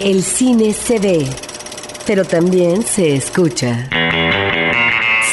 El 0.00 0.22
cine 0.22 0.72
se 0.72 0.98
ve, 0.98 1.28
pero 2.06 2.24
también 2.24 2.82
se 2.82 3.16
escucha. 3.16 3.86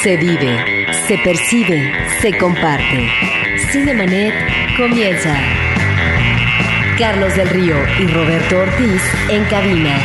Se 0.02 0.18
vive, 0.18 0.86
se 1.06 1.16
percibe, 1.16 1.90
se 2.20 2.36
comparte. 2.36 3.08
Cinemanet 3.72 4.34
comienza. 4.76 5.34
Carlos 6.98 7.34
del 7.34 7.48
Río 7.48 7.76
y 7.98 8.08
Roberto 8.08 8.58
Ortiz 8.58 9.00
en 9.30 9.46
cabina. 9.46 9.98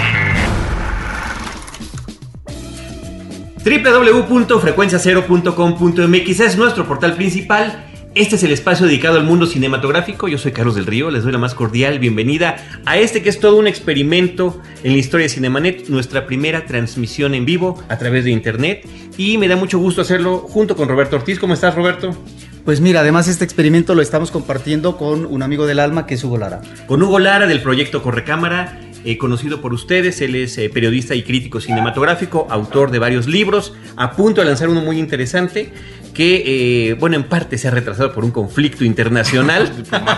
www.frecuenciacero.com.mx 3.65 6.39
es 6.39 6.57
nuestro 6.57 6.87
portal 6.87 7.15
principal. 7.15 7.92
Este 8.15 8.35
es 8.35 8.43
el 8.43 8.51
espacio 8.51 8.85
dedicado 8.85 9.17
al 9.17 9.23
mundo 9.23 9.47
cinematográfico. 9.47 10.27
Yo 10.27 10.37
soy 10.37 10.51
Carlos 10.51 10.75
del 10.75 10.85
Río, 10.85 11.09
les 11.09 11.23
doy 11.23 11.31
la 11.31 11.39
más 11.39 11.55
cordial 11.55 11.97
bienvenida 11.97 12.57
a 12.85 12.99
este 12.99 13.23
que 13.23 13.29
es 13.29 13.39
todo 13.39 13.55
un 13.55 13.65
experimento 13.65 14.61
en 14.83 14.91
la 14.91 14.99
historia 14.99 15.23
de 15.23 15.29
Cinemanet, 15.29 15.89
nuestra 15.89 16.27
primera 16.27 16.67
transmisión 16.67 17.33
en 17.33 17.43
vivo 17.43 17.83
a 17.89 17.97
través 17.97 18.23
de 18.23 18.29
internet. 18.29 18.87
Y 19.17 19.39
me 19.39 19.47
da 19.47 19.55
mucho 19.55 19.79
gusto 19.79 20.03
hacerlo 20.03 20.37
junto 20.37 20.75
con 20.75 20.89
Roberto 20.89 21.15
Ortiz. 21.15 21.39
¿Cómo 21.39 21.55
estás, 21.55 21.73
Roberto? 21.73 22.15
Pues 22.63 22.81
mira, 22.81 22.99
además 22.99 23.27
este 23.27 23.45
experimento 23.45 23.95
lo 23.95 24.03
estamos 24.03 24.29
compartiendo 24.29 24.95
con 24.95 25.25
un 25.25 25.41
amigo 25.41 25.65
del 25.65 25.79
alma 25.79 26.05
que 26.05 26.13
es 26.13 26.23
Hugo 26.23 26.37
Lara. 26.37 26.61
Con 26.85 27.01
Hugo 27.01 27.17
Lara 27.17 27.47
del 27.47 27.63
proyecto 27.63 28.03
Correcámara, 28.03 28.79
eh, 29.05 29.17
conocido 29.17 29.61
por 29.61 29.73
ustedes. 29.73 30.21
Él 30.21 30.35
es 30.35 30.57
eh, 30.57 30.69
periodista 30.69 31.15
y 31.15 31.23
crítico 31.23 31.59
cinematográfico, 31.59 32.47
autor 32.49 32.91
de 32.91 32.99
varios 32.99 33.27
libros, 33.27 33.73
a 33.95 34.11
punto 34.11 34.41
de 34.41 34.47
lanzar 34.47 34.69
uno 34.69 34.81
muy 34.81 34.99
interesante 34.99 35.71
que, 36.13 36.89
eh, 36.89 36.93
bueno, 36.93 37.15
en 37.15 37.23
parte 37.23 37.57
se 37.57 37.67
ha 37.67 37.71
retrasado 37.71 38.13
por 38.13 38.23
un 38.23 38.31
conflicto 38.31 38.85
internacional 38.85 39.71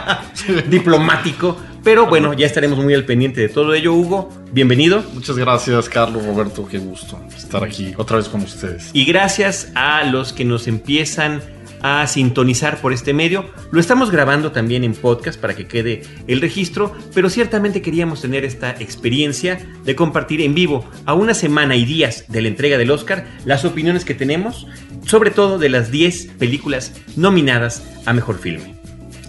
diplomático. 0.70 1.58
Pero 1.84 2.08
bueno, 2.08 2.34
ya 2.34 2.48
estaremos 2.48 2.80
muy 2.80 2.94
al 2.94 3.06
pendiente 3.06 3.42
de 3.42 3.50
todo 3.50 3.74
ello, 3.74 3.94
Hugo. 3.94 4.30
Bienvenido. 4.52 5.04
Muchas 5.14 5.38
gracias, 5.38 5.88
Carlos, 5.88 6.26
Roberto. 6.26 6.68
Qué 6.68 6.80
gusto 6.80 7.20
estar 7.36 7.64
aquí 7.64 7.94
otra 7.96 8.18
vez 8.18 8.28
con 8.28 8.42
ustedes. 8.42 8.90
Y 8.92 9.06
gracias 9.06 9.72
a 9.76 10.04
los 10.04 10.34
que 10.34 10.46
nos 10.46 10.68
empiezan 10.68 11.42
a 11.86 12.08
sintonizar 12.08 12.82
por 12.82 12.94
este 12.94 13.14
medio. 13.14 13.52
Lo 13.70 13.80
estamos 13.80 14.10
grabando 14.10 14.52
también 14.52 14.84
en 14.84 14.96
podcast 14.96 15.40
para 15.40 15.56
que 15.56 15.68
quede 15.68 16.02
el 16.26 16.42
registro, 16.42 16.92
pero 17.14 17.30
ciertamente 17.30 17.84
queríamos 17.84 18.22
tener 18.22 18.44
esta 18.44 18.72
experiencia 18.72 19.60
de 19.84 19.96
compartir 19.96 20.42
en 20.42 20.56
vivo 20.56 20.84
a 21.06 21.14
una 21.14 21.36
semana 21.36 21.76
y 21.76 21.86
días 21.86 22.26
de 22.28 22.42
la 22.42 22.48
entrega 22.48 22.80
del 22.80 22.90
Oscar 22.90 23.28
las 23.46 23.66
opiniones 23.66 24.04
que 24.04 24.16
tenemos, 24.16 24.66
sobre 25.06 25.30
todo 25.30 25.60
de 25.60 25.70
las 25.70 25.92
10 25.92 26.32
películas 26.40 26.92
nominadas 27.18 27.84
a 28.08 28.14
Mejor 28.14 28.40
Filme. 28.40 28.74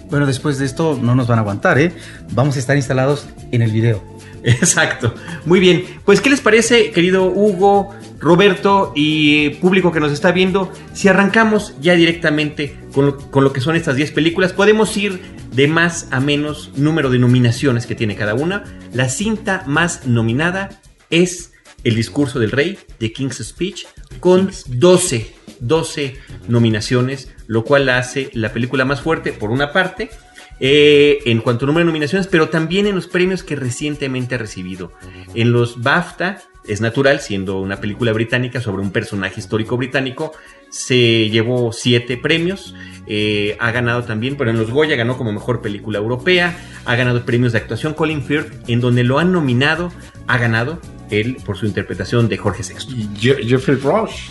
Bueno, 0.08 0.24
después 0.24 0.56
de 0.56 0.64
esto 0.64 0.98
no 1.02 1.14
nos 1.14 1.26
van 1.26 1.38
a 1.38 1.42
aguantar, 1.42 1.78
¿eh? 1.78 1.92
Vamos 2.32 2.56
a 2.56 2.60
estar 2.60 2.74
instalados 2.74 3.28
en 3.52 3.60
el 3.60 3.70
video. 3.70 4.15
Exacto. 4.46 5.12
Muy 5.44 5.58
bien. 5.58 5.84
Pues, 6.04 6.20
¿qué 6.20 6.30
les 6.30 6.40
parece, 6.40 6.92
querido 6.92 7.26
Hugo, 7.26 7.94
Roberto 8.20 8.92
y 8.94 9.50
público 9.50 9.90
que 9.90 9.98
nos 9.98 10.12
está 10.12 10.30
viendo? 10.30 10.72
Si 10.92 11.08
arrancamos 11.08 11.74
ya 11.80 11.94
directamente 11.94 12.76
con 12.94 13.06
lo, 13.06 13.18
con 13.18 13.42
lo 13.42 13.52
que 13.52 13.60
son 13.60 13.74
estas 13.74 13.96
10 13.96 14.12
películas, 14.12 14.52
podemos 14.52 14.96
ir 14.96 15.20
de 15.52 15.66
más 15.66 16.06
a 16.12 16.20
menos 16.20 16.70
número 16.76 17.10
de 17.10 17.18
nominaciones 17.18 17.86
que 17.86 17.96
tiene 17.96 18.14
cada 18.14 18.34
una. 18.34 18.62
La 18.92 19.08
cinta 19.08 19.64
más 19.66 20.06
nominada 20.06 20.80
es 21.10 21.52
El 21.82 21.96
discurso 21.96 22.38
del 22.38 22.52
rey, 22.52 22.78
de 23.00 23.12
King's 23.12 23.38
Speech, 23.38 23.86
con 24.20 24.52
12, 24.68 25.34
12 25.58 26.16
nominaciones, 26.46 27.32
lo 27.48 27.64
cual 27.64 27.86
la 27.86 27.98
hace 27.98 28.30
la 28.32 28.52
película 28.52 28.84
más 28.84 29.00
fuerte, 29.00 29.32
por 29.32 29.50
una 29.50 29.72
parte, 29.72 30.10
eh, 30.60 31.18
en 31.26 31.40
cuanto 31.40 31.64
a 31.64 31.66
número 31.66 31.84
de 31.84 31.86
nominaciones, 31.86 32.26
pero 32.26 32.48
también 32.48 32.86
en 32.86 32.94
los 32.94 33.06
premios 33.06 33.42
que 33.42 33.56
recientemente 33.56 34.34
ha 34.34 34.38
recibido. 34.38 34.92
En 35.34 35.52
los 35.52 35.82
BAFTA, 35.82 36.42
es 36.66 36.80
natural, 36.80 37.20
siendo 37.20 37.60
una 37.60 37.76
película 37.76 38.12
británica 38.12 38.60
sobre 38.60 38.82
un 38.82 38.90
personaje 38.90 39.40
histórico 39.40 39.76
británico, 39.76 40.32
se 40.68 41.30
llevó 41.30 41.72
siete 41.72 42.16
premios, 42.16 42.74
eh, 43.06 43.56
ha 43.60 43.70
ganado 43.70 44.04
también, 44.04 44.36
pero 44.36 44.50
en 44.50 44.58
los 44.58 44.70
Goya 44.70 44.96
ganó 44.96 45.16
como 45.16 45.32
mejor 45.32 45.62
película 45.62 45.98
europea, 45.98 46.58
ha 46.84 46.96
ganado 46.96 47.24
premios 47.24 47.52
de 47.52 47.58
actuación 47.58 47.94
Colin 47.94 48.22
Firth, 48.22 48.68
en 48.68 48.80
donde 48.80 49.04
lo 49.04 49.18
han 49.18 49.32
nominado, 49.32 49.92
ha 50.26 50.38
ganado 50.38 50.80
él 51.10 51.36
por 51.44 51.56
su 51.56 51.66
interpretación 51.66 52.28
de 52.28 52.36
Jorge 52.36 52.62
VI. 52.62 53.08
Jeffrey 53.46 53.76
Rush, 53.76 54.30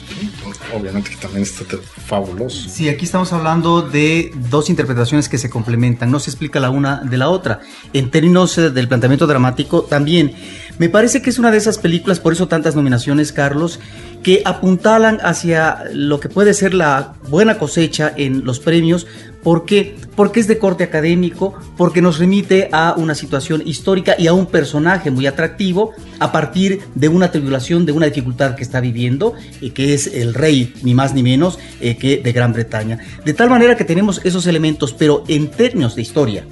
obviamente 0.74 1.10
que 1.12 1.18
también 1.18 1.44
está 1.44 1.64
fabuloso. 2.08 2.70
Sí, 2.70 2.90
aquí 2.90 3.06
estamos 3.06 3.34
hablando 3.34 3.82
de 3.82 4.32
dos 4.50 4.70
interpretaciones 4.70 5.30
que 5.30 5.38
se 5.38 5.50
complementan, 5.50 6.12
no 6.12 6.20
se 6.20 6.30
explica 6.30 6.60
la 6.60 6.70
una 6.70 7.02
de 7.02 7.18
la 7.18 7.30
otra. 7.30 7.60
En 7.94 8.12
términos 8.12 8.58
eh, 8.58 8.70
del 8.70 8.88
planteamiento 8.88 9.28
dramático, 9.28 9.84
también 9.84 10.36
me 10.78 10.90
parece 10.90 11.22
que 11.22 11.30
es 11.30 11.40
una 11.40 11.52
de 11.52 11.58
esas 11.58 11.78
películas, 11.78 12.20
por 12.20 12.34
eso 12.34 12.48
tantas 12.48 12.76
nominaciones, 12.76 13.32
Carlos, 13.32 13.80
que 14.26 14.42
apuntalan 14.44 15.20
hacia 15.22 15.84
lo 15.94 16.20
que 16.20 16.30
puede 16.30 16.56
ser 16.56 16.74
la 16.74 17.14
buena 17.30 17.60
cosecha 17.60 18.12
en 18.18 18.44
los 18.44 18.60
premios. 18.60 19.06
¿Por 19.44 19.66
qué? 19.66 19.96
Porque 20.16 20.40
es 20.40 20.48
de 20.48 20.58
corte 20.58 20.84
académico, 20.84 21.54
porque 21.78 22.02
nos 22.02 22.18
remite 22.18 22.70
a 22.72 22.96
una 22.98 23.14
situación 23.14 23.62
histórica 23.64 24.16
y 24.18 24.26
a 24.26 24.34
un 24.34 24.48
personaje 24.48 25.12
muy 25.12 25.28
atractivo 25.28 25.92
a 26.18 26.32
partir 26.32 26.82
de 26.96 27.08
una 27.08 27.30
tribulación, 27.30 27.86
de 27.86 27.92
una 27.92 28.08
dificultad 28.08 28.56
que 28.56 28.64
está 28.64 28.82
viviendo, 28.82 29.36
eh, 29.62 29.70
que 29.70 29.94
es 29.94 30.08
el 30.08 30.34
rey, 30.34 30.74
ni 30.82 30.96
más 30.96 31.14
ni 31.14 31.22
menos, 31.22 31.60
eh, 31.80 31.96
que 31.96 32.18
de 32.18 32.32
Gran 32.32 32.52
Bretaña. 32.52 32.98
De 33.24 33.36
tal 33.36 33.52
manera 33.52 33.78
que 33.78 33.86
tenemos 33.86 34.22
esos 34.24 34.48
elementos, 34.48 34.92
pero 34.92 35.24
en 35.28 35.52
términos 35.52 35.96
de 35.96 36.02
historia. 36.02 36.48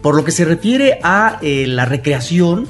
Por 0.00 0.14
lo 0.14 0.24
que 0.24 0.30
se 0.30 0.46
refiere 0.46 0.98
a 1.02 1.38
eh, 1.42 1.66
la 1.66 1.84
recreación, 1.84 2.66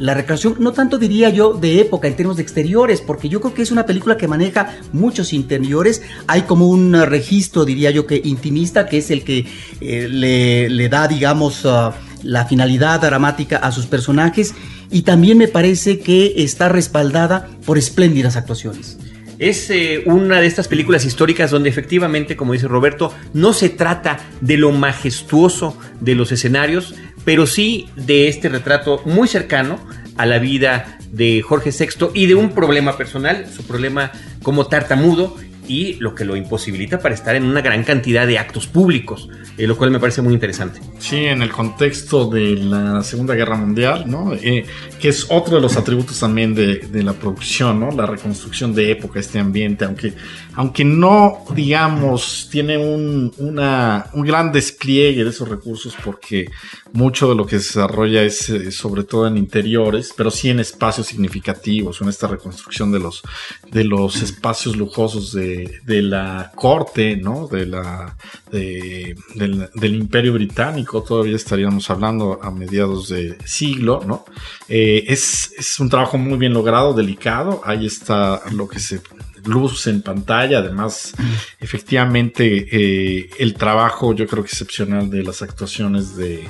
la 0.00 0.14
recreación, 0.14 0.56
no 0.60 0.72
tanto 0.72 0.96
diría 0.96 1.28
yo 1.28 1.52
de 1.52 1.78
época 1.78 2.08
en 2.08 2.16
términos 2.16 2.38
de 2.38 2.42
exteriores, 2.42 3.02
porque 3.02 3.28
yo 3.28 3.40
creo 3.42 3.52
que 3.52 3.60
es 3.60 3.70
una 3.70 3.84
película 3.84 4.16
que 4.16 4.26
maneja 4.26 4.78
muchos 4.94 5.34
interiores. 5.34 6.00
Hay 6.26 6.42
como 6.42 6.68
un 6.68 6.94
registro, 7.04 7.66
diría 7.66 7.90
yo, 7.90 8.06
que 8.06 8.18
intimista, 8.24 8.86
que 8.86 8.96
es 8.96 9.10
el 9.10 9.24
que 9.24 9.46
eh, 9.82 10.08
le, 10.08 10.88
da, 10.88 11.06
digamos, 11.06 11.66
uh, 11.66 11.92
la 12.22 12.46
finalidad 12.46 12.98
dramática 13.02 13.58
a 13.58 13.70
sus 13.72 13.84
personajes. 13.84 14.54
Y 14.90 15.02
también 15.02 15.36
me 15.36 15.48
parece 15.48 16.00
que 16.00 16.32
está 16.38 16.70
respaldada 16.70 17.48
por 17.66 17.76
espléndidas 17.76 18.36
actuaciones. 18.36 18.96
Es 19.38 19.70
eh, 19.70 20.02
una 20.04 20.40
de 20.40 20.46
estas 20.46 20.68
películas 20.68 21.06
históricas 21.06 21.50
donde 21.50 21.70
efectivamente, 21.70 22.36
como 22.36 22.52
dice 22.52 22.68
Roberto, 22.68 23.14
no 23.32 23.54
se 23.54 23.70
trata 23.70 24.18
de 24.42 24.58
lo 24.58 24.70
majestuoso 24.70 25.78
de 26.00 26.14
los 26.14 26.30
escenarios, 26.30 26.94
pero 27.24 27.46
sí 27.46 27.88
de 27.96 28.28
este 28.28 28.48
retrato 28.48 29.02
muy 29.04 29.28
cercano 29.28 29.78
a 30.16 30.26
la 30.26 30.38
vida 30.38 30.98
de 31.12 31.42
Jorge 31.42 31.70
VI 31.70 32.08
y 32.14 32.26
de 32.26 32.34
un 32.34 32.50
problema 32.50 32.96
personal, 32.96 33.46
su 33.48 33.64
problema 33.64 34.12
como 34.42 34.66
tartamudo 34.66 35.36
y 35.70 35.94
lo 36.00 36.16
que 36.16 36.24
lo 36.24 36.34
imposibilita 36.34 36.98
para 36.98 37.14
estar 37.14 37.36
en 37.36 37.44
una 37.44 37.60
gran 37.60 37.84
cantidad 37.84 38.26
de 38.26 38.38
actos 38.38 38.66
públicos, 38.66 39.28
eh, 39.56 39.68
lo 39.68 39.76
cual 39.76 39.92
me 39.92 40.00
parece 40.00 40.20
muy 40.20 40.34
interesante. 40.34 40.80
Sí, 40.98 41.26
en 41.26 41.42
el 41.42 41.52
contexto 41.52 42.28
de 42.28 42.56
la 42.56 43.04
Segunda 43.04 43.36
Guerra 43.36 43.56
Mundial, 43.56 44.04
¿no? 44.08 44.34
Eh, 44.34 44.66
que 44.98 45.08
es 45.08 45.28
otro 45.30 45.54
de 45.54 45.62
los 45.62 45.76
atributos 45.76 46.18
también 46.18 46.56
de, 46.56 46.78
de, 46.78 47.02
la 47.04 47.12
producción, 47.12 47.78
¿no? 47.78 47.92
La 47.92 48.04
reconstrucción 48.04 48.74
de 48.74 48.90
época, 48.90 49.20
este 49.20 49.38
ambiente, 49.38 49.84
aunque, 49.84 50.12
aunque 50.54 50.84
no, 50.84 51.44
digamos, 51.54 52.48
tiene 52.50 52.76
un, 52.76 53.32
una, 53.38 54.06
un 54.12 54.22
gran 54.22 54.50
despliegue 54.50 55.22
de 55.22 55.30
esos 55.30 55.48
recursos 55.48 55.96
porque 56.04 56.50
mucho 56.92 57.28
de 57.28 57.36
lo 57.36 57.46
que 57.46 57.60
se 57.60 57.78
desarrolla 57.78 58.24
es 58.24 58.50
eh, 58.50 58.72
sobre 58.72 59.04
todo 59.04 59.28
en 59.28 59.36
interiores, 59.36 60.12
pero 60.16 60.32
sí 60.32 60.50
en 60.50 60.58
espacios 60.58 61.06
significativos, 61.06 62.00
en 62.00 62.08
esta 62.08 62.26
reconstrucción 62.26 62.90
de 62.90 62.98
los, 62.98 63.22
de 63.70 63.84
los 63.84 64.20
espacios 64.20 64.76
lujosos 64.76 65.32
de, 65.32 65.59
de 65.84 66.02
la 66.02 66.52
corte, 66.54 67.16
¿no? 67.16 67.46
De 67.48 67.66
la, 67.66 68.16
de, 68.50 69.16
del, 69.34 69.68
del, 69.74 69.94
imperio 69.94 70.32
británico, 70.32 71.02
todavía 71.02 71.36
estaríamos 71.36 71.88
hablando 71.90 72.38
a 72.42 72.50
mediados 72.50 73.08
de 73.08 73.36
siglo, 73.44 74.02
¿no? 74.06 74.24
Eh, 74.68 75.04
es, 75.08 75.52
es 75.58 75.80
un 75.80 75.88
trabajo 75.88 76.18
muy 76.18 76.38
bien 76.38 76.52
logrado, 76.52 76.94
delicado, 76.94 77.60
ahí 77.64 77.86
está 77.86 78.42
lo 78.52 78.68
que 78.68 78.80
se 78.80 79.00
luz 79.44 79.86
en 79.86 80.02
pantalla. 80.02 80.58
Además, 80.58 81.14
efectivamente, 81.60 82.68
eh, 82.70 83.30
el 83.38 83.54
trabajo 83.54 84.14
yo 84.14 84.26
creo 84.26 84.42
que 84.44 84.50
excepcional 84.50 85.10
de 85.10 85.22
las 85.22 85.42
actuaciones 85.42 86.16
de, 86.16 86.44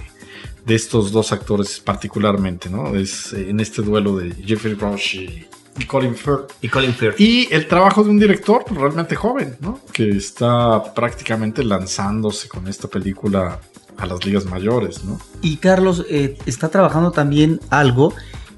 de 0.67 0.75
estos 0.75 1.13
dos 1.13 1.33
actores 1.33 1.81
particularmente, 1.81 2.69
¿no? 2.69 2.95
Es 2.95 3.33
eh, 3.33 3.51
en 3.51 3.61
este 3.61 3.83
duelo 3.83 4.17
de 4.17 4.35
Jeffrey 4.45 4.75
Rush 4.75 5.17
y, 5.17 5.47
y 5.81 5.87
Colin 5.87 6.15
Firth. 6.15 6.53
Y 6.61 6.69
Colin 6.69 6.93
Firth. 6.93 7.19
Y 7.19 7.49
el 7.51 7.67
trabajo 7.67 8.05
de 8.05 8.11
un 8.11 8.19
director 8.19 8.65
realmente 8.71 9.17
joven, 9.17 9.57
¿no? 9.61 9.81
Que 9.93 10.11
está 10.11 10.93
prácticamente 10.95 11.65
lanzándose 11.65 12.49
con 12.49 12.69
esta 12.69 12.87
película 12.89 13.61
a 13.97 14.07
las 14.07 14.25
ligas 14.25 14.45
mayores, 14.45 15.05
¿no? 15.05 15.19
Y 15.41 15.57
Carlos 15.57 16.05
eh, 16.09 16.37
está 16.47 16.69
trabajando 16.69 17.13
también 17.13 17.61
algo 17.71 18.15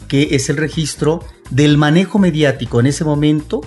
que 0.08 0.34
es 0.34 0.50
el 0.50 0.56
registro 0.56 1.24
del 1.50 1.78
manejo 1.78 2.18
mediático 2.18 2.80
en 2.80 2.86
ese 2.86 3.04
momento, 3.04 3.60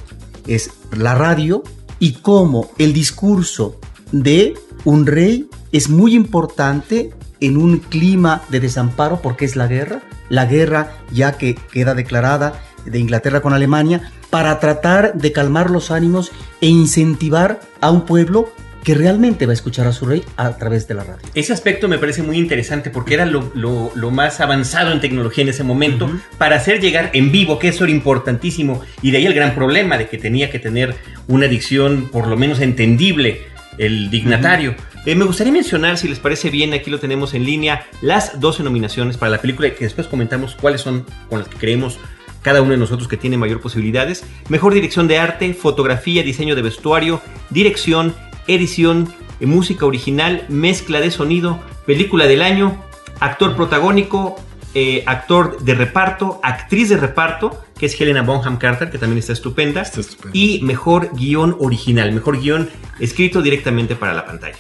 es 0.45 0.71
la 0.91 1.15
radio 1.15 1.63
y 1.99 2.13
cómo 2.13 2.69
el 2.77 2.93
discurso 2.93 3.79
de 4.11 4.53
un 4.83 5.05
rey 5.05 5.49
es 5.71 5.89
muy 5.89 6.13
importante 6.13 7.13
en 7.39 7.57
un 7.57 7.79
clima 7.79 8.41
de 8.49 8.59
desamparo 8.59 9.21
porque 9.21 9.45
es 9.45 9.55
la 9.55 9.67
guerra 9.67 10.03
la 10.29 10.45
guerra 10.45 10.91
ya 11.11 11.37
que 11.37 11.55
queda 11.55 11.93
declarada 11.93 12.61
de 12.85 12.99
Inglaterra 12.99 13.41
con 13.41 13.53
Alemania, 13.53 14.11
para 14.29 14.59
tratar 14.59 15.13
de 15.15 15.31
calmar 15.31 15.69
los 15.71 15.91
ánimos 15.91 16.31
e 16.61 16.67
incentivar 16.67 17.59
a 17.81 17.91
un 17.91 18.05
pueblo 18.05 18.51
que 18.83 18.93
realmente 18.93 19.47
va 19.47 19.51
a 19.51 19.55
escuchar 19.55 19.87
a 19.87 19.91
su 19.91 20.05
rey 20.05 20.23
a 20.37 20.57
través 20.57 20.87
de 20.87 20.93
la 20.93 21.03
radio. 21.03 21.17
Ese 21.33 21.53
aspecto 21.53 21.87
me 21.87 21.97
parece 21.97 22.21
muy 22.21 22.37
interesante 22.37 22.91
porque 22.91 23.15
era 23.15 23.25
lo, 23.25 23.51
lo- 23.55 23.91
lo 23.95 24.11
más 24.11 24.39
avanzado 24.41 24.91
en 24.91 25.01
tecnología 25.01 25.41
en 25.43 25.49
ese 25.49 25.63
momento 25.63 26.05
Ujú. 26.05 26.19
para 26.37 26.57
hacer 26.57 26.79
llegar 26.79 27.09
en 27.13 27.31
vivo, 27.31 27.57
que 27.57 27.69
eso 27.69 27.83
era 27.85 27.91
importantísimo. 27.91 28.81
Y 29.01 29.09
de 29.09 29.17
ahí 29.17 29.25
el 29.25 29.33
gran 29.33 29.55
problema 29.55 29.97
de 29.97 30.07
que 30.07 30.19
tenía 30.19 30.51
que 30.51 30.59
tener 30.59 30.93
una 31.27 31.47
dicción 31.47 32.09
por 32.11 32.27
lo 32.27 32.37
menos 32.37 32.59
entendible 32.59 33.41
el 33.79 34.11
dignatario. 34.11 34.75
Eh, 35.07 35.15
me 35.15 35.25
gustaría 35.25 35.51
mencionar, 35.51 35.97
si 35.97 36.07
les 36.07 36.19
parece 36.19 36.51
bien, 36.51 36.73
aquí 36.73 36.91
lo 36.91 36.99
tenemos 36.99 37.33
en 37.33 37.43
línea, 37.43 37.85
las 38.01 38.39
12 38.39 38.61
nominaciones 38.63 39.17
para 39.17 39.31
la 39.31 39.39
película, 39.39 39.69
que 39.73 39.83
después 39.85 40.05
comentamos 40.07 40.55
cuáles 40.55 40.81
son 40.81 41.05
con 41.27 41.39
las 41.39 41.47
que 41.47 41.57
creemos 41.57 41.97
cada 42.45 42.61
uno 42.61 42.73
de 42.73 42.77
nosotros 42.77 43.07
que 43.07 43.17
tiene 43.17 43.39
mayor 43.39 43.59
posibilidades. 43.59 44.23
Mejor 44.49 44.75
dirección 44.75 45.07
de 45.07 45.17
arte, 45.17 45.55
fotografía, 45.55 46.21
diseño 46.21 46.55
de 46.55 46.61
vestuario, 46.61 47.19
dirección, 47.49 48.13
edición, 48.45 49.11
eh, 49.39 49.47
música 49.47 49.87
original, 49.87 50.45
mezcla 50.47 51.01
de 51.01 51.09
sonido, 51.09 51.59
película 51.87 52.27
del 52.27 52.43
año, 52.43 52.85
actor 53.19 53.55
protagónico, 53.55 54.35
eh, 54.75 55.01
actor 55.07 55.59
de 55.61 55.73
reparto, 55.73 56.39
actriz 56.43 56.89
de 56.89 56.97
reparto, 56.97 57.63
que 57.79 57.87
es 57.87 57.99
Helena 57.99 58.21
Bonham 58.21 58.57
Carter, 58.57 58.91
que 58.91 58.99
también 58.99 59.17
está 59.17 59.33
estupenda, 59.33 59.81
Está 59.81 60.01
y 60.31 60.61
mejor 60.61 61.09
guion 61.15 61.55
original, 61.59 62.11
mejor 62.11 62.39
guion 62.39 62.69
escrito 62.99 63.41
directamente 63.41 63.95
para 63.95 64.13
la 64.13 64.23
pantalla. 64.23 64.59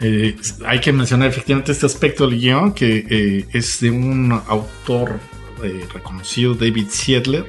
Eh, 0.00 0.34
hay 0.64 0.80
que 0.80 0.92
mencionar 0.92 1.28
efectivamente 1.28 1.72
este 1.72 1.84
aspecto 1.84 2.26
del 2.26 2.40
guion 2.40 2.72
que 2.72 3.06
eh, 3.10 3.46
es 3.52 3.80
de 3.80 3.90
un 3.90 4.32
autor 4.32 5.20
eh, 5.62 5.86
reconocido, 5.92 6.54
David 6.54 6.86
Siedler, 6.90 7.46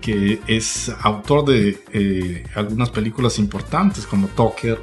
que 0.00 0.40
es 0.48 0.90
autor 1.02 1.44
de 1.44 1.78
eh, 1.92 2.44
algunas 2.54 2.90
películas 2.90 3.38
importantes 3.38 4.06
como 4.06 4.26
Tucker, 4.28 4.80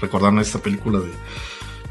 recordaron 0.00 0.38
esta 0.40 0.58
película 0.58 0.98
de 0.98 1.10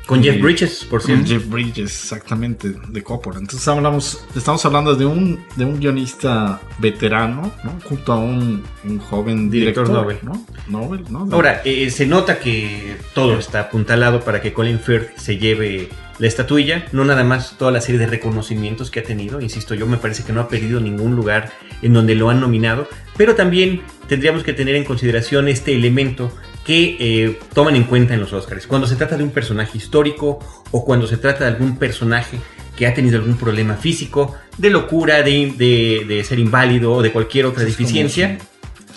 Con 0.05 0.21
Jeff 0.23 0.35
Eh, 0.35 0.41
Bridges, 0.41 0.85
por 0.89 1.01
con 1.01 1.07
cierto. 1.25 1.27
Jeff 1.27 1.49
Bridges, 1.49 1.91
exactamente, 2.03 2.73
de 2.89 3.03
Coppola. 3.03 3.39
Entonces 3.39 3.65
hablamos, 3.67 4.25
estamos 4.35 4.65
hablando 4.65 4.95
de 4.95 5.05
un, 5.05 5.39
de 5.55 5.65
un 5.65 5.79
guionista 5.79 6.59
veterano, 6.79 7.51
¿no? 7.63 7.79
Junto 7.83 8.13
a 8.13 8.17
un, 8.17 8.63
un 8.85 8.99
joven 8.99 9.49
Director 9.49 9.85
director, 9.87 9.89
Nobel. 9.89 10.19
¿no? 10.23 10.45
Nobel, 10.67 11.03
¿no? 11.09 11.27
Ahora, 11.31 11.61
eh, 11.65 11.89
se 11.91 12.05
nota 12.05 12.39
que 12.39 12.97
todo 13.13 13.37
está 13.37 13.59
apuntalado 13.61 14.21
para 14.21 14.41
que 14.41 14.51
Colin 14.53 14.79
Firth 14.79 15.17
se 15.17 15.37
lleve 15.37 15.89
la 16.19 16.27
estatuilla, 16.27 16.85
no 16.91 17.05
nada 17.05 17.23
más 17.23 17.57
toda 17.57 17.71
la 17.71 17.79
serie 17.81 17.99
de 17.99 18.07
reconocimientos 18.07 18.89
que 18.89 18.99
ha 19.01 19.03
tenido, 19.03 19.39
insisto, 19.39 19.75
yo 19.75 19.85
me 19.85 19.97
parece 19.97 20.23
que 20.23 20.33
no 20.33 20.41
ha 20.41 20.47
perdido 20.49 20.79
ningún 20.79 21.15
lugar 21.15 21.51
en 21.81 21.93
donde 21.93 22.15
lo 22.15 22.29
han 22.29 22.39
nominado, 22.39 22.87
pero 23.17 23.35
también 23.35 23.81
tendríamos 24.07 24.43
que 24.43 24.53
tener 24.53 24.75
en 24.75 24.83
consideración 24.83 25.47
este 25.47 25.75
elemento 25.75 26.31
que 26.65 26.97
eh, 26.99 27.39
toman 27.53 27.75
en 27.75 27.83
cuenta 27.83 28.13
en 28.13 28.19
los 28.19 28.33
Oscars. 28.33 28.67
Cuando 28.67 28.87
se 28.87 28.95
trata 28.95 29.15
de 29.15 29.23
un 29.23 29.29
personaje 29.31 29.77
histórico 29.77 30.39
o 30.71 30.83
cuando 30.83 31.07
se 31.07 31.17
trata 31.17 31.45
de 31.45 31.51
algún 31.51 31.77
personaje 31.77 32.37
que 32.75 32.85
ha 32.87 32.93
tenido 32.93 33.17
algún 33.17 33.37
problema 33.37 33.75
físico, 33.75 34.35
de 34.57 34.69
locura, 34.69 35.23
de, 35.23 35.53
de- 35.57 36.05
de 36.07 36.23
ser 36.23 36.39
inválido 36.39 36.93
o 36.93 37.01
de 37.01 37.11
cualquier 37.11 37.45
otra 37.45 37.63
Es 37.63 37.69
deficiencia. 37.69 38.37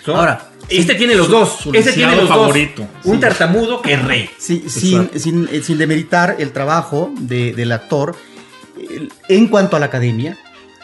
Ahora, 0.06 0.50
este 0.70 0.94
tiene 0.94 1.14
los 1.14 1.26
su- 1.26 1.32
dos. 1.32 1.56
su 1.62 1.72
Este 1.72 1.93
tiene 1.93 2.17
los 2.17 2.28
favorito. 2.28 2.82
dos. 2.82 3.06
Un 3.06 3.14
Sí. 3.17 3.20
tartamudo 3.20 3.82
que 3.82 3.94
es 3.94 4.02
rey. 4.05 4.31
Sí, 4.38 4.64
sin, 4.69 5.11
sin, 5.19 5.49
eh, 5.52 5.62
sin 5.62 5.78
demeritar 5.78 6.37
el 6.38 6.52
trabajo 6.52 7.12
de- 7.19 7.52
del 7.52 7.72
actor, 7.72 8.14
en 9.28 9.49
cuanto 9.49 9.76
a 9.76 9.81
la 9.81 9.87
academia, 9.87 10.38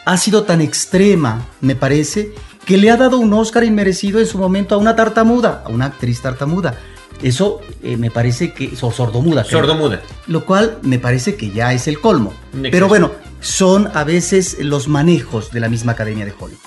ha 0.04 0.16
sido 0.16 0.44
tan 0.44 0.60
extrema, 0.60 1.46
me 1.60 1.74
parece, 1.74 2.32
que 2.64 2.76
le 2.76 2.90
ha 2.90 2.96
dado 2.96 3.18
un 3.18 3.32
Oscar 3.32 3.64
inmerecido 3.64 4.18
en 4.20 4.26
su 4.26 4.38
momento 4.38 4.74
a 4.74 4.78
una 4.78 4.94
tartamuda, 4.96 5.62
a 5.64 5.68
una 5.70 5.86
actriz 5.86 6.20
tartamuda. 6.20 6.78
Eso 7.22 7.60
eh, 7.82 7.96
me 7.96 8.10
parece 8.10 8.52
que. 8.52 8.76
so- 8.76 8.90
sordomuda. 8.92 9.42
creo. 9.44 9.60
Sordomuda. 9.60 10.02
Lo 10.26 10.44
cual 10.44 10.78
me 10.82 10.98
parece 10.98 11.34
que 11.36 11.50
ya 11.50 11.72
es 11.72 11.88
el 11.88 12.00
colmo. 12.00 12.34
Pero 12.70 12.88
bueno, 12.88 13.12
son 13.40 13.90
a 13.94 14.04
veces 14.04 14.58
los 14.60 14.86
manejos 14.88 15.50
de 15.50 15.60
la 15.60 15.68
misma 15.68 15.92
academia 15.92 16.24
de 16.26 16.32
Hollywood. 16.38 16.60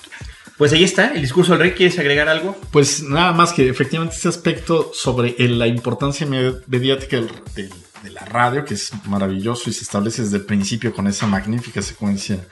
Pues 0.59 0.73
ahí 0.73 0.83
está, 0.83 1.07
el 1.15 1.21
discurso 1.21 1.53
del 1.53 1.61
rey. 1.61 1.71
¿Quieres 1.71 1.97
agregar 1.97 2.27
algo? 2.29 2.55
Pues 2.69 3.01
nada 3.01 3.31
más 3.31 3.53
que 3.53 3.67
efectivamente 3.69 4.15
este 4.15 4.27
aspecto 4.27 4.91
sobre 4.93 5.33
el- 5.39 5.57
la 5.57 5.65
importancia 5.67 6.27
me- 6.27 6.53
mediática 6.67 7.15
del- 7.15 7.31
del- 7.55 7.73
de 8.03 8.09
la 8.11 8.25
radio, 8.25 8.63
que 8.65 8.73
es 8.75 8.91
maravilloso 9.05 9.69
y 9.69 9.73
se 9.73 9.83
establece 9.83 10.21
desde 10.21 10.37
el 10.37 10.43
principio 10.45 10.93
con 10.93 11.07
esa 11.07 11.25
magnífica 11.27 11.81
secuencia 11.81 12.45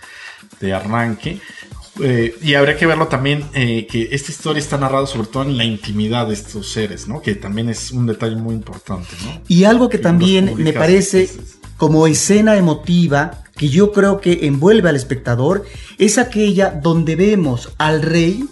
de 0.62 0.74
arranque. 0.74 1.40
Eh, 2.02 2.36
y 2.42 2.54
habría 2.54 2.78
que 2.78 2.86
verlo 2.86 3.08
también, 3.08 3.44
eh, 3.54 3.88
que 3.90 4.08
esta 4.12 4.32
historia 4.32 4.60
está 4.60 4.78
narrada 4.78 5.06
sobre 5.08 5.28
todo 5.28 5.44
en 5.44 5.58
la 5.58 5.66
intimidad 5.66 6.28
de 6.28 6.34
estos 6.36 6.72
seres, 6.72 7.08
¿no? 7.10 7.22
Que 7.22 7.36
también 7.36 7.70
es 7.70 7.92
un 7.92 8.06
detalle 8.06 8.36
muy 8.36 8.56
importante, 8.56 9.10
¿no? 9.26 9.42
Y 9.50 9.66
algo 9.66 9.90
que 9.90 9.98
también 9.98 10.46
me 10.64 10.72
parece 10.74 11.30
como 11.76 12.08
escena 12.08 12.56
emotiva, 12.56 13.44
que 13.58 13.70
yo 13.70 13.92
creo 13.92 14.22
que 14.22 14.46
envuelve 14.48 14.90
al 14.90 14.96
espectador, 14.96 15.66
es 15.98 16.18
aquella 16.18 16.70
donde 16.70 17.16
vemos 17.16 17.74
al 17.78 18.02
rey 18.02 18.48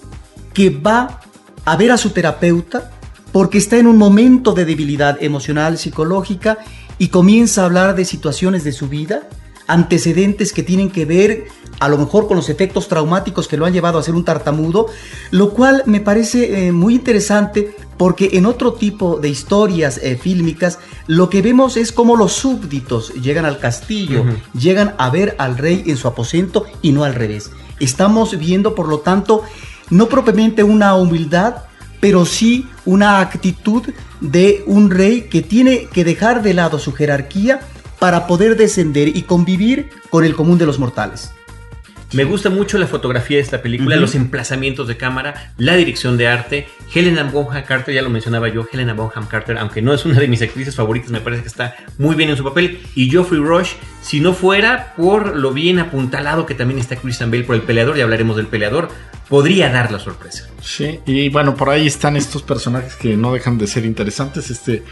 que 0.53 0.69
va 0.69 1.21
a 1.63 1.75
ver 1.77 1.91
a 1.91 1.97
su 1.97 2.09
terapeuta 2.09 2.91
porque 3.31 3.57
está 3.57 3.77
en 3.77 3.87
un 3.87 3.97
momento 3.97 4.53
de 4.53 4.63
debilidad 4.63 5.21
emocional, 5.21 5.77
psicológica, 5.77 6.57
y 6.97 7.09
comienza 7.09 7.61
a 7.61 7.65
hablar 7.65 7.95
de 7.95 8.05
situaciones 8.05 8.63
de 8.63 8.71
su 8.71 8.87
vida, 8.87 9.27
antecedentes 9.67 10.53
que 10.53 10.63
tienen 10.63 10.89
que 10.89 11.03
ver 11.03 11.47
a 11.79 11.89
lo 11.89 11.97
mejor 11.97 12.27
con 12.27 12.37
los 12.37 12.49
efectos 12.49 12.87
traumáticos 12.87 13.47
que 13.47 13.57
lo 13.57 13.65
han 13.65 13.73
llevado 13.73 13.99
a 13.99 14.03
ser 14.03 14.15
un 14.15 14.25
tartamudo, 14.25 14.87
lo 15.31 15.51
cual 15.51 15.83
me 15.85 15.99
parece 15.99 16.67
eh, 16.67 16.71
muy 16.71 16.95
interesante 16.95 17.75
porque 17.97 18.31
en 18.33 18.45
otro 18.45 18.73
tipo 18.73 19.17
de 19.17 19.29
historias 19.29 19.99
eh, 20.03 20.17
fílmicas 20.17 20.79
lo 21.07 21.29
que 21.29 21.41
vemos 21.41 21.77
es 21.77 21.91
como 21.91 22.15
los 22.15 22.33
súbditos 22.33 23.13
llegan 23.13 23.45
al 23.45 23.59
castillo, 23.59 24.25
llegan 24.53 24.95
a 24.97 25.09
ver 25.09 25.35
al 25.37 25.57
rey 25.57 25.83
en 25.87 25.97
su 25.97 26.07
aposento 26.07 26.65
y 26.81 26.91
no 26.91 27.03
al 27.03 27.15
revés. 27.15 27.51
Estamos 27.79 28.37
viendo, 28.37 28.75
por 28.75 28.87
lo 28.87 28.99
tanto, 28.99 29.43
no 29.89 30.07
propiamente 30.07 30.63
una 30.63 30.95
humildad, 30.95 31.55
pero 31.99 32.25
sí 32.25 32.67
una 32.85 33.19
actitud 33.19 33.83
de 34.21 34.63
un 34.67 34.89
rey 34.89 35.23
que 35.23 35.41
tiene 35.41 35.87
que 35.87 36.03
dejar 36.03 36.41
de 36.41 36.53
lado 36.53 36.79
su 36.79 36.93
jerarquía 36.93 37.61
para 37.99 38.27
poder 38.27 38.57
descender 38.57 39.15
y 39.15 39.23
convivir 39.23 39.89
con 40.09 40.25
el 40.25 40.35
común 40.35 40.57
de 40.57 40.65
los 40.65 40.79
mortales. 40.79 41.31
Me 42.15 42.23
gusta 42.23 42.49
mucho 42.49 42.77
la 42.77 42.87
fotografía 42.87 43.35
de 43.35 43.43
esta 43.43 43.61
película, 43.61 43.97
los 43.97 44.15
emplazamientos 44.15 44.87
de 44.87 44.95
cámara, 44.95 45.53
la 45.57 45.75
dirección 45.75 46.17
de 46.17 46.27
arte. 46.27 46.65
Helena 46.93 47.23
Bonham 47.23 47.61
Carter, 47.65 47.93
ya 47.93 48.01
lo 48.01 48.09
mencionaba 48.09 48.47
yo, 48.47 48.65
Helena 48.71 48.93
Bonham 48.93 49.27
Carter, 49.27 49.57
aunque 49.57 49.81
no 49.81 49.93
es 49.93 50.05
una 50.05 50.17
de 50.21 50.29
mis 50.29 50.41
actrices 50.41 50.77
favoritas, 50.77 51.11
me 51.11 51.19
parece 51.19 51.41
que 51.41 51.49
está 51.49 51.75
muy 51.97 52.15
bien 52.15 52.29
en 52.29 52.37
su 52.37 52.43
papel. 52.45 52.79
Y 52.95 53.09
Geoffrey 53.09 53.41
Rush, 53.41 53.73
si 54.01 54.21
no 54.21 54.33
fuera 54.33 54.93
por 54.95 55.35
lo 55.35 55.51
bien 55.51 55.77
apuntalado 55.79 56.45
que 56.45 56.55
también 56.55 56.79
está 56.79 56.95
Christian 56.95 57.31
Bale 57.31 57.43
por 57.43 57.55
el 57.57 57.63
peleador, 57.63 57.97
ya 57.97 58.05
hablaremos 58.05 58.37
del 58.37 58.47
peleador, 58.47 58.87
podría 59.27 59.69
dar 59.69 59.91
la 59.91 59.99
sorpresa. 59.99 60.47
Sí, 60.61 61.01
y 61.05 61.27
bueno, 61.27 61.53
por 61.53 61.69
ahí 61.69 61.85
están 61.85 62.15
estos 62.15 62.43
personajes 62.43 62.95
que 62.95 63.17
no 63.17 63.33
dejan 63.33 63.57
de 63.57 63.67
ser 63.67 63.83
interesantes. 63.83 64.49
Este 64.49 64.83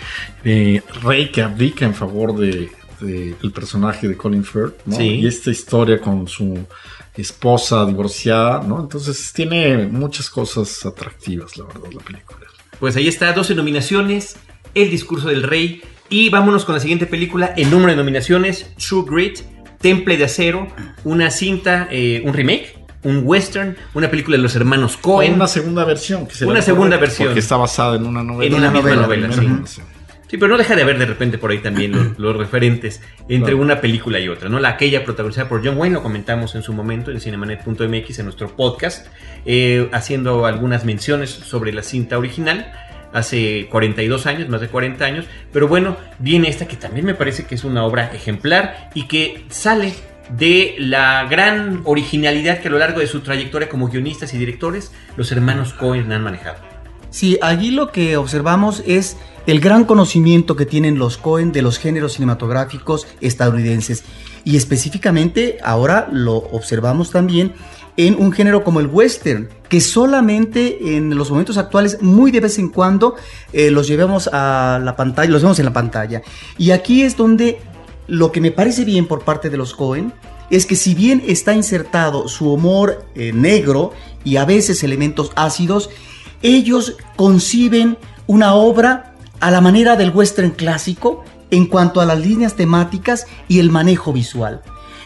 eh, 0.44 0.82
rey 1.02 1.32
que 1.32 1.42
abdica 1.42 1.86
en 1.86 1.96
favor 1.96 2.38
de, 2.38 2.70
de 3.00 3.34
el 3.42 3.52
personaje 3.54 4.10
de 4.10 4.18
Colin 4.18 4.44
Firth, 4.44 4.76
¿no? 4.86 4.98
Sí. 4.98 5.22
Y 5.22 5.28
esta 5.28 5.52
historia 5.52 6.02
con 6.02 6.28
su 6.28 6.68
esposa 7.16 7.86
divorciada, 7.86 8.64
¿no? 8.64 8.80
Entonces 8.82 9.32
tiene 9.34 9.88
muchas 9.88 10.30
cosas 10.30 10.86
atractivas, 10.86 11.58
la 11.58 11.66
verdad, 11.66 11.92
la 11.94 12.02
película. 12.02 12.40
Pues 12.80 12.96
ahí 12.96 13.08
está, 13.08 13.32
12 13.34 13.56
nominaciones, 13.56 14.36
El 14.76 14.90
discurso 14.90 15.28
del 15.28 15.44
rey. 15.44 15.82
Y 16.10 16.30
vámonos 16.30 16.66
con 16.66 16.76
la 16.76 16.82
siguiente 16.82 17.06
película, 17.06 17.54
el 17.56 17.70
número 17.70 17.92
de 17.92 17.98
nominaciones, 17.98 18.72
True 18.78 19.06
Grit, 19.08 19.40
Temple 19.80 20.18
de 20.18 20.26
Acero, 20.26 20.68
una 21.04 21.32
cinta, 21.32 21.88
eh, 21.92 22.22
un 22.26 22.34
remake, 22.34 22.78
un 23.04 23.22
western, 23.24 23.76
una 23.94 24.10
película 24.10 24.38
de 24.38 24.44
los 24.44 24.56
hermanos 24.56 24.96
O 24.98 25.02
Cohen. 25.02 25.34
una 25.34 25.48
segunda 25.48 25.86
versión. 25.86 26.26
Que 26.28 26.36
será 26.36 26.52
Una 26.52 26.62
segunda 26.62 26.98
versión. 26.98 27.28
Porque 27.30 27.40
está 27.40 27.58
basada 27.58 27.96
en 27.96 28.06
una 28.06 28.24
novela. 28.24 28.46
En 28.46 28.54
una 28.54 28.72
misma 28.72 28.96
novela, 28.96 29.28
primera 29.30 29.68
sí. 29.68 29.82
Sí, 30.34 30.40
pero 30.40 30.52
no 30.52 30.58
deja 30.58 30.76
de 30.76 30.82
haber 30.82 30.98
de 30.98 31.06
repente 31.06 31.38
por 31.38 31.52
ahí 31.52 31.60
también 31.60 31.92
los, 31.92 32.08
los 32.18 32.36
referentes 32.36 33.04
entre 33.30 33.52
Claro. 33.52 33.62
una 33.62 33.80
película 33.80 34.20
y 34.20 34.30
otra, 34.30 34.50
¿no? 34.50 34.60
La 34.60 34.70
aquella 34.70 35.06
protagonizada 35.06 35.48
por 35.48 35.64
John 35.64 35.78
Wayne, 35.78 35.94
lo 35.94 36.02
comentamos 36.02 36.56
en 36.56 36.64
su 36.64 36.74
momento 36.74 37.12
en 37.12 37.22
cinemanet.mx 37.22 38.18
en 38.18 38.26
nuestro 38.26 38.56
podcast, 38.56 39.06
eh, 39.46 39.88
haciendo 39.92 40.48
algunas 40.48 40.86
menciones 40.86 41.30
sobre 41.30 41.72
la 41.72 41.84
cinta 41.84 42.18
original 42.18 42.74
hace 43.14 43.68
42 43.70 44.26
años, 44.26 44.50
más 44.50 44.60
de 44.60 44.70
40 44.70 45.06
años, 45.06 45.26
pero 45.52 45.68
bueno, 45.68 45.98
viene 46.18 46.50
esta 46.50 46.68
que 46.68 46.78
también 46.78 47.06
me 47.06 47.14
parece 47.14 47.46
que 47.46 47.54
es 47.54 47.64
una 47.64 47.86
obra 47.86 48.12
ejemplar 48.12 48.90
y 48.96 49.04
que 49.04 49.46
sale 49.52 49.94
de 50.36 50.74
la 50.80 51.28
gran 51.30 51.82
originalidad 51.84 52.58
que 52.58 52.70
a 52.70 52.72
lo 52.72 52.80
largo 52.80 53.02
de 53.02 53.06
su 53.06 53.20
trayectoria 53.20 53.70
como 53.70 53.88
guionistas 53.88 54.34
y 54.34 54.40
directores 54.40 54.92
los 55.16 55.32
hermanos 55.32 55.74
Cohen 55.74 56.12
han 56.12 56.24
manejado. 56.24 56.73
Sí, 57.14 57.38
allí 57.44 57.70
lo 57.70 57.92
que 57.92 58.18
observamos 58.18 58.82
es 58.88 59.18
el 59.46 59.60
gran 59.60 59.86
conocimiento 59.86 60.56
que 60.56 60.66
tienen 60.66 60.98
los 60.98 61.18
Cohen 61.18 61.52
de 61.52 61.62
los 61.62 61.78
géneros 61.78 62.14
cinematográficos 62.14 63.06
estadounidenses. 63.22 64.04
Y 64.44 64.58
específicamente 64.58 65.60
ahora 65.64 66.10
lo 66.12 66.38
observamos 66.38 67.12
también 67.12 67.54
en 67.98 68.16
un 68.16 68.32
género 68.32 68.64
como 68.64 68.80
el 68.80 68.88
western, 68.88 69.48
que 69.70 69.80
solamente 69.80 70.98
en 70.98 71.16
los 71.16 71.30
momentos 71.30 71.58
actuales, 71.58 72.02
muy 72.02 72.32
de 72.32 72.40
vez 72.40 72.58
en 72.58 72.70
cuando, 72.70 73.14
eh, 73.52 73.70
los 73.70 73.88
llevamos 73.88 74.28
a 74.34 74.82
la 74.84 74.96
pantalla, 74.96 75.30
los 75.30 75.44
vemos 75.44 75.60
en 75.60 75.66
la 75.66 75.74
pantalla. 75.74 76.24
Y 76.58 76.72
aquí 76.72 77.04
es 77.04 77.16
donde 77.16 77.60
lo 78.08 78.32
que 78.32 78.42
me 78.42 78.50
parece 78.50 78.86
bien 78.86 79.06
por 79.06 79.24
parte 79.24 79.52
de 79.52 79.58
los 79.58 79.76
Cohen 79.76 80.14
es 80.50 80.66
que 80.66 80.76
si 80.76 80.96
bien 80.96 81.22
está 81.28 81.54
insertado 81.54 82.28
su 82.28 82.52
humor 82.52 83.06
eh, 83.14 83.34
negro 83.34 83.94
y 84.24 84.38
a 84.38 84.46
veces 84.46 84.84
elementos 84.84 85.32
ácidos, 85.36 85.92
ellos 86.44 86.98
conciben 87.16 87.98
una 88.28 88.54
obra 88.54 89.16
a 89.40 89.50
la 89.50 89.62
manera 89.62 89.96
del 89.96 90.12
western 90.12 90.52
clásico 90.52 91.24
en 91.50 91.66
cuanto 91.66 92.02
a 92.02 92.06
las 92.06 92.20
líneas 92.20 92.56
temáticas 92.56 93.26
y 93.48 93.60
el 93.60 93.72
manejo 93.72 94.14
visual. 94.14 94.62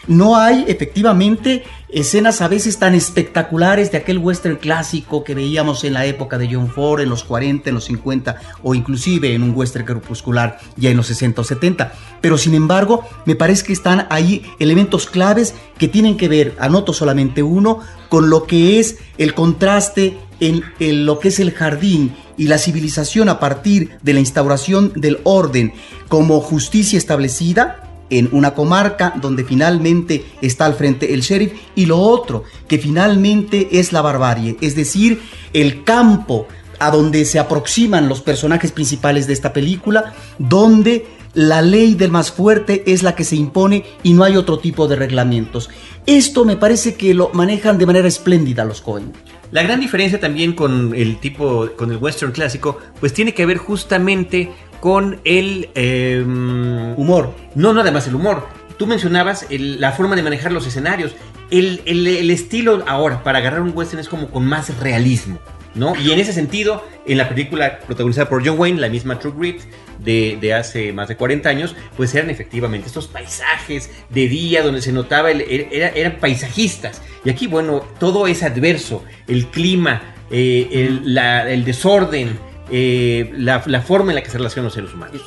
No 0.08 0.36
hay 0.36 0.64
efectivamente 0.68 1.64
escenas 1.90 2.40
a 2.40 2.48
veces 2.48 2.78
tan 2.78 2.94
espectaculares 2.94 3.92
de 3.92 3.98
aquel 3.98 4.18
western 4.18 4.56
clásico 4.56 5.22
que 5.22 5.34
veíamos 5.34 5.84
en 5.84 5.92
la 5.92 6.06
época 6.06 6.38
de 6.38 6.48
John 6.50 6.68
Ford, 6.68 7.00
en 7.00 7.10
los 7.10 7.24
40, 7.24 7.68
en 7.68 7.74
los 7.74 7.84
50 7.84 8.36
o 8.62 8.74
inclusive 8.74 9.34
en 9.34 9.42
un 9.42 9.54
western 9.54 9.84
crepuscular 9.84 10.58
ya 10.76 10.90
en 10.90 10.96
los 10.96 11.08
60 11.08 11.42
o 11.42 11.44
70. 11.44 11.92
Pero 12.22 12.38
sin 12.38 12.54
embargo, 12.54 13.04
me 13.26 13.34
parece 13.34 13.66
que 13.66 13.74
están 13.74 14.06
ahí 14.08 14.50
elementos 14.58 15.06
claves 15.06 15.54
que 15.76 15.88
tienen 15.88 16.16
que 16.16 16.28
ver, 16.28 16.56
anoto 16.58 16.94
solamente 16.94 17.42
uno, 17.42 17.80
con 18.08 18.30
lo 18.30 18.44
que 18.44 18.80
es 18.80 18.98
el 19.18 19.34
contraste 19.34 20.16
en, 20.40 20.62
lo 21.06 21.18
que 21.18 21.28
es 21.28 21.40
el 21.40 21.52
jardín 21.52 22.14
y 22.36 22.48
la 22.48 22.58
civilización 22.58 23.28
a 23.28 23.40
partir 23.40 23.98
de 24.02 24.12
la 24.12 24.20
instauración 24.20 24.92
del 24.94 25.18
orden 25.24 25.72
como 26.08 26.40
justicia 26.40 26.98
establecida 26.98 27.84
en 28.10 28.28
una 28.32 28.54
comarca 28.54 29.14
donde 29.20 29.44
finalmente 29.44 30.24
está 30.40 30.64
al 30.64 30.74
frente 30.74 31.12
el 31.12 31.20
sheriff 31.20 31.52
y 31.74 31.86
lo 31.86 31.98
otro 31.98 32.44
que 32.66 32.78
finalmente 32.78 33.68
es 33.78 33.92
la 33.92 34.00
barbarie, 34.00 34.56
es 34.60 34.74
decir, 34.74 35.20
el 35.52 35.84
campo 35.84 36.46
a 36.78 36.90
donde 36.90 37.24
se 37.24 37.38
aproximan 37.38 38.08
los 38.08 38.22
personajes 38.22 38.72
principales 38.72 39.26
de 39.26 39.32
esta 39.32 39.52
película, 39.52 40.14
donde 40.38 41.06
la 41.34 41.60
ley 41.60 41.94
del 41.94 42.10
más 42.10 42.30
fuerte 42.30 42.84
es 42.86 43.02
la 43.02 43.14
que 43.14 43.24
se 43.24 43.36
impone 43.36 43.84
y 44.02 44.12
no 44.14 44.24
hay 44.24 44.36
otro 44.36 44.58
tipo 44.58 44.88
de 44.88 44.96
reglamentos. 44.96 45.68
Esto 46.06 46.44
me 46.44 46.56
parece 46.56 46.94
que 46.94 47.14
lo 47.14 47.30
manejan 47.34 47.78
de 47.78 47.86
manera 47.86 48.08
espléndida 48.08 48.64
los 48.64 48.80
Cohen. 48.80 49.12
La 49.50 49.62
gran 49.62 49.80
diferencia 49.80 50.20
también 50.20 50.52
con 50.52 50.94
el 50.94 51.18
tipo, 51.18 51.70
con 51.76 51.90
el 51.90 51.96
western 51.96 52.32
clásico, 52.32 52.78
pues 53.00 53.14
tiene 53.14 53.32
que 53.32 53.46
ver 53.46 53.56
justamente 53.56 54.50
con 54.80 55.20
el 55.24 55.70
eh, 55.74 56.22
humor. 56.24 57.34
No, 57.54 57.72
no, 57.72 57.80
además 57.80 58.06
el 58.06 58.14
humor. 58.14 58.46
Tú 58.76 58.86
mencionabas 58.86 59.46
el, 59.50 59.80
la 59.80 59.92
forma 59.92 60.16
de 60.16 60.22
manejar 60.22 60.52
los 60.52 60.66
escenarios. 60.66 61.14
El, 61.50 61.80
el, 61.86 62.06
el, 62.06 62.30
estilo 62.30 62.84
ahora 62.86 63.22
para 63.22 63.38
agarrar 63.38 63.62
un 63.62 63.72
western 63.74 64.00
es 64.00 64.08
como 64.08 64.30
con 64.30 64.46
más 64.46 64.78
realismo, 64.78 65.38
¿no? 65.74 65.94
Y 65.96 66.12
en 66.12 66.18
ese 66.18 66.32
sentido, 66.32 66.84
en 67.06 67.18
la 67.18 67.28
película 67.28 67.80
protagonizada 67.80 68.28
por 68.28 68.46
John 68.46 68.58
Wayne, 68.58 68.80
la 68.80 68.88
misma 68.88 69.18
True 69.18 69.34
Grit 69.36 69.60
de, 69.98 70.38
de 70.40 70.54
hace 70.54 70.92
más 70.92 71.08
de 71.08 71.16
40 71.16 71.48
años, 71.48 71.74
pues 71.96 72.14
eran 72.14 72.30
efectivamente 72.30 72.86
estos 72.86 73.06
paisajes 73.06 73.90
de 74.10 74.28
día 74.28 74.62
donde 74.62 74.82
se 74.82 74.92
notaba, 74.92 75.30
el, 75.30 75.40
era, 75.40 75.88
eran 75.88 76.16
paisajistas. 76.16 77.02
Y 77.24 77.30
aquí, 77.30 77.46
bueno, 77.46 77.84
todo 77.98 78.26
es 78.26 78.42
adverso, 78.42 79.04
el 79.26 79.46
clima, 79.46 80.14
eh, 80.30 80.68
el, 80.72 81.14
la, 81.14 81.50
el 81.50 81.64
desorden, 81.64 82.38
eh, 82.70 83.30
la, 83.34 83.62
la, 83.66 83.80
forma 83.80 84.10
en 84.12 84.16
la 84.16 84.22
que 84.22 84.30
se 84.30 84.38
relacionan 84.38 84.66
los 84.66 84.74
seres 84.74 84.92
humanos. 84.92 85.22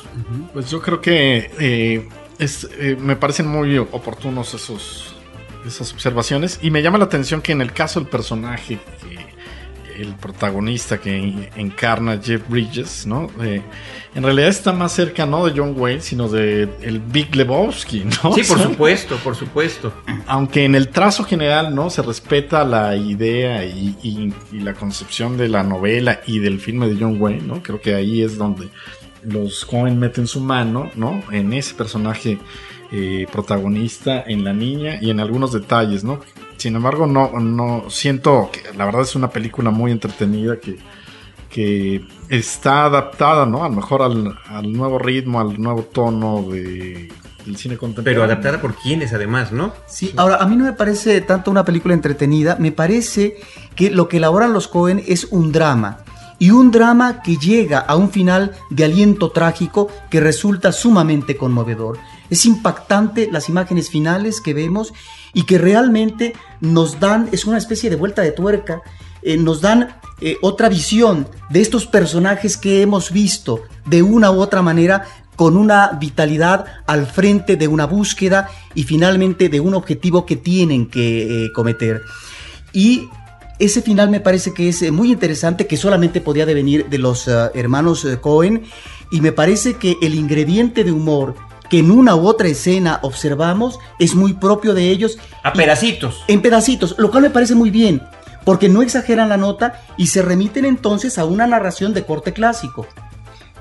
Pues 0.52 0.70
yo 0.70 0.80
creo 0.80 1.00
que 1.00 1.50
eh, 1.58 2.08
es, 2.38 2.68
me 2.98 3.16
parecen 3.16 3.46
muy 3.48 3.78
oportunos 3.78 4.54
esos, 4.54 5.16
esas 5.66 5.92
observaciones 5.92 6.60
y 6.62 6.70
me 6.70 6.82
llama 6.82 6.98
la 6.98 7.04
atención 7.04 7.42
que 7.42 7.52
en 7.52 7.60
el 7.60 7.72
caso 7.72 8.00
del 8.00 8.08
personaje, 8.08 8.78
que, 9.00 9.31
el 10.02 10.14
protagonista 10.14 10.98
que 10.98 11.50
encarna 11.56 12.20
Jeff 12.22 12.42
Bridges, 12.48 13.06
¿no? 13.06 13.30
en 14.14 14.22
realidad 14.22 14.48
está 14.48 14.72
más 14.72 14.92
cerca 14.92 15.24
no 15.24 15.46
de 15.46 15.58
John 15.58 15.74
Wayne, 15.76 16.02
sino 16.02 16.28
de 16.28 16.68
el 16.82 17.00
Big 17.00 17.34
Lebowski, 17.34 18.04
¿no? 18.04 18.34
Sí, 18.34 18.42
por 18.42 18.58
supuesto, 18.62 19.16
por 19.16 19.34
supuesto. 19.34 19.92
Aunque 20.26 20.64
en 20.64 20.74
el 20.74 20.88
trazo 20.88 21.24
general, 21.24 21.74
¿no? 21.74 21.88
Se 21.88 22.02
respeta 22.02 22.64
la 22.64 22.94
idea 22.94 23.64
y, 23.64 23.96
y, 24.02 24.34
y, 24.52 24.60
la 24.60 24.74
concepción 24.74 25.38
de 25.38 25.48
la 25.48 25.62
novela 25.62 26.20
y 26.26 26.40
del 26.40 26.60
filme 26.60 26.88
de 26.88 26.96
John 27.00 27.16
Wayne, 27.20 27.42
¿no? 27.46 27.62
Creo 27.62 27.80
que 27.80 27.94
ahí 27.94 28.20
es 28.20 28.36
donde 28.36 28.68
los 29.22 29.64
Cohen 29.64 29.98
meten 29.98 30.26
su 30.26 30.40
mano, 30.40 30.90
¿no? 30.94 31.22
En 31.30 31.52
ese 31.52 31.74
personaje 31.74 32.38
eh, 32.90 33.26
protagonista, 33.32 34.22
en 34.26 34.44
la 34.44 34.52
niña 34.52 34.98
y 35.00 35.10
en 35.10 35.20
algunos 35.20 35.52
detalles, 35.52 36.04
¿no? 36.04 36.20
Sin 36.62 36.76
embargo, 36.76 37.08
no, 37.08 37.40
no 37.40 37.90
siento 37.90 38.50
que 38.52 38.76
la 38.78 38.84
verdad 38.84 39.02
es 39.02 39.16
una 39.16 39.30
película 39.30 39.70
muy 39.70 39.90
entretenida 39.90 40.60
que 40.60 40.78
que 41.50 42.06
está 42.28 42.86
adaptada, 42.86 43.44
¿no? 43.44 43.64
A 43.64 43.68
lo 43.68 43.74
mejor 43.74 44.00
al, 44.00 44.38
al 44.46 44.72
nuevo 44.72 44.98
ritmo, 44.98 45.40
al 45.40 45.60
nuevo 45.60 45.82
tono 45.82 46.42
de, 46.50 47.12
del 47.44 47.56
cine 47.56 47.76
contemporáneo. 47.76 48.22
Pero 48.22 48.24
adaptada 48.24 48.60
por 48.60 48.74
quienes, 48.76 49.12
además, 49.12 49.50
¿no? 49.50 49.74
Sí, 49.86 50.14
ahora 50.16 50.36
a 50.36 50.46
mí 50.46 50.56
no 50.56 50.64
me 50.64 50.72
parece 50.72 51.20
tanto 51.20 51.50
una 51.50 51.64
película 51.64 51.94
entretenida, 51.94 52.56
me 52.58 52.70
parece 52.70 53.36
que 53.74 53.90
lo 53.90 54.08
que 54.08 54.18
elaboran 54.18 54.52
los 54.52 54.68
Cohen 54.68 55.02
es 55.06 55.26
un 55.30 55.50
drama. 55.50 55.98
Y 56.38 56.52
un 56.52 56.70
drama 56.70 57.22
que 57.22 57.36
llega 57.36 57.80
a 57.80 57.96
un 57.96 58.10
final 58.10 58.52
de 58.70 58.84
aliento 58.84 59.30
trágico 59.30 59.88
que 60.10 60.20
resulta 60.20 60.72
sumamente 60.72 61.36
conmovedor. 61.36 61.98
Es 62.30 62.46
impactante 62.46 63.28
las 63.30 63.48
imágenes 63.48 63.90
finales 63.90 64.40
que 64.40 64.54
vemos 64.54 64.94
y 65.34 65.44
que 65.44 65.58
realmente 65.58 66.34
nos 66.60 67.00
dan, 67.00 67.28
es 67.32 67.44
una 67.44 67.58
especie 67.58 67.90
de 67.90 67.96
vuelta 67.96 68.22
de 68.22 68.32
tuerca 68.32 68.82
eh, 69.22 69.36
nos 69.36 69.60
dan 69.60 69.94
eh, 70.20 70.36
otra 70.42 70.68
visión 70.68 71.28
de 71.48 71.60
estos 71.60 71.86
personajes 71.86 72.56
que 72.56 72.82
hemos 72.82 73.12
visto 73.12 73.60
de 73.86 74.02
una 74.02 74.32
u 74.32 74.40
otra 74.40 74.62
manera 74.62 75.04
con 75.36 75.56
una 75.56 75.92
vitalidad 76.00 76.66
al 76.86 77.06
frente 77.06 77.56
de 77.56 77.68
una 77.68 77.86
búsqueda 77.86 78.48
y 78.74 78.82
finalmente 78.82 79.48
de 79.48 79.60
un 79.60 79.74
objetivo 79.74 80.26
que 80.26 80.36
tienen 80.36 80.88
que 80.88 81.44
eh, 81.44 81.52
cometer. 81.52 82.02
Y 82.72 83.08
ese 83.60 83.80
final 83.80 84.10
me 84.10 84.20
parece 84.20 84.52
que 84.52 84.68
es 84.68 84.90
muy 84.90 85.12
interesante, 85.12 85.68
que 85.68 85.76
solamente 85.76 86.20
podía 86.20 86.46
devenir 86.46 86.88
de 86.88 86.98
los 86.98 87.28
hermanos 87.28 88.04
Cohen, 88.20 88.64
y 89.12 89.20
me 89.20 89.30
parece 89.30 89.74
que 89.74 89.96
el 90.02 90.14
ingrediente 90.14 90.82
de 90.82 90.90
humor 90.90 91.36
que 91.72 91.78
en 91.78 91.90
una 91.90 92.14
u 92.14 92.26
otra 92.26 92.48
escena 92.48 92.98
observamos 93.00 93.78
es 93.98 94.14
muy 94.14 94.34
propio 94.34 94.74
de 94.74 94.90
ellos. 94.90 95.16
A 95.42 95.54
pedacitos. 95.54 96.22
En 96.28 96.42
pedacitos, 96.42 96.94
lo 96.98 97.10
cual 97.10 97.22
me 97.22 97.30
parece 97.30 97.54
muy 97.54 97.70
bien 97.70 98.02
porque 98.44 98.68
no 98.68 98.82
exageran 98.82 99.30
la 99.30 99.38
nota 99.38 99.80
y 99.96 100.08
se 100.08 100.20
remiten 100.20 100.66
entonces 100.66 101.16
a 101.16 101.24
una 101.24 101.46
narración 101.46 101.94
de 101.94 102.04
corte 102.04 102.34
clásico. 102.34 102.86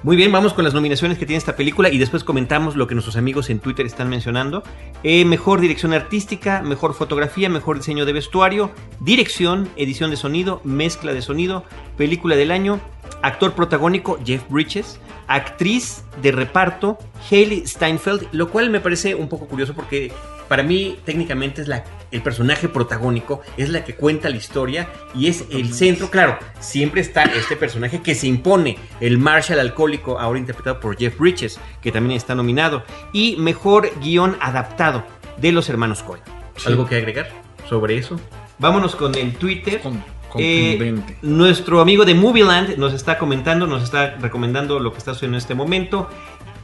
Muy 0.03 0.15
bien, 0.15 0.31
vamos 0.31 0.53
con 0.55 0.63
las 0.63 0.73
nominaciones 0.73 1.19
que 1.19 1.27
tiene 1.27 1.37
esta 1.37 1.55
película 1.55 1.89
y 1.89 1.99
después 1.99 2.23
comentamos 2.23 2.75
lo 2.75 2.87
que 2.87 2.95
nuestros 2.95 3.17
amigos 3.17 3.51
en 3.51 3.59
Twitter 3.59 3.85
están 3.85 4.09
mencionando. 4.09 4.63
Eh, 5.03 5.25
mejor 5.25 5.61
dirección 5.61 5.93
artística, 5.93 6.63
mejor 6.63 6.95
fotografía, 6.95 7.49
mejor 7.49 7.77
diseño 7.77 8.03
de 8.07 8.13
vestuario, 8.13 8.71
dirección, 8.99 9.69
edición 9.75 10.09
de 10.09 10.17
sonido, 10.17 10.59
mezcla 10.63 11.13
de 11.13 11.21
sonido, 11.21 11.65
película 11.97 12.35
del 12.35 12.49
año, 12.49 12.79
actor 13.21 13.53
protagónico 13.53 14.17
Jeff 14.25 14.41
Bridges, 14.49 14.99
actriz 15.27 16.03
de 16.19 16.31
reparto 16.31 16.97
Haley 17.29 17.67
Steinfeld, 17.67 18.27
lo 18.31 18.49
cual 18.49 18.71
me 18.71 18.79
parece 18.79 19.13
un 19.13 19.29
poco 19.29 19.45
curioso 19.45 19.75
porque 19.75 20.11
para 20.51 20.63
mí 20.63 20.97
técnicamente 21.05 21.61
es 21.61 21.69
la, 21.69 21.85
el 22.11 22.21
personaje 22.21 22.67
protagónico, 22.67 23.41
es 23.55 23.69
la 23.69 23.85
que 23.85 23.95
cuenta 23.95 24.29
la 24.29 24.35
historia 24.35 24.89
y 25.15 25.27
es 25.27 25.45
el 25.49 25.73
centro, 25.73 26.09
claro, 26.09 26.37
siempre 26.59 26.99
está 26.99 27.23
este 27.23 27.55
personaje 27.55 28.01
que 28.01 28.15
se 28.15 28.27
impone, 28.27 28.77
el 28.99 29.17
Marshall 29.17 29.61
alcohólico, 29.61 30.19
ahora 30.19 30.39
interpretado 30.39 30.81
por 30.81 30.97
Jeff 30.97 31.17
Bridges, 31.17 31.57
que 31.81 31.93
también 31.93 32.17
está 32.17 32.35
nominado, 32.35 32.83
y 33.13 33.37
mejor 33.37 33.97
guion 34.01 34.35
adaptado 34.41 35.05
de 35.37 35.53
los 35.53 35.69
hermanos 35.69 36.03
Coen. 36.03 36.21
Sí. 36.57 36.67
¿Algo 36.67 36.85
que 36.85 36.97
agregar 36.97 37.29
sobre 37.69 37.97
eso? 37.97 38.19
Vámonos 38.59 38.97
con 38.97 39.15
el 39.15 39.33
Twitter. 39.35 39.79
Con, 39.79 40.03
eh, 40.37 40.95
nuestro 41.21 41.79
amigo 41.79 42.03
de 42.03 42.13
Movieland 42.13 42.77
nos 42.77 42.93
está 42.93 43.17
comentando, 43.17 43.67
nos 43.67 43.83
está 43.83 44.17
recomendando 44.17 44.79
lo 44.79 44.91
que 44.91 44.97
está 44.97 45.13
sucediendo 45.13 45.37
en 45.37 45.41
este 45.41 45.55
momento. 45.55 46.09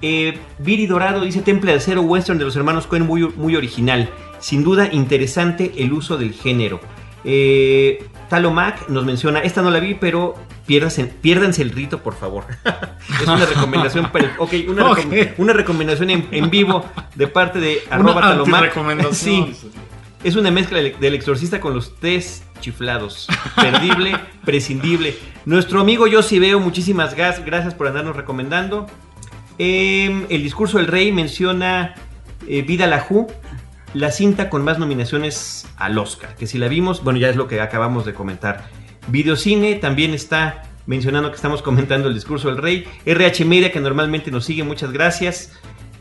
Eh, 0.02 0.38
Viri 0.60 0.86
Dorado 0.86 1.22
dice 1.22 1.42
Temple 1.42 1.72
de 1.72 1.78
Acero 1.78 2.02
Western 2.02 2.38
de 2.38 2.46
los 2.46 2.56
hermanos 2.56 2.88
Cohen 2.88 3.06
muy, 3.06 3.28
muy 3.36 3.56
original. 3.56 4.10
Sin 4.40 4.64
duda 4.64 4.90
interesante 4.92 5.74
el 5.78 5.94
uso 5.94 6.18
del 6.18 6.34
género. 6.34 6.80
Eh, 7.24 8.06
Talo 8.30 8.52
Mac 8.52 8.90
nos 8.90 9.06
menciona, 9.06 9.40
esta 9.40 9.62
no 9.62 9.72
la 9.72 9.80
vi, 9.80 9.96
pero 9.96 10.36
piérdanse, 10.66 11.06
piérdanse 11.06 11.62
el 11.62 11.72
rito, 11.72 12.04
por 12.04 12.16
favor. 12.16 12.46
es 13.22 13.28
una 13.28 13.46
recomendación, 13.46 14.10
okay, 14.38 14.68
una, 14.68 14.92
okay. 14.92 15.06
Recom 15.06 15.34
una, 15.38 15.54
recomendación 15.54 16.10
en, 16.10 16.28
en, 16.32 16.50
vivo 16.50 16.86
de 17.16 17.28
parte 17.28 17.60
de 17.60 17.82
arroba 17.90 18.22
Talomac. 18.22 19.14
Sí. 19.14 19.54
Es 20.24 20.36
una 20.36 20.52
mezcla 20.52 20.80
del 20.80 21.14
exorcista 21.14 21.60
con 21.60 21.74
los 21.74 21.96
tres 21.96 22.44
chiflados. 22.60 23.28
Perdible, 23.56 24.18
prescindible. 24.46 25.16
Nuestro 25.46 25.80
amigo 25.80 26.08
Yo 26.08 26.22
sí 26.22 26.40
veo, 26.40 26.60
muchísimas 26.60 27.16
gas- 27.16 27.44
gracias 27.46 27.74
por 27.74 27.88
andarnos 27.88 28.16
recomendando. 28.16 28.88
Em, 29.60 30.26
el 30.30 30.44
discurso 30.44 30.78
del 30.78 30.88
rey 30.88 31.12
menciona 31.12 31.96
eh, 32.48 32.62
Vida 32.62 32.88
la 32.88 33.00
Ju, 33.00 33.28
la 33.94 34.12
cinta 34.12 34.50
con 34.50 34.64
más 34.64 34.80
nominaciones 34.80 35.68
al 35.78 35.98
Oscar. 35.98 36.36
Que 36.36 36.48
si 36.48 36.58
la 36.58 36.68
vimos, 36.68 37.04
bueno, 37.04 37.20
ya 37.20 37.30
es 37.30 37.36
lo 37.36 37.48
que 37.48 37.62
acabamos 37.62 38.06
de 38.06 38.14
comentar. 38.14 38.70
Videocine 39.08 39.76
también 39.76 40.14
está 40.14 40.64
mencionando 40.86 41.30
que 41.30 41.36
estamos 41.36 41.62
comentando 41.62 42.08
el 42.08 42.14
discurso 42.14 42.50
del 42.50 42.58
rey. 42.58 42.86
RH 43.06 43.46
Media, 43.46 43.72
que 43.72 43.80
normalmente 43.80 44.32
nos 44.32 44.46
sigue, 44.46 44.64
muchas 44.64 44.92
gracias. 44.92 45.54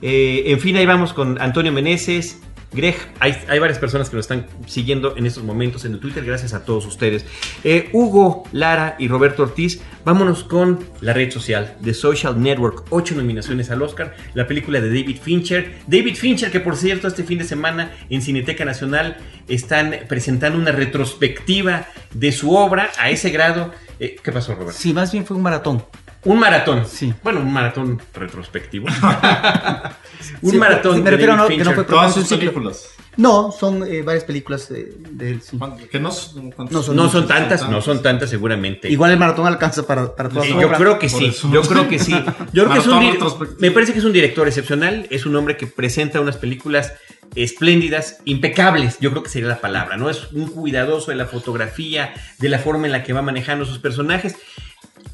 Eh, 0.03 0.45
en 0.47 0.61
fin, 0.61 0.77
ahí 0.77 0.87
vamos 0.87 1.13
con 1.13 1.41
Antonio 1.41 1.73
Meneses. 1.73 2.41
Greg, 2.73 2.97
hay, 3.21 3.37
hay 3.49 3.59
varias 3.59 3.79
personas 3.79 4.11
que 4.11 4.17
nos 4.17 4.25
están 4.25 4.47
siguiendo 4.67 5.17
en 5.17 5.25
estos 5.25 5.45
momentos 5.45 5.85
en 5.85 5.95
el 5.95 6.01
Twitter, 6.01 6.25
gracias 6.25 6.53
a 6.53 6.65
todos 6.65 6.85
ustedes. 6.87 7.25
Eh, 7.65 7.89
Hugo, 7.93 8.45
Lara 8.53 8.97
y 8.99 9.09
Roberto 9.09 9.45
Ortiz, 9.45 9.81
vámonos 10.05 10.45
con 10.45 10.81
la 11.01 11.13
red 11.13 11.31
social, 11.31 11.77
The 11.83 11.95
Social 11.95 12.41
Network, 12.41 12.85
ocho 12.91 13.15
nominaciones 13.15 13.71
al 13.71 13.83
Oscar, 13.83 14.15
la 14.35 14.47
película 14.47 14.81
de 14.81 14.89
David 14.89 15.19
Fincher. 15.23 15.79
David 15.87 16.17
Fincher, 16.17 16.51
que 16.51 16.61
por 16.61 16.77
cierto 16.77 17.09
este 17.09 17.25
fin 17.25 17.39
de 17.39 17.45
semana 17.45 17.93
en 18.11 18.21
Cineteca 18.21 18.65
Nacional 18.65 19.17
están 19.49 19.95
presentando 20.09 20.59
una 20.59 20.73
retrospectiva 20.73 21.87
de 22.13 22.33
su 22.33 22.55
obra 22.55 22.91
a 22.99 23.11
ese 23.11 23.31
grado. 23.31 23.73
Eh, 24.01 24.17
¿Qué 24.23 24.33
pasó, 24.33 24.55
Roberto? 24.55 24.79
Sí, 24.79 24.93
más 24.93 25.13
bien 25.13 25.25
fue 25.25 25.37
un 25.37 25.43
maratón. 25.43 25.85
Un 26.27 26.41
maratón. 26.41 26.85
Sí. 26.87 27.15
Bueno, 27.23 27.41
un 27.41 27.53
maratón 27.53 28.03
retrospectivo. 28.13 28.89
un 30.43 30.51
Sí, 30.51 30.57
maratón. 30.59 30.99
me 30.99 31.05
de 31.05 31.11
refiero 31.13 31.33
a 31.33 31.37
no- 31.37 31.49
que 31.49 31.57
no 31.59 31.73
fue 31.73 31.85
Todas 31.85 32.15
sus 32.15 32.25
ciclo. 32.25 32.39
películas. 32.39 32.91
No, 33.19 33.51
son 33.51 33.83
eh, 33.91 34.03
varias 34.03 34.25
películas 34.25 34.69
de 34.69 34.91
él. 35.21 35.41
Que 35.91 35.99
no, 35.99 36.11
son- 36.11 36.51
¿cuántas 36.51 36.73
No 36.75 36.83
son 36.83 36.97
No 36.97 37.03
muchas, 37.05 37.13
son 37.21 37.27
tantas, 37.29 37.69
no 37.71 37.81
son 37.81 38.03
tantas 38.03 38.29
seguramente. 38.29 38.91
Igual 38.91 39.13
el 39.13 39.19
maratón 39.19 39.47
alcanza 39.47 39.87
para, 39.87 40.15
para 40.15 40.29
toda 40.29 40.43
Sí, 40.43 40.53
su 40.53 40.61
yo 40.61 40.67
obra. 40.67 40.77
creo 40.77 40.99
que 40.99 41.09
sí, 41.09 41.33
yo 41.51 41.63
creo 41.63 41.89
que 41.89 41.99
sí. 41.99 42.13
Yo 42.53 42.65
creo 42.65 42.75
que 42.75 42.79
es 42.81 42.87
un 42.87 43.01
retrospectivo. 43.13 43.61
me 43.61 43.71
parece 43.71 43.93
que 43.95 44.01
es 44.01 44.05
un 44.05 44.13
director 44.13 44.47
excepcional, 44.47 45.07
es 45.09 45.25
un 45.25 45.35
hombre 45.35 45.57
que 45.57 45.67
presenta 45.67 46.21
unas 46.21 46.37
películas 46.37 46.93
espléndidas, 47.35 48.19
impecables, 48.25 48.99
yo 49.01 49.11
creo 49.11 49.23
que 49.23 49.29
sería 49.31 49.49
la 49.49 49.61
palabra, 49.61 49.97
¿no? 49.97 50.11
Es 50.11 50.31
un 50.33 50.49
cuidadoso 50.49 51.11
de 51.11 51.17
la 51.17 51.27
fotografía, 51.27 52.13
de 52.39 52.49
la 52.49 52.59
forma 52.59 52.87
en 52.87 52.93
la 52.93 53.03
que 53.03 53.13
va 53.13 53.23
manejando 53.23 53.65
sus 53.65 53.79
personajes. 53.79 54.37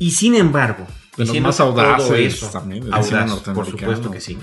Y 0.02 0.10
sin 0.10 0.34
embargo, 0.34 0.84
De 1.16 1.24
los 1.24 1.40
más 1.40 1.60
audaces 1.60 2.34
eso, 2.34 2.50
también, 2.50 2.92
audaz, 2.92 3.40
por 3.54 3.64
supuesto 3.64 4.10
que 4.10 4.20
sí. 4.20 4.36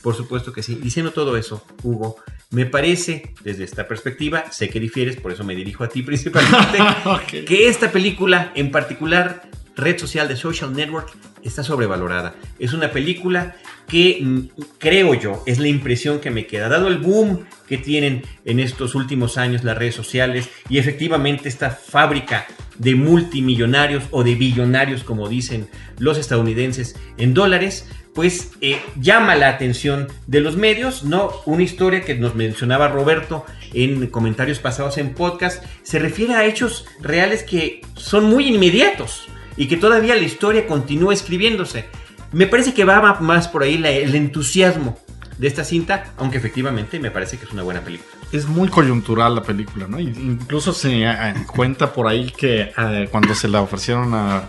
Por 0.00 0.14
supuesto 0.14 0.54
que 0.54 0.62
sí. 0.62 0.76
Diciendo 0.76 1.12
todo 1.12 1.36
eso, 1.36 1.62
Hugo, 1.82 2.16
me 2.48 2.64
parece, 2.64 3.34
desde 3.44 3.64
esta 3.64 3.86
perspectiva, 3.86 4.50
sé 4.50 4.70
que 4.70 4.80
difieres, 4.80 5.16
por 5.16 5.30
eso 5.30 5.44
me 5.44 5.54
dirijo 5.54 5.84
a 5.84 5.90
ti 5.90 6.00
principalmente, 6.02 6.78
que 7.46 7.68
esta 7.68 7.92
película, 7.92 8.52
en 8.54 8.70
particular, 8.70 9.42
red 9.76 9.98
social 9.98 10.28
de 10.28 10.36
Social 10.36 10.72
Network, 10.72 11.14
está 11.42 11.62
sobrevalorada. 11.62 12.34
Es 12.58 12.72
una 12.72 12.90
película 12.90 13.56
que 13.86 14.18
mm, 14.22 14.62
creo 14.78 15.12
yo, 15.12 15.42
es 15.44 15.58
la 15.58 15.68
impresión 15.68 16.20
que 16.20 16.30
me 16.30 16.46
queda, 16.46 16.70
dado 16.70 16.88
el 16.88 16.96
boom 16.96 17.44
que 17.68 17.76
tienen 17.76 18.22
en 18.46 18.60
estos 18.60 18.94
últimos 18.94 19.36
años 19.36 19.62
las 19.62 19.76
redes 19.76 19.94
sociales 19.94 20.48
y 20.70 20.78
efectivamente 20.78 21.50
esta 21.50 21.68
fábrica 21.68 22.46
de 22.78 22.94
multimillonarios 22.94 24.04
o 24.10 24.24
de 24.24 24.34
billonarios, 24.34 25.04
como 25.04 25.28
dicen 25.28 25.68
los 25.98 26.18
estadounidenses, 26.18 26.96
en 27.18 27.34
dólares, 27.34 27.86
pues 28.14 28.52
eh, 28.60 28.80
llama 29.00 29.36
la 29.36 29.48
atención 29.48 30.08
de 30.26 30.40
los 30.40 30.56
medios, 30.56 31.04
¿no? 31.04 31.30
Una 31.46 31.62
historia 31.62 32.02
que 32.02 32.14
nos 32.14 32.34
mencionaba 32.34 32.88
Roberto 32.88 33.46
en 33.72 34.06
comentarios 34.08 34.58
pasados 34.58 34.98
en 34.98 35.14
podcast, 35.14 35.64
se 35.82 35.98
refiere 35.98 36.34
a 36.34 36.44
hechos 36.44 36.86
reales 37.00 37.42
que 37.42 37.80
son 37.96 38.26
muy 38.26 38.48
inmediatos 38.48 39.26
y 39.56 39.66
que 39.66 39.76
todavía 39.76 40.14
la 40.14 40.22
historia 40.22 40.66
continúa 40.66 41.14
escribiéndose. 41.14 41.86
Me 42.32 42.46
parece 42.46 42.74
que 42.74 42.84
va 42.84 43.20
más 43.20 43.48
por 43.48 43.62
ahí 43.62 43.74
el 43.74 44.14
entusiasmo 44.14 44.98
de 45.38 45.48
esta 45.48 45.64
cinta, 45.64 46.12
aunque 46.16 46.38
efectivamente 46.38 46.98
me 46.98 47.10
parece 47.10 47.38
que 47.38 47.44
es 47.44 47.52
una 47.52 47.62
buena 47.62 47.82
película. 47.82 48.21
Es 48.32 48.46
muy 48.46 48.68
coyuntural 48.68 49.34
la 49.34 49.42
película, 49.42 49.86
¿no? 49.86 50.00
Incluso 50.00 50.72
se 50.72 51.02
eh, 51.04 51.34
cuenta 51.46 51.92
por 51.92 52.06
ahí 52.08 52.30
que 52.30 52.72
eh, 52.76 53.08
cuando 53.10 53.34
se 53.34 53.46
la 53.46 53.60
ofrecieron 53.60 54.14
a, 54.14 54.44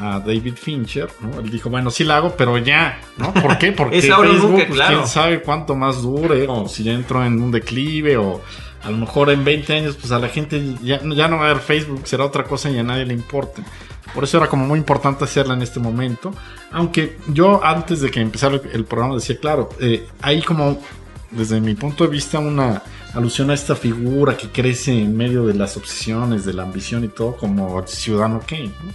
a 0.00 0.20
David 0.20 0.54
Fincher, 0.56 1.08
¿no? 1.20 1.40
Él 1.40 1.50
dijo, 1.50 1.68
bueno, 1.68 1.90
sí 1.90 2.04
la 2.04 2.16
hago, 2.16 2.34
pero 2.36 2.56
ya, 2.58 2.98
¿no? 3.18 3.32
¿Por 3.34 3.58
qué? 3.58 3.72
Porque 3.76 3.98
Es 3.98 4.06
Facebook, 4.06 4.50
nunca, 4.50 4.66
pues, 4.66 4.78
claro. 4.78 4.96
quién 4.96 5.08
sabe 5.08 5.42
cuánto 5.42 5.76
más 5.76 6.02
dure, 6.02 6.46
o 6.48 6.66
si 6.68 6.84
ya 6.84 6.92
entro 6.92 7.24
en 7.24 7.40
un 7.42 7.50
declive, 7.50 8.16
o 8.16 8.40
a 8.82 8.90
lo 8.90 8.96
mejor 8.96 9.30
en 9.30 9.44
20 9.44 9.76
años, 9.76 9.96
pues 9.96 10.12
a 10.12 10.18
la 10.18 10.28
gente 10.28 10.76
ya, 10.82 11.00
ya 11.04 11.28
no 11.28 11.36
va 11.36 11.50
a 11.50 11.52
ver 11.52 11.58
Facebook, 11.62 12.06
será 12.06 12.24
otra 12.24 12.44
cosa 12.44 12.70
y 12.70 12.78
a 12.78 12.82
nadie 12.82 13.04
le 13.04 13.14
importa. 13.14 13.62
Por 14.14 14.24
eso 14.24 14.38
era 14.38 14.48
como 14.48 14.66
muy 14.66 14.78
importante 14.78 15.24
hacerla 15.24 15.54
en 15.54 15.62
este 15.62 15.78
momento. 15.78 16.32
Aunque 16.72 17.18
yo 17.28 17.62
antes 17.62 18.00
de 18.00 18.10
que 18.10 18.20
empezara 18.20 18.54
el, 18.56 18.62
el 18.72 18.84
programa 18.84 19.14
decía, 19.14 19.38
claro, 19.38 19.68
eh, 19.80 20.08
hay 20.22 20.40
como, 20.42 20.80
desde 21.30 21.60
mi 21.60 21.74
punto 21.74 22.04
de 22.04 22.10
vista, 22.10 22.38
una 22.38 22.82
alusión 23.14 23.50
a 23.50 23.54
esta 23.54 23.74
figura 23.76 24.36
que 24.36 24.48
crece 24.48 24.92
en 24.92 25.16
medio 25.16 25.46
de 25.46 25.54
las 25.54 25.76
obsesiones, 25.76 26.44
de 26.44 26.52
la 26.52 26.62
ambición 26.62 27.04
y 27.04 27.08
todo, 27.08 27.36
como 27.36 27.86
Ciudadano 27.86 28.40
Kane, 28.46 28.72
¿no? 28.84 28.92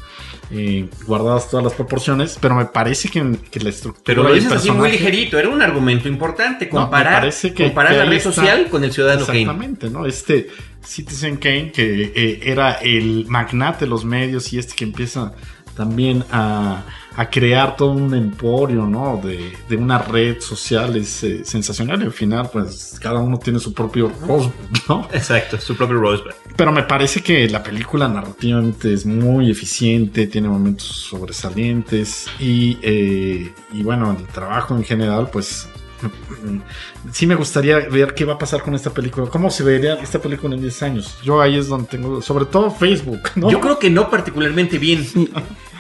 Eh, 0.52 0.88
guardadas 1.08 1.50
todas 1.50 1.64
las 1.64 1.74
proporciones, 1.74 2.38
pero 2.40 2.54
me 2.54 2.66
parece 2.66 3.10
que, 3.10 3.36
que 3.50 3.60
la 3.60 3.70
estructura... 3.70 4.04
Pero 4.06 4.24
lo 4.24 4.34
dices 4.34 4.52
así 4.52 4.70
muy 4.70 4.92
ligerito, 4.92 5.40
era 5.40 5.50
un 5.50 5.60
argumento 5.62 6.08
importante, 6.08 6.70
comparar, 6.70 7.28
que- 7.30 7.54
comparar 7.54 7.94
que 7.94 7.98
la 7.98 8.06
red 8.06 8.18
está. 8.18 8.32
social 8.32 8.68
con 8.70 8.84
el 8.84 8.92
ciudadano 8.92 9.26
Kane. 9.26 9.40
Exactamente, 9.42 9.90
¿no? 9.90 10.06
Este 10.06 10.50
Citizen 10.84 11.38
Kane, 11.38 11.72
que 11.72 12.12
eh, 12.16 12.40
era 12.44 12.74
el 12.74 13.26
magnate 13.28 13.86
de 13.86 13.90
los 13.90 14.06
medios 14.06 14.54
y 14.54 14.60
este 14.60 14.76
que 14.76 14.84
empieza 14.84 15.34
también 15.76 16.24
a, 16.32 16.84
a 17.16 17.30
crear 17.30 17.76
todo 17.76 17.92
un 17.92 18.14
emporio, 18.14 18.86
¿no? 18.86 19.20
De, 19.24 19.54
de 19.70 19.76
una 19.78 20.00
red 20.00 20.40
social 20.42 20.96
es 20.96 21.24
eh, 21.24 21.46
sensacional 21.46 22.02
y 22.02 22.06
al 22.06 22.12
final, 22.12 22.50
pues 22.52 22.98
cada 23.02 23.20
uno 23.20 23.38
tiene 23.38 23.60
su 23.60 23.74
propio 23.74 24.12
rostro, 24.28 24.54
¿no? 24.90 25.08
Exacto, 25.14 25.60
su 25.60 25.76
propio 25.76 25.98
Rosebud. 25.98 26.32
Pero 26.56 26.72
me 26.72 26.84
parece 26.84 27.22
que 27.22 27.50
la 27.50 27.62
película 27.62 28.08
narrativamente 28.08 28.94
es 28.94 29.06
muy 29.06 29.52
eficiente, 29.52 30.28
tiene 30.28 30.48
momentos 30.50 30.88
sobresalientes 30.88 32.28
y, 32.40 32.78
eh, 32.82 33.54
y 33.74 33.84
bueno, 33.84 34.16
el 34.18 34.26
trabajo 34.28 34.76
en 34.76 34.84
general, 34.84 35.30
pues 35.32 35.68
sí 37.12 37.26
me 37.28 37.36
gustaría 37.36 37.80
ver 37.80 38.14
qué 38.14 38.26
va 38.26 38.34
a 38.34 38.38
pasar 38.38 38.62
con 38.62 38.76
esta 38.76 38.90
película, 38.92 39.28
cómo 39.30 39.50
se 39.50 39.64
vería 39.64 39.96
esta 39.96 40.20
película 40.20 40.56
en 40.56 40.62
10 40.62 40.84
años. 40.84 41.18
Yo 41.24 41.42
ahí 41.42 41.58
es 41.58 41.68
donde 41.68 41.88
tengo, 41.88 42.22
sobre 42.22 42.46
todo 42.46 42.72
Facebook, 42.72 43.22
¿no? 43.36 43.50
Yo 43.50 43.60
creo 43.60 43.80
que 43.80 43.90
no 43.90 44.10
particularmente 44.10 44.78
bien. 44.78 45.06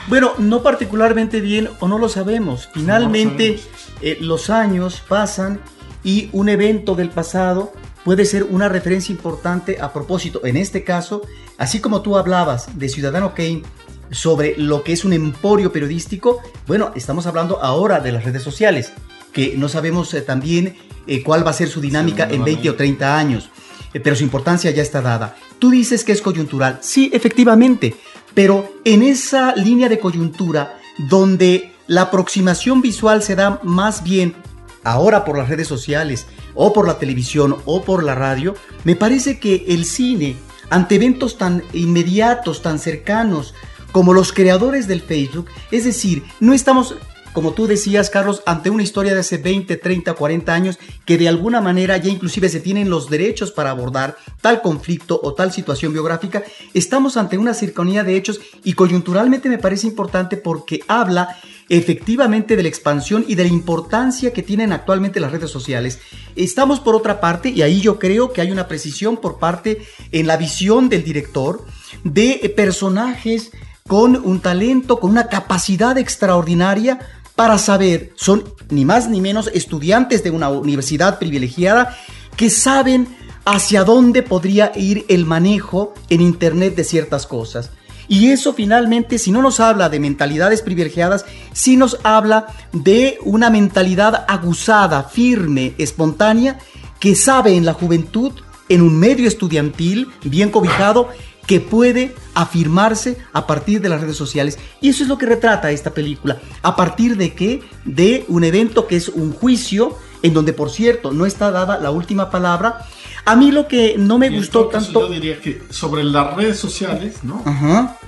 Bueno, 0.07 0.33
no 0.37 0.61
particularmente 0.61 1.41
bien 1.41 1.69
o 1.79 1.87
no 1.87 1.97
lo 1.97 2.09
sabemos. 2.09 2.69
Finalmente, 2.73 3.59
eh, 4.01 4.17
los 4.21 4.49
años 4.49 5.01
pasan 5.07 5.59
y 6.03 6.29
un 6.31 6.49
evento 6.49 6.93
del 6.95 7.09
pasado 7.09 7.73
puede 8.03 8.25
ser 8.25 8.43
una 8.43 8.69
referencia 8.69 9.11
importante 9.11 9.81
a 9.81 9.91
propósito. 9.91 10.45
En 10.45 10.57
este 10.57 10.83
caso, 10.83 11.23
así 11.57 11.79
como 11.79 12.01
tú 12.03 12.17
hablabas 12.17 12.77
de 12.77 12.87
Ciudadano 12.87 13.33
Kane 13.33 13.63
sobre 14.11 14.55
lo 14.57 14.83
que 14.83 14.93
es 14.93 15.03
un 15.03 15.13
emporio 15.13 15.71
periodístico, 15.71 16.39
bueno, 16.67 16.91
estamos 16.95 17.25
hablando 17.25 17.61
ahora 17.63 17.99
de 17.99 18.11
las 18.11 18.23
redes 18.23 18.43
sociales, 18.43 18.93
que 19.33 19.55
no 19.57 19.67
sabemos 19.67 20.13
eh, 20.13 20.21
también 20.21 20.77
eh, 21.07 21.23
cuál 21.23 21.45
va 21.45 21.49
a 21.49 21.53
ser 21.53 21.67
su 21.67 21.81
dinámica 21.81 22.27
Sí, 22.27 22.35
en 22.35 22.39
no, 22.41 22.45
20 22.45 22.65
no. 22.67 22.71
o 22.73 22.75
30 22.75 23.17
años, 23.17 23.49
eh, 23.93 23.99
pero 23.99 24.15
su 24.15 24.23
importancia 24.23 24.69
ya 24.69 24.83
está 24.83 25.01
dada. 25.01 25.35
Tú 25.57 25.71
dices 25.71 26.03
que 26.03 26.11
es 26.11 26.21
coyuntural, 26.21 26.77
sí, 26.81 27.09
efectivamente, 27.11 27.95
pero 28.35 28.71
en 28.83 29.01
esa 29.01 29.55
línea 29.55 29.89
de 29.89 29.99
coyuntura 29.99 30.77
donde 31.09 31.73
la 31.87 32.01
aproximación 32.01 32.81
visual 32.81 33.23
se 33.23 33.35
da 33.35 33.59
más 33.63 34.03
bien 34.03 34.35
ahora 34.83 35.25
por 35.25 35.37
las 35.37 35.49
redes 35.49 35.67
sociales 35.67 36.27
o 36.53 36.71
por 36.71 36.87
la 36.87 36.99
televisión 36.99 37.57
o 37.65 37.83
por 37.83 38.03
la 38.03 38.13
radio, 38.13 38.55
me 38.83 38.95
parece 38.95 39.39
que 39.39 39.65
el 39.69 39.85
cine, 39.85 40.35
ante 40.69 40.95
eventos 40.95 41.37
tan 41.37 41.63
inmediatos, 41.73 42.61
tan 42.61 42.77
cercanos, 42.77 43.55
como 43.91 44.13
los 44.13 44.33
creadores 44.33 44.87
del 44.87 45.01
Facebook, 45.01 45.47
es 45.71 45.85
decir, 45.85 46.23
no 46.39 46.53
estamos, 46.53 46.95
como 47.35 47.51
tú 47.51 47.67
decías, 47.67 48.09
Carlos, 48.09 48.41
ante 48.45 48.69
una 48.69 48.81
historia 48.81 49.13
de 49.13 49.19
hace 49.19 49.37
20, 49.37 49.75
30, 49.75 50.13
40 50.13 50.53
años 50.53 50.79
que 51.05 51.17
de 51.17 51.27
alguna 51.27 51.59
manera 51.59 51.97
ya 51.97 52.09
inclusive 52.09 52.47
se 52.47 52.61
tienen 52.61 52.89
los 52.89 53.09
derechos 53.09 53.51
para 53.51 53.71
abordar 53.71 54.15
tal 54.41 54.61
conflicto 54.61 55.19
o 55.21 55.33
tal 55.33 55.51
situación 55.51 55.91
biográfica, 55.91 56.43
estamos 56.73 57.17
ante 57.17 57.37
una 57.37 57.53
cercanía 57.53 58.05
de 58.05 58.15
hechos 58.15 58.39
y 58.63 58.71
coyunturalmente 58.71 59.49
me 59.49 59.57
parece 59.57 59.85
importante 59.85 60.37
porque 60.37 60.79
habla 60.87 61.37
efectivamente 61.67 62.55
de 62.55 62.63
la 62.63 62.69
expansión 62.69 63.25
y 63.27 63.35
de 63.35 63.43
la 63.43 63.49
importancia 63.49 64.31
que 64.31 64.41
tienen 64.41 64.71
actualmente 64.71 65.19
las 65.19 65.33
redes 65.33 65.51
sociales. 65.51 65.99
Estamos 66.37 66.79
por 66.79 66.95
otra 66.95 67.19
parte, 67.19 67.49
y 67.49 67.63
ahí 67.63 67.81
yo 67.81 67.99
creo 67.99 68.31
que 68.31 68.39
hay 68.39 68.51
una 68.51 68.69
precisión 68.69 69.17
por 69.17 69.39
parte 69.39 69.85
en 70.13 70.25
la 70.25 70.37
visión 70.37 70.87
del 70.87 71.03
director 71.03 71.65
de 72.05 72.53
personajes 72.55 73.51
con 73.87 74.15
un 74.15 74.39
talento, 74.39 75.01
con 75.01 75.11
una 75.11 75.27
capacidad 75.27 75.97
extraordinaria 75.97 76.99
para 77.35 77.57
saber, 77.57 78.13
son 78.15 78.43
ni 78.69 78.85
más 78.85 79.09
ni 79.09 79.21
menos 79.21 79.49
estudiantes 79.53 80.23
de 80.23 80.31
una 80.31 80.49
universidad 80.49 81.19
privilegiada 81.19 81.95
que 82.37 82.49
saben 82.49 83.07
hacia 83.45 83.83
dónde 83.83 84.23
podría 84.23 84.71
ir 84.75 85.05
el 85.09 85.25
manejo 85.25 85.93
en 86.09 86.21
Internet 86.21 86.75
de 86.75 86.83
ciertas 86.83 87.27
cosas. 87.27 87.69
Y 88.07 88.29
eso 88.29 88.53
finalmente, 88.53 89.17
si 89.17 89.31
no 89.31 89.41
nos 89.41 89.59
habla 89.59 89.89
de 89.89 89.99
mentalidades 89.99 90.61
privilegiadas, 90.61 91.25
sí 91.53 91.75
nos 91.75 91.97
habla 92.03 92.47
de 92.71 93.17
una 93.23 93.49
mentalidad 93.49 94.25
aguzada, 94.27 95.03
firme, 95.03 95.73
espontánea, 95.77 96.59
que 96.99 97.15
sabe 97.15 97.55
en 97.55 97.65
la 97.65 97.73
juventud, 97.73 98.31
en 98.69 98.81
un 98.81 98.97
medio 98.97 99.27
estudiantil 99.27 100.07
bien 100.23 100.49
cobijado, 100.49 101.09
que 101.47 101.59
puede 101.59 102.15
afirmarse 102.33 103.17
a 103.33 103.47
partir 103.47 103.81
de 103.81 103.89
las 103.89 104.01
redes 104.01 104.17
sociales. 104.17 104.57
Y 104.81 104.89
eso 104.89 105.03
es 105.03 105.09
lo 105.09 105.17
que 105.17 105.25
retrata 105.25 105.71
esta 105.71 105.93
película. 105.93 106.39
¿A 106.61 106.75
partir 106.75 107.17
de 107.17 107.33
qué? 107.33 107.61
De 107.85 108.25
un 108.27 108.43
evento 108.43 108.87
que 108.87 108.95
es 108.95 109.09
un 109.09 109.31
juicio, 109.31 109.97
en 110.23 110.33
donde, 110.33 110.53
por 110.53 110.71
cierto, 110.71 111.11
no 111.11 111.25
está 111.25 111.51
dada 111.51 111.79
la 111.79 111.91
última 111.91 112.31
palabra, 112.31 112.85
a 113.25 113.35
mí 113.35 113.51
lo 113.51 113.67
que 113.67 113.95
no 113.97 114.19
me 114.19 114.29
gustó 114.29 114.67
tanto. 114.67 115.07
Yo 115.07 115.09
diría 115.09 115.39
que 115.39 115.63
sobre 115.69 116.03
las 116.03 116.35
redes 116.35 116.59
sociales, 116.59 117.23
¿no? 117.23 117.43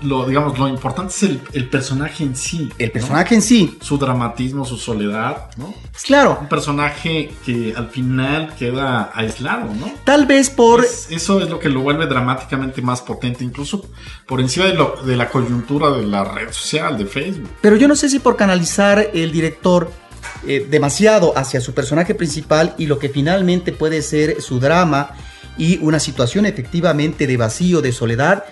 Lo, 0.04 0.26
digamos, 0.26 0.58
lo 0.60 0.68
importante 0.68 1.14
es 1.14 1.24
el, 1.54 1.68
personaje 1.70 2.24
en 2.24 2.36
sí. 2.36 2.70
El 2.78 2.92
personaje 2.92 3.36
en 3.36 3.42
sí. 3.42 3.78
Su 3.82 3.98
dramatismo, 3.98 4.64
su 4.64 4.78
soledad, 4.78 5.50
¿no? 5.58 5.74
Claro. 6.06 6.38
Un 6.42 6.48
personaje 6.48 7.34
que 7.46 7.74
al 7.76 7.90
final 7.90 8.54
queda 8.58 9.12
aislado, 9.14 9.74
¿no? 9.74 9.92
Tal 10.04 10.28
vez 10.28 10.52
por. 10.52 10.86
eso 11.10 11.42
es 11.42 11.50
lo 11.50 11.60
que 11.60 11.70
lo 11.70 11.82
vuelve 11.82 12.06
dramáticamente 12.06 12.82
más 12.84 13.02
potente, 13.02 13.44
incluso 13.44 13.90
por 14.28 14.40
encima 14.40 14.68
de, 14.68 14.76
lo, 14.76 14.98
de 15.04 15.16
la 15.16 15.30
coyuntura 15.30 15.90
de 15.92 16.06
la 16.06 16.24
red 16.24 16.52
social, 16.52 16.98
de 16.98 17.06
Facebook. 17.06 17.50
Pero 17.62 17.76
yo 17.76 17.88
no 17.88 17.96
sé 17.96 18.10
si 18.10 18.20
por 18.20 18.36
canalizar 18.36 19.10
el 19.14 19.32
director 19.32 19.92
eh, 20.46 20.66
demasiado 20.70 21.38
hacia 21.38 21.62
su 21.62 21.74
personaje 21.74 22.16
principal 22.16 22.76
y 22.78 22.86
lo 22.86 23.00
que 23.00 23.10
finalmente 23.10 23.72
puede 23.72 24.02
ser 24.02 24.42
su 24.42 24.60
drama 24.60 25.12
y 25.58 25.80
una 25.80 26.00
situación 26.00 26.46
efectivamente 26.46 27.28
de 27.28 27.38
vacío, 27.38 27.82
de 27.82 27.92
soledad, 27.92 28.46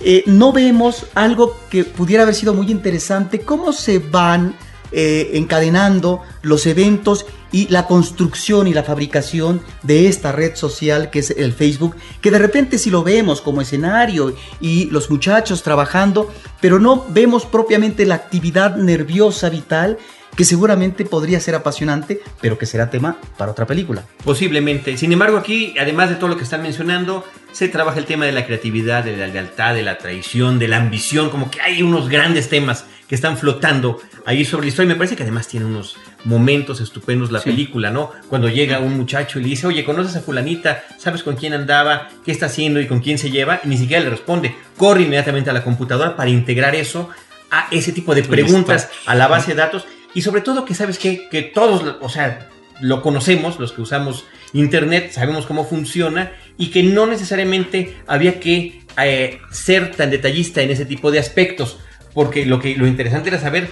eh, 0.00 0.24
no 0.26 0.52
vemos 0.52 1.06
algo 1.14 1.56
que 1.70 1.84
pudiera 1.84 2.24
haber 2.24 2.34
sido 2.34 2.54
muy 2.54 2.70
interesante, 2.70 3.40
cómo 3.40 3.72
se 3.72 3.98
van 3.98 4.56
eh, 4.90 5.30
encadenando 5.34 6.20
los 6.42 6.66
eventos 6.66 7.24
y 7.52 7.68
la 7.68 7.86
construcción 7.86 8.66
y 8.66 8.74
la 8.74 8.82
fabricación 8.82 9.62
de 9.82 10.08
esta 10.08 10.32
red 10.32 10.54
social 10.56 11.10
que 11.10 11.20
es 11.20 11.30
el 11.30 11.52
Facebook, 11.52 11.96
que 12.20 12.30
de 12.30 12.38
repente 12.38 12.78
si 12.78 12.90
lo 12.90 13.02
vemos 13.02 13.40
como 13.40 13.60
escenario 13.60 14.34
y 14.60 14.86
los 14.90 15.08
muchachos 15.08 15.62
trabajando, 15.62 16.32
pero 16.60 16.78
no 16.78 17.06
vemos 17.08 17.46
propiamente 17.46 18.04
la 18.06 18.16
actividad 18.16 18.76
nerviosa 18.76 19.50
vital 19.50 19.98
que 20.36 20.44
seguramente 20.44 21.04
podría 21.04 21.40
ser 21.40 21.54
apasionante, 21.54 22.20
pero 22.40 22.58
que 22.58 22.66
será 22.66 22.90
tema 22.90 23.18
para 23.36 23.52
otra 23.52 23.66
película. 23.66 24.04
Posiblemente. 24.24 24.96
Sin 24.96 25.12
embargo, 25.12 25.36
aquí, 25.36 25.74
además 25.78 26.08
de 26.08 26.16
todo 26.16 26.28
lo 26.28 26.36
que 26.36 26.44
están 26.44 26.62
mencionando, 26.62 27.24
se 27.52 27.68
trabaja 27.68 27.98
el 27.98 28.06
tema 28.06 28.24
de 28.24 28.32
la 28.32 28.46
creatividad, 28.46 29.04
de 29.04 29.16
la 29.16 29.26
lealtad, 29.26 29.74
de 29.74 29.82
la 29.82 29.98
traición, 29.98 30.58
de 30.58 30.68
la 30.68 30.78
ambición, 30.78 31.30
como 31.30 31.50
que 31.50 31.60
hay 31.60 31.82
unos 31.82 32.08
grandes 32.08 32.48
temas 32.48 32.86
que 33.06 33.14
están 33.14 33.36
flotando 33.36 34.00
ahí 34.24 34.44
sobre 34.46 34.64
la 34.64 34.68
historia. 34.70 34.86
Y 34.86 34.94
me 34.94 34.96
parece 34.96 35.16
que 35.16 35.22
además 35.22 35.46
tiene 35.48 35.66
unos 35.66 35.98
momentos 36.24 36.80
estupendos 36.80 37.30
la 37.30 37.42
película, 37.42 37.90
¿no? 37.90 38.10
Cuando 38.30 38.48
llega 38.48 38.78
un 38.78 38.96
muchacho 38.96 39.38
y 39.38 39.42
le 39.42 39.48
dice, 39.50 39.66
oye, 39.66 39.84
¿conoces 39.84 40.16
a 40.16 40.20
fulanita? 40.22 40.82
¿Sabes 40.96 41.22
con 41.22 41.36
quién 41.36 41.52
andaba? 41.52 42.08
¿Qué 42.24 42.32
está 42.32 42.46
haciendo 42.46 42.80
y 42.80 42.86
con 42.86 43.00
quién 43.00 43.18
se 43.18 43.30
lleva? 43.30 43.60
Y 43.64 43.68
ni 43.68 43.76
siquiera 43.76 44.02
le 44.02 44.08
responde. 44.08 44.56
Corre 44.78 45.02
inmediatamente 45.02 45.50
a 45.50 45.52
la 45.52 45.62
computadora 45.62 46.16
para 46.16 46.30
integrar 46.30 46.74
eso 46.74 47.10
a 47.50 47.68
ese 47.70 47.92
tipo 47.92 48.14
de 48.14 48.22
preguntas 48.22 48.88
a 49.04 49.14
la 49.14 49.28
base 49.28 49.50
de 49.50 49.58
datos 49.58 49.86
y 50.14 50.22
sobre 50.22 50.40
todo 50.40 50.64
que 50.64 50.74
sabes 50.74 50.98
que, 50.98 51.52
todos, 51.54 51.96
o 52.00 52.08
sea, 52.08 52.48
lo 52.80 53.02
conocemos, 53.02 53.58
los 53.58 53.72
que 53.72 53.82
usamos 53.82 54.24
Internet, 54.52 55.12
sabemos 55.12 55.46
cómo 55.46 55.64
funciona 55.64 56.32
y 56.58 56.70
que 56.70 56.82
no 56.82 57.06
necesariamente 57.06 57.96
había 58.06 58.40
que 58.40 58.82
eh, 59.02 59.40
ser 59.50 59.94
tan 59.94 60.10
detallista 60.10 60.60
en 60.62 60.70
ese 60.70 60.84
tipo 60.84 61.10
de 61.10 61.18
aspectos, 61.18 61.78
porque 62.12 62.44
lo, 62.44 62.60
que, 62.60 62.76
lo 62.76 62.86
interesante 62.86 63.30
era 63.30 63.40
saber 63.40 63.70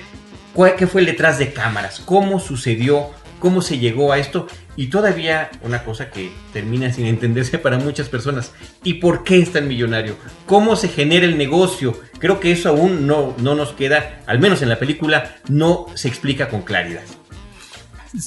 cuál, 0.55 0.77
qué 0.77 0.87
fue 0.87 1.03
el 1.03 1.07
detrás 1.07 1.39
de 1.39 1.53
cámaras, 1.53 2.01
cómo 2.05 2.41
sucedió, 2.41 3.11
cómo 3.39 3.61
se 3.61 3.79
llegó 3.79 4.13
a 4.13 4.19
esto 4.19 4.47
y 4.81 4.87
todavía 4.87 5.51
una 5.63 5.85
cosa 5.85 6.11
que 6.11 6.33
termina 6.55 6.91
sin 6.91 7.05
entenderse 7.05 7.59
para 7.59 7.77
muchas 7.77 8.09
personas, 8.09 8.53
¿y 8.83 8.95
por 8.95 9.25
qué 9.25 9.39
es 9.39 9.53
tan 9.53 9.69
millonario? 9.69 10.17
¿Cómo 10.47 10.75
se 10.75 10.89
genera 10.89 11.27
el 11.27 11.37
negocio? 11.37 12.01
Creo 12.19 12.41
que 12.41 12.51
eso 12.51 12.71
aún 12.71 13.07
no, 13.07 13.35
no 13.43 13.55
nos 13.55 13.75
queda, 13.75 14.23
al 14.27 14.39
menos 14.39 14.63
en 14.63 14.71
la 14.71 14.79
película, 14.79 15.37
no 15.51 15.85
se 15.97 16.09
explica 16.09 16.49
con 16.49 16.63
claridad. 16.63 17.03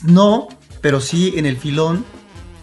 No, 0.03 0.47
pero 0.79 1.01
sí 1.01 1.33
en 1.37 1.47
el 1.47 1.57
filón 1.57 2.05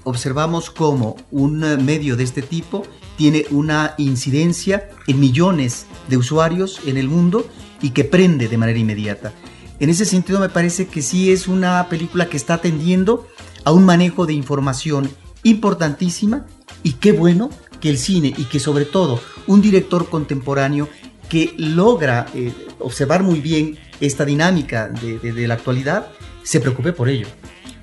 observamos 0.04 0.70
cómo 0.70 1.16
un 1.32 1.58
medio 1.84 2.14
de 2.14 2.22
este 2.22 2.42
tipo 2.42 2.86
tiene 3.16 3.44
una 3.50 3.94
incidencia 3.98 4.88
en 5.08 5.18
millones 5.18 5.86
de 6.06 6.16
usuarios 6.16 6.80
en 6.86 6.96
el 6.96 7.08
mundo 7.08 7.44
y 7.82 7.90
que 7.90 8.04
prende 8.04 8.46
de 8.46 8.56
manera 8.56 8.78
inmediata. 8.78 9.32
En 9.80 9.90
ese 9.90 10.04
sentido 10.04 10.38
me 10.38 10.48
parece 10.48 10.86
que 10.86 11.02
sí 11.02 11.32
es 11.32 11.48
una 11.48 11.88
película 11.88 12.26
que 12.26 12.36
está 12.36 12.54
atendiendo 12.54 13.26
a 13.70 13.72
un 13.72 13.84
manejo 13.84 14.26
de 14.26 14.32
información 14.32 15.08
importantísima 15.44 16.44
y 16.82 16.94
qué 16.94 17.12
bueno 17.12 17.50
que 17.80 17.88
el 17.88 17.98
cine 17.98 18.34
y 18.36 18.46
que 18.46 18.58
sobre 18.58 18.84
todo 18.84 19.20
un 19.46 19.62
director 19.62 20.08
contemporáneo 20.08 20.88
que 21.28 21.54
logra 21.56 22.26
eh, 22.34 22.52
observar 22.80 23.22
muy 23.22 23.38
bien 23.38 23.78
esta 24.00 24.24
dinámica 24.24 24.88
de, 24.88 25.46
la 25.46 25.54
actualidad, 25.54 26.08
se 26.42 26.58
preocupe 26.58 26.92
por 26.92 27.08
ello. 27.08 27.28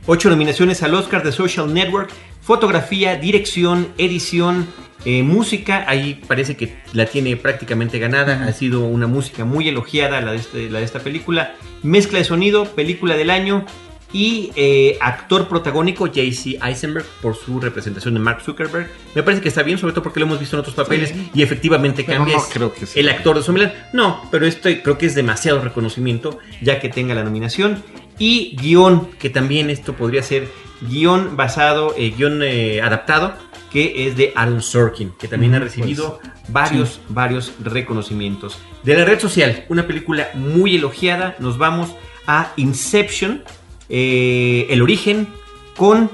Ocho 0.07 0.29
nominaciones 0.29 0.83
al 0.83 0.93
Oscar 0.93 1.23
de 1.23 1.31
Social 1.31 1.73
Network, 1.73 2.09
fotografía, 2.41 3.15
dirección, 3.15 3.87
edición, 3.97 4.67
eh, 5.05 5.23
música, 5.23 5.85
ahí 5.87 6.21
parece 6.27 6.57
que 6.57 6.75
la 6.91 7.05
tiene 7.05 7.37
prácticamente 7.37 7.97
ganada, 7.97 8.43
ha 8.45 8.51
sido 8.51 8.83
una 8.83 9.07
música 9.07 9.45
muy 9.45 9.69
elogiada 9.69 10.19
la 10.19 10.31
de, 10.31 10.37
este, 10.37 10.69
la 10.69 10.79
de 10.79 10.85
esta 10.85 10.99
película, 10.99 11.55
mezcla 11.81 12.17
de 12.17 12.25
sonido, 12.25 12.65
película 12.65 13.15
del 13.15 13.29
año, 13.29 13.65
y 14.13 14.51
eh, 14.55 14.97
actor 15.01 15.47
protagónico 15.47 16.07
JC 16.07 16.59
Eisenberg 16.63 17.05
por 17.21 17.35
su 17.35 17.59
representación 17.59 18.13
de 18.13 18.19
Mark 18.19 18.41
Zuckerberg. 18.41 18.89
Me 19.15 19.23
parece 19.23 19.41
que 19.41 19.49
está 19.49 19.63
bien, 19.63 19.77
sobre 19.77 19.93
todo 19.93 20.03
porque 20.03 20.19
lo 20.19 20.27
hemos 20.27 20.39
visto 20.39 20.55
en 20.55 20.61
otros 20.61 20.75
papeles 20.75 21.13
y 21.33 21.41
efectivamente 21.41 22.05
cambia. 22.05 22.37
creo 22.51 22.73
que 22.73 22.87
El 22.95 23.09
actor 23.09 23.37
de 23.37 23.43
Zombieland. 23.43 23.73
No, 23.93 24.21
pero 24.31 24.45
esto 24.45 24.69
creo 24.83 24.97
que 24.97 25.05
es 25.05 25.15
demasiado 25.15 25.61
reconocimiento 25.61 26.39
ya 26.61 26.79
que 26.79 26.89
tenga 26.89 27.13
la 27.13 27.23
nominación. 27.23 27.83
Y 28.19 28.55
guion, 28.59 29.11
que 29.19 29.29
también 29.29 29.69
esto 29.69 29.93
podría 29.93 30.23
ser 30.23 30.47
guion 30.81 31.35
basado, 31.37 31.93
eh, 31.97 32.13
guion 32.17 32.41
eh, 32.41 32.81
adaptado, 32.81 33.35
que 33.71 34.07
es 34.07 34.17
de 34.17 34.33
Aaron 34.35 34.61
Sorkin, 34.61 35.11
que 35.19 35.27
también 35.27 35.53
ha 35.53 35.59
recibido 35.59 36.19
pues, 36.19 36.33
varios, 36.47 37.01
varios 37.09 37.53
reconocimientos. 37.59 38.57
De 38.83 38.95
la 38.95 39.05
red 39.05 39.19
social, 39.19 39.65
una 39.69 39.85
película 39.85 40.29
muy 40.33 40.77
elogiada. 40.77 41.35
Nos 41.39 41.57
vamos 41.57 41.93
a 42.25 42.53
Inception 42.55 43.43
eh, 43.89 44.67
el 44.69 44.81
origen 44.81 45.27
con 45.75 46.09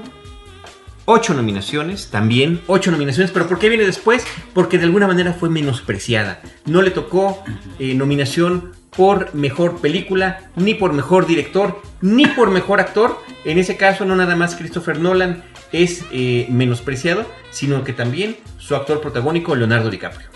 ocho 1.06 1.34
nominaciones, 1.34 2.08
también 2.10 2.60
ocho 2.66 2.90
nominaciones, 2.90 3.30
pero 3.30 3.46
¿por 3.46 3.58
qué 3.58 3.68
viene 3.68 3.84
después? 3.84 4.24
Porque 4.52 4.78
de 4.78 4.84
alguna 4.84 5.06
manera 5.06 5.32
fue 5.32 5.50
menospreciada. 5.50 6.40
No 6.66 6.82
le 6.82 6.90
tocó 6.90 7.42
eh, 7.78 7.94
nominación 7.94 8.72
por 8.96 9.34
mejor 9.34 9.80
película, 9.80 10.50
ni 10.56 10.74
por 10.74 10.92
mejor 10.92 11.26
director, 11.26 11.82
ni 12.00 12.26
por 12.26 12.50
mejor 12.50 12.80
actor. 12.80 13.18
En 13.44 13.58
ese 13.58 13.76
caso, 13.76 14.04
no 14.04 14.16
nada 14.16 14.36
más 14.36 14.54
Christopher 14.54 15.00
Nolan 15.00 15.42
es 15.72 16.04
eh, 16.12 16.46
menospreciado, 16.50 17.26
sino 17.50 17.82
que 17.82 17.92
también 17.92 18.36
su 18.58 18.76
actor 18.76 19.00
protagónico, 19.00 19.56
Leonardo 19.56 19.90
DiCaprio. 19.90 20.28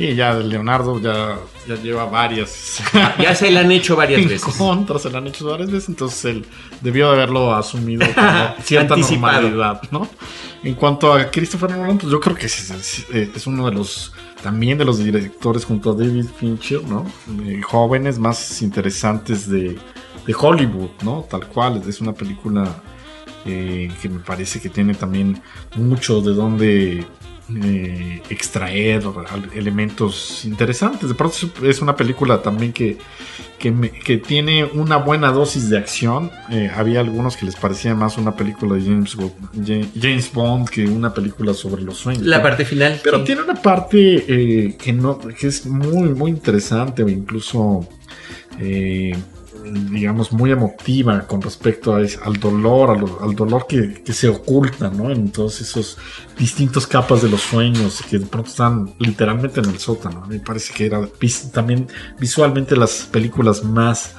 Sí, 0.00 0.14
ya 0.14 0.32
Leonardo 0.32 0.98
ya, 0.98 1.38
ya 1.68 1.74
lleva 1.74 2.06
varias. 2.06 2.82
ya 3.18 3.34
se 3.34 3.50
le 3.50 3.58
han 3.58 3.70
hecho 3.70 3.96
varias 3.96 4.26
veces. 4.26 4.54
Contras 4.56 5.02
se 5.02 5.10
le 5.10 5.18
han 5.18 5.26
hecho 5.26 5.44
varias 5.44 5.70
veces, 5.70 5.90
entonces 5.90 6.24
él 6.24 6.46
debió 6.80 7.08
de 7.10 7.16
haberlo 7.16 7.54
asumido 7.54 8.06
como 8.14 8.54
cierta 8.64 8.96
normalidad, 8.96 9.82
¿no? 9.90 10.08
En 10.62 10.74
cuanto 10.74 11.12
a 11.12 11.30
Christopher 11.30 11.72
Nolan, 11.72 11.98
pues 11.98 12.10
yo 12.10 12.18
creo 12.18 12.34
que 12.34 12.46
es, 12.46 13.46
uno 13.46 13.66
de 13.66 13.72
los 13.72 14.14
también 14.42 14.78
de 14.78 14.86
los 14.86 15.04
directores 15.04 15.66
junto 15.66 15.90
a 15.90 15.94
David 15.94 16.28
Fincher, 16.34 16.82
¿no? 16.84 17.04
Eh, 17.44 17.60
jóvenes 17.60 18.18
más 18.18 18.62
interesantes 18.62 19.50
de, 19.50 19.76
de, 20.26 20.34
Hollywood, 20.34 20.92
¿no? 21.02 21.26
Tal 21.28 21.46
cual, 21.46 21.82
es 21.86 22.00
una 22.00 22.14
película 22.14 22.82
eh, 23.44 23.92
que 24.00 24.08
me 24.08 24.20
parece 24.20 24.62
que 24.62 24.70
tiene 24.70 24.94
también 24.94 25.42
mucho 25.76 26.22
de 26.22 26.32
donde 26.32 27.06
eh, 27.62 28.22
extraer 28.30 29.02
elementos 29.54 30.44
interesantes. 30.44 31.08
De 31.08 31.14
pronto 31.14 31.36
es 31.62 31.80
una 31.80 31.96
película 31.96 32.42
también 32.42 32.72
que, 32.72 32.98
que, 33.58 34.16
tiene 34.18 34.64
una 34.64 34.96
buena 34.96 35.32
dosis 35.32 35.68
de 35.68 35.78
acción. 35.78 36.30
Eh, 36.50 36.70
había 36.74 37.00
algunos 37.00 37.36
que 37.36 37.46
les 37.46 37.56
parecía 37.56 37.94
más 37.94 38.18
una 38.18 38.36
película 38.36 38.76
de 38.76 38.82
James, 38.82 39.16
James 40.00 40.32
Bond 40.32 40.68
que 40.68 40.86
una 40.86 41.12
película 41.12 41.54
sobre 41.54 41.82
los 41.82 41.98
sueños. 41.98 42.24
La 42.24 42.42
parte 42.42 42.64
final. 42.64 43.00
Pero 43.02 43.24
tiene 43.24 43.42
una 43.42 43.54
parte 43.54 44.24
eh, 44.28 44.76
que, 44.76 44.92
no, 44.92 45.18
que 45.18 45.46
es 45.46 45.66
muy, 45.66 46.10
muy 46.10 46.30
interesante 46.30 47.02
o 47.02 47.08
incluso 47.08 47.88
digamos, 49.64 50.32
muy 50.32 50.50
emotiva 50.50 51.26
con 51.26 51.40
respecto 51.42 51.94
a 51.94 51.98
al 51.98 52.40
dolor, 52.40 53.18
al 53.20 53.34
dolor 53.34 53.66
que, 53.66 54.02
se 54.12 54.28
oculta, 54.28 54.90
¿no? 54.90 55.10
En 55.10 55.30
todos 55.30 55.60
esos 55.60 55.98
distintos 56.38 56.86
capas 56.86 57.22
de 57.22 57.28
los 57.28 57.40
sueños 57.42 58.02
que 58.08 58.18
de 58.18 58.26
pronto 58.26 58.50
están 58.50 58.94
literalmente 58.98 59.60
en 59.60 59.66
el 59.66 59.78
sótano. 59.78 60.26
Me 60.26 60.40
parece 60.40 60.72
que 60.72 60.86
era 60.86 61.00
también 61.52 61.88
visualmente 62.18 62.76
las 62.76 63.08
películas 63.10 63.62
más 63.62 64.14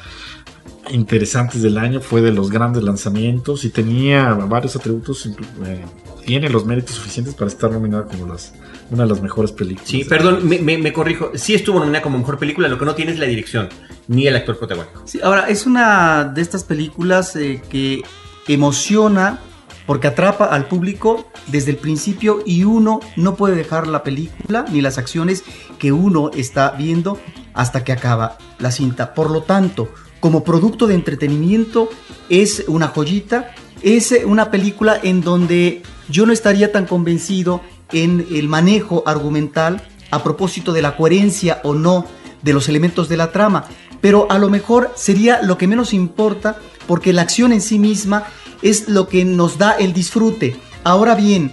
interesantes 0.90 1.62
del 1.62 1.78
año, 1.78 2.02
fue 2.02 2.22
de 2.22 2.32
los 2.32 2.50
grandes 2.50 2.84
lanzamientos 2.84 3.64
y 3.66 3.70
tenía 3.70 4.34
varios 4.34 4.76
atributos, 4.76 5.26
eh, 5.66 5.86
tiene 6.26 6.50
los 6.50 6.66
méritos 6.66 6.96
suficientes 6.96 7.34
para 7.34 7.50
estar 7.50 7.72
nominada 7.72 8.06
como 8.06 8.28
las 8.28 8.54
una 8.90 9.04
de 9.04 9.10
las 9.10 9.22
mejores 9.22 9.54
películas. 9.54 9.90
Sí, 9.90 10.04
perdón, 10.04 10.42
me, 10.48 10.94
corrijo. 10.94 11.32
Sí 11.34 11.54
estuvo 11.56 11.80
nominada 11.80 12.04
como 12.04 12.18
mejor 12.18 12.38
película, 12.38 12.68
lo 12.68 12.78
que 12.78 12.84
no 12.84 12.94
tiene 12.94 13.14
es 13.14 13.20
la 13.20 13.26
dirección, 13.26 13.70
ni 14.08 14.28
el 14.28 14.36
actor 14.36 14.58
protagónico. 14.58 15.04
Sí, 15.06 15.20
ahora, 15.24 15.48
es 15.48 15.66
una 15.66 16.26
de 16.26 16.42
estas 16.42 16.66
películas 16.66 17.36
eh, 17.38 17.62
que 17.70 18.04
emociona 18.48 19.40
porque 19.86 20.08
atrapa 20.08 20.46
al 20.46 20.68
público 20.68 21.30
desde 21.48 21.72
el 21.72 21.78
principio 21.78 22.44
y 22.46 22.64
uno 22.64 23.00
no 23.16 23.36
puede 23.36 23.56
dejar 23.56 23.88
la 23.88 24.04
película 24.04 24.66
ni 24.72 24.82
las 24.82 24.98
acciones 24.98 25.44
que 25.80 25.92
uno 25.92 26.32
está 26.34 26.72
viendo 26.72 27.20
hasta 27.54 27.84
que 27.84 27.92
acaba 27.92 28.38
la 28.60 28.72
cinta. 28.72 29.14
Por 29.14 29.32
lo 29.32 29.44
tanto, 29.44 29.90
como 30.22 30.46
producto 30.46 30.88
de 30.88 30.96
entretenimiento 30.96 31.90
es 32.30 32.64
una 32.68 32.88
joyita, 32.88 33.54
es 33.82 34.16
una 34.26 34.52
película 34.52 34.98
en 35.04 35.20
donde 35.20 35.82
yo 36.08 36.26
no 36.26 36.32
estaría 36.32 36.72
tan 36.72 36.86
convencido 36.86 37.60
en 37.92 38.26
el 38.32 38.48
manejo 38.48 39.04
argumental 39.06 39.86
a 40.12 40.24
propósito 40.24 40.72
de 40.72 40.82
la 40.82 40.96
coherencia 40.96 41.60
o 41.64 41.74
no 41.74 42.06
de 42.42 42.54
los 42.54 42.70
elementos 42.70 43.10
de 43.10 43.18
la 43.18 43.32
trama, 43.32 43.66
pero 44.00 44.28
a 44.30 44.38
lo 44.38 44.50
mejor 44.50 44.92
sería 44.96 45.42
lo 45.42 45.58
que 45.58 45.68
menos 45.68 45.94
importa 45.94 46.58
porque 46.88 47.14
la 47.14 47.24
acción 47.24 47.52
en 47.52 47.62
sí 47.62 47.80
misma 47.80 48.26
es 48.62 48.88
lo 48.88 49.08
que 49.08 49.26
nos 49.26 49.58
da 49.58 49.72
el 49.72 49.92
disfrute. 49.92 50.56
Ahora 50.84 51.16
bien, 51.16 51.52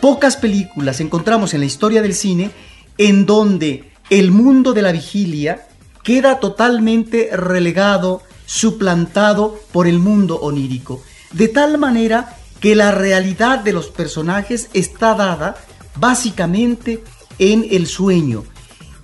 pocas 0.00 0.36
películas 0.36 1.00
encontramos 1.00 1.54
en 1.54 1.60
la 1.60 1.66
historia 1.66 2.02
del 2.02 2.14
cine 2.14 2.50
en 2.98 3.24
donde 3.24 3.90
el 4.10 4.30
mundo 4.30 4.72
de 4.72 4.82
la 4.82 4.92
vigilia 4.92 5.66
queda 6.02 6.40
totalmente 6.40 7.30
relegado, 7.36 8.22
suplantado 8.46 9.60
por 9.72 9.86
el 9.86 9.98
mundo 9.98 10.36
onírico, 10.36 11.02
de 11.32 11.48
tal 11.48 11.78
manera 11.78 12.36
que 12.60 12.74
la 12.74 12.92
realidad 12.92 13.60
de 13.60 13.72
los 13.72 13.88
personajes 13.88 14.68
está 14.74 15.14
dada 15.14 15.56
básicamente 15.96 17.02
en 17.38 17.66
el 17.70 17.86
sueño. 17.86 18.44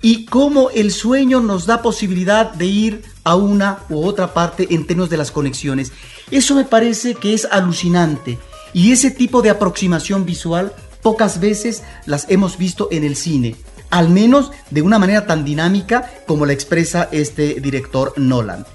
Y 0.01 0.25
cómo 0.25 0.69
el 0.69 0.91
sueño 0.91 1.39
nos 1.39 1.65
da 1.65 1.81
posibilidad 1.81 2.53
de 2.53 2.65
ir 2.65 3.03
a 3.23 3.35
una 3.35 3.79
u 3.89 4.05
otra 4.05 4.33
parte 4.33 4.67
en 4.69 4.85
términos 4.85 5.09
de 5.09 5.17
las 5.17 5.31
conexiones. 5.31 5.91
Eso 6.29 6.55
me 6.55 6.65
parece 6.65 7.15
que 7.15 7.33
es 7.33 7.45
alucinante. 7.45 8.37
Y 8.73 8.91
ese 8.91 9.09
tipo 9.09 9.41
de 9.41 9.49
aproximación 9.49 10.23
visual 10.23 10.73
pocas 11.01 11.39
veces 11.39 11.83
las 12.05 12.25
hemos 12.29 12.57
visto 12.57 12.89
en 12.91 13.03
el 13.03 13.15
cine, 13.15 13.55
al 13.89 14.09
menos 14.09 14.51
de 14.69 14.81
una 14.81 14.99
manera 14.99 15.25
tan 15.25 15.45
dinámica 15.45 16.11
como 16.25 16.45
la 16.45 16.53
expresa 16.53 17.09
este 17.11 17.55
director 17.55 18.13
Nolan. 18.17 18.65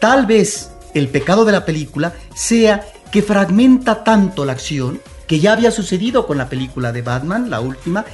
Tal 0.00 0.26
vez 0.26 0.70
el 0.94 1.08
pecado 1.08 1.44
de 1.44 1.52
la 1.52 1.64
película 1.64 2.14
sea 2.34 2.86
que 3.10 3.22
fragmenta 3.22 4.04
tanto 4.04 4.44
la 4.44 4.52
acción 4.52 5.00
que 5.26 5.40
ya 5.40 5.52
había 5.52 5.70
sucedido 5.70 6.26
con 6.26 6.38
la 6.38 6.48
película 6.48 6.92
de 6.92 7.02
Batman, 7.02 7.50
la 7.50 7.60
última, 7.60 8.04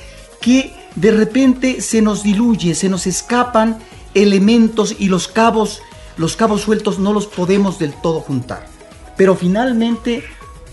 que 0.41 0.75
de 0.97 1.11
repente 1.11 1.81
se 1.81 2.03
nos 2.03 2.23
diluye, 2.23 2.75
se 2.75 2.89
nos 2.89 3.07
escapan 3.07 3.79
elementos 4.15 4.97
y 4.99 5.09
los 5.09 5.29
cabos, 5.29 5.83
los 6.17 6.37
cabos 6.37 6.63
sueltos 6.63 6.99
no 6.99 7.13
los 7.13 7.27
podemos 7.27 7.79
del 7.79 7.93
todo 7.93 8.21
juntar. 8.21 8.67
Pero 9.17 9.37
finalmente 9.37 10.25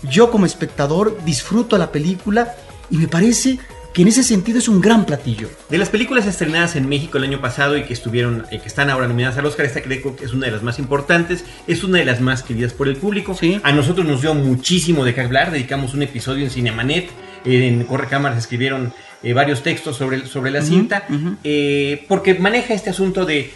yo 0.02 0.30
como 0.30 0.46
espectador 0.46 1.22
disfruto 1.24 1.76
la 1.78 1.92
película 1.92 2.54
y 2.90 2.96
me 2.96 3.08
parece 3.08 3.58
que 3.92 4.02
en 4.02 4.08
ese 4.08 4.22
sentido 4.22 4.58
es 4.58 4.68
un 4.68 4.80
gran 4.80 5.04
platillo. 5.04 5.48
De 5.68 5.78
las 5.78 5.88
películas 5.88 6.26
estrenadas 6.26 6.76
en 6.76 6.88
México 6.88 7.18
el 7.18 7.24
año 7.24 7.40
pasado 7.40 7.76
y 7.76 7.84
que 7.84 7.92
estuvieron, 7.92 8.46
eh, 8.50 8.60
que 8.60 8.68
están 8.68 8.88
ahora 8.90 9.08
nominadas 9.08 9.38
al 9.38 9.46
Oscar, 9.46 9.66
esta 9.66 9.82
creo 9.82 10.16
que 10.16 10.24
es 10.24 10.32
una 10.32 10.46
de 10.46 10.52
las 10.52 10.62
más 10.62 10.78
importantes, 10.78 11.44
es 11.66 11.82
una 11.82 11.98
de 11.98 12.04
las 12.04 12.20
más 12.20 12.42
queridas 12.42 12.72
por 12.72 12.88
el 12.88 12.96
público. 12.96 13.36
A 13.62 13.72
nosotros 13.72 14.06
nos 14.06 14.22
dio 14.22 14.34
muchísimo 14.34 15.04
de 15.04 15.14
qué 15.14 15.22
hablar, 15.22 15.50
dedicamos 15.50 15.94
un 15.94 16.02
episodio 16.02 16.44
en 16.44 16.50
Cinemanet, 16.50 17.10
en 17.44 17.84
Corre 17.84 18.06
Cámaras 18.06 18.38
escribieron 18.38 18.92
eh, 19.22 19.32
varios 19.32 19.62
textos 19.62 19.96
sobre, 19.96 20.26
sobre 20.26 20.50
la 20.50 20.62
cinta, 20.62 21.06
eh, 21.42 22.04
porque 22.06 22.34
maneja 22.34 22.74
este 22.74 22.90
asunto 22.90 23.24
de 23.24 23.52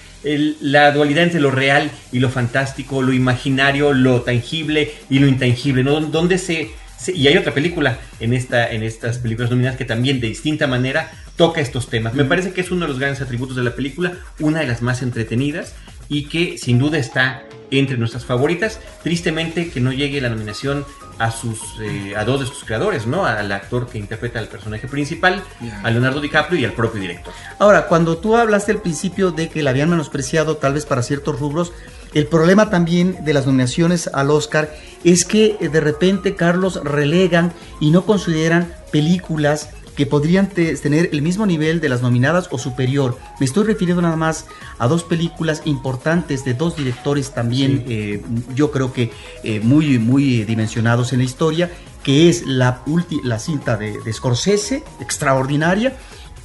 la 0.61 0.91
dualidad 0.91 1.25
entre 1.25 1.41
lo 1.41 1.51
real 1.51 1.91
y 2.11 2.19
lo 2.19 2.31
fantástico, 2.31 3.03
lo 3.03 3.13
imaginario, 3.13 3.93
lo 3.93 4.23
tangible 4.23 4.93
y 5.11 5.19
lo 5.19 5.27
intangible, 5.27 5.85
¿no? 5.85 6.01
Donde 6.01 6.39
se 6.39 6.71
y 7.13 7.27
hay 7.29 7.37
otra 7.37 7.53
película 7.53 7.99
en, 8.21 8.33
esta, 8.35 8.71
en 8.71 8.83
estas 8.83 9.19
películas 9.19 9.51
nominadas 9.51 9.77
que 9.77 9.85
también 9.85 10.21
de 10.21 10.29
distinta 10.29 10.67
manera 10.67 11.11
toca 11.37 11.61
estos 11.61 11.89
temas. 11.89 12.15
Me 12.15 12.25
parece 12.25 12.53
que 12.53 12.61
es 12.61 12.71
uno 12.71 12.83
de 12.83 12.89
los 12.89 12.99
grandes 12.99 13.21
atributos 13.21 13.57
de 13.57 13.65
la 13.65 13.75
película, 13.75 14.13
una 14.39 14.61
de 14.61 14.67
las 14.67 14.83
más 14.83 15.03
entretenidas 15.03 15.75
y 16.09 16.29
que 16.29 16.59
sin 16.59 16.79
duda 16.79 16.99
está 16.99 17.45
entre 17.71 17.97
nuestras 17.97 18.25
favoritas. 18.25 18.81
Tristemente 19.03 19.71
que 19.71 19.81
no 19.81 19.93
llegue 19.93 20.21
la 20.21 20.29
nominación 20.29 20.85
a 21.19 21.31
sus 21.31 21.61
eh, 21.81 22.15
a 22.17 22.25
dos 22.25 22.41
de 22.41 22.47
sus 22.47 22.65
creadores, 22.65 23.07
¿no? 23.07 23.25
Al 23.25 23.51
actor 23.53 23.89
que 23.89 23.99
interpreta 23.99 24.39
al 24.39 24.49
personaje 24.49 24.89
principal, 24.89 25.43
a 25.83 25.91
Leonardo 25.91 26.21
DiCaprio 26.21 26.61
y 26.61 26.65
al 26.65 26.73
propio 26.73 27.01
director. 27.01 27.33
Ahora, 27.59 27.87
cuando 27.87 28.19
tú 28.19 28.37
hablaste 28.37 28.73
al 28.73 28.81
principio 28.81 29.31
de 29.31 29.49
que 29.49 29.63
la 29.63 29.71
habían 29.71 29.91
menospreciado 29.91 30.57
tal 30.57 30.75
vez 30.75 30.87
para 30.87 31.03
ciertos 31.03 31.39
rubros, 31.39 31.73
el 32.15 32.27
problema 32.27 32.71
también 32.71 33.25
de 33.25 33.35
las 33.35 33.47
nominaciones 33.47 34.09
al 34.13 34.31
Oscar 34.31 34.75
es 35.03 35.25
que 35.25 35.57
eh, 35.61 35.69
de 35.69 35.81
repente, 35.81 36.37
Carlos, 36.37 36.81
relegan 36.83 37.53
y 37.81 37.91
no 37.91 38.07
consideran 38.07 38.73
películas 38.93 39.71
que 39.97 40.07
podrían 40.07 40.49
tener 40.49 41.11
el 41.13 41.23
mismo 41.23 41.47
nivel 41.47 41.81
de 41.81 41.89
las 41.89 42.03
nominadas 42.03 42.49
o 42.51 42.59
superior. 42.59 43.17
Me 43.39 43.47
estoy 43.47 43.65
refiriendo 43.65 44.03
nada 44.03 44.17
más 44.17 44.47
a 44.79 44.89
dos 44.89 45.05
películas 45.05 45.63
importantes 45.67 46.45
de 46.45 46.55
dos 46.55 46.77
directores 46.77 47.33
también, 47.33 47.85
eh, 47.89 48.21
yo 48.55 48.71
creo 48.73 48.93
que 48.93 49.13
eh, 49.45 49.61
muy, 49.61 49.99
muy 49.99 50.45
dimensionados 50.45 51.13
en 51.13 51.21
la 51.21 51.25
historia, 51.25 51.71
que 52.03 52.29
es 52.29 52.45
la, 52.45 52.83
la 53.23 53.39
cinta 53.39 53.77
de, 53.77 54.01
de 54.01 54.13
Scorsese, 54.13 54.83
extraordinaria, 55.01 55.97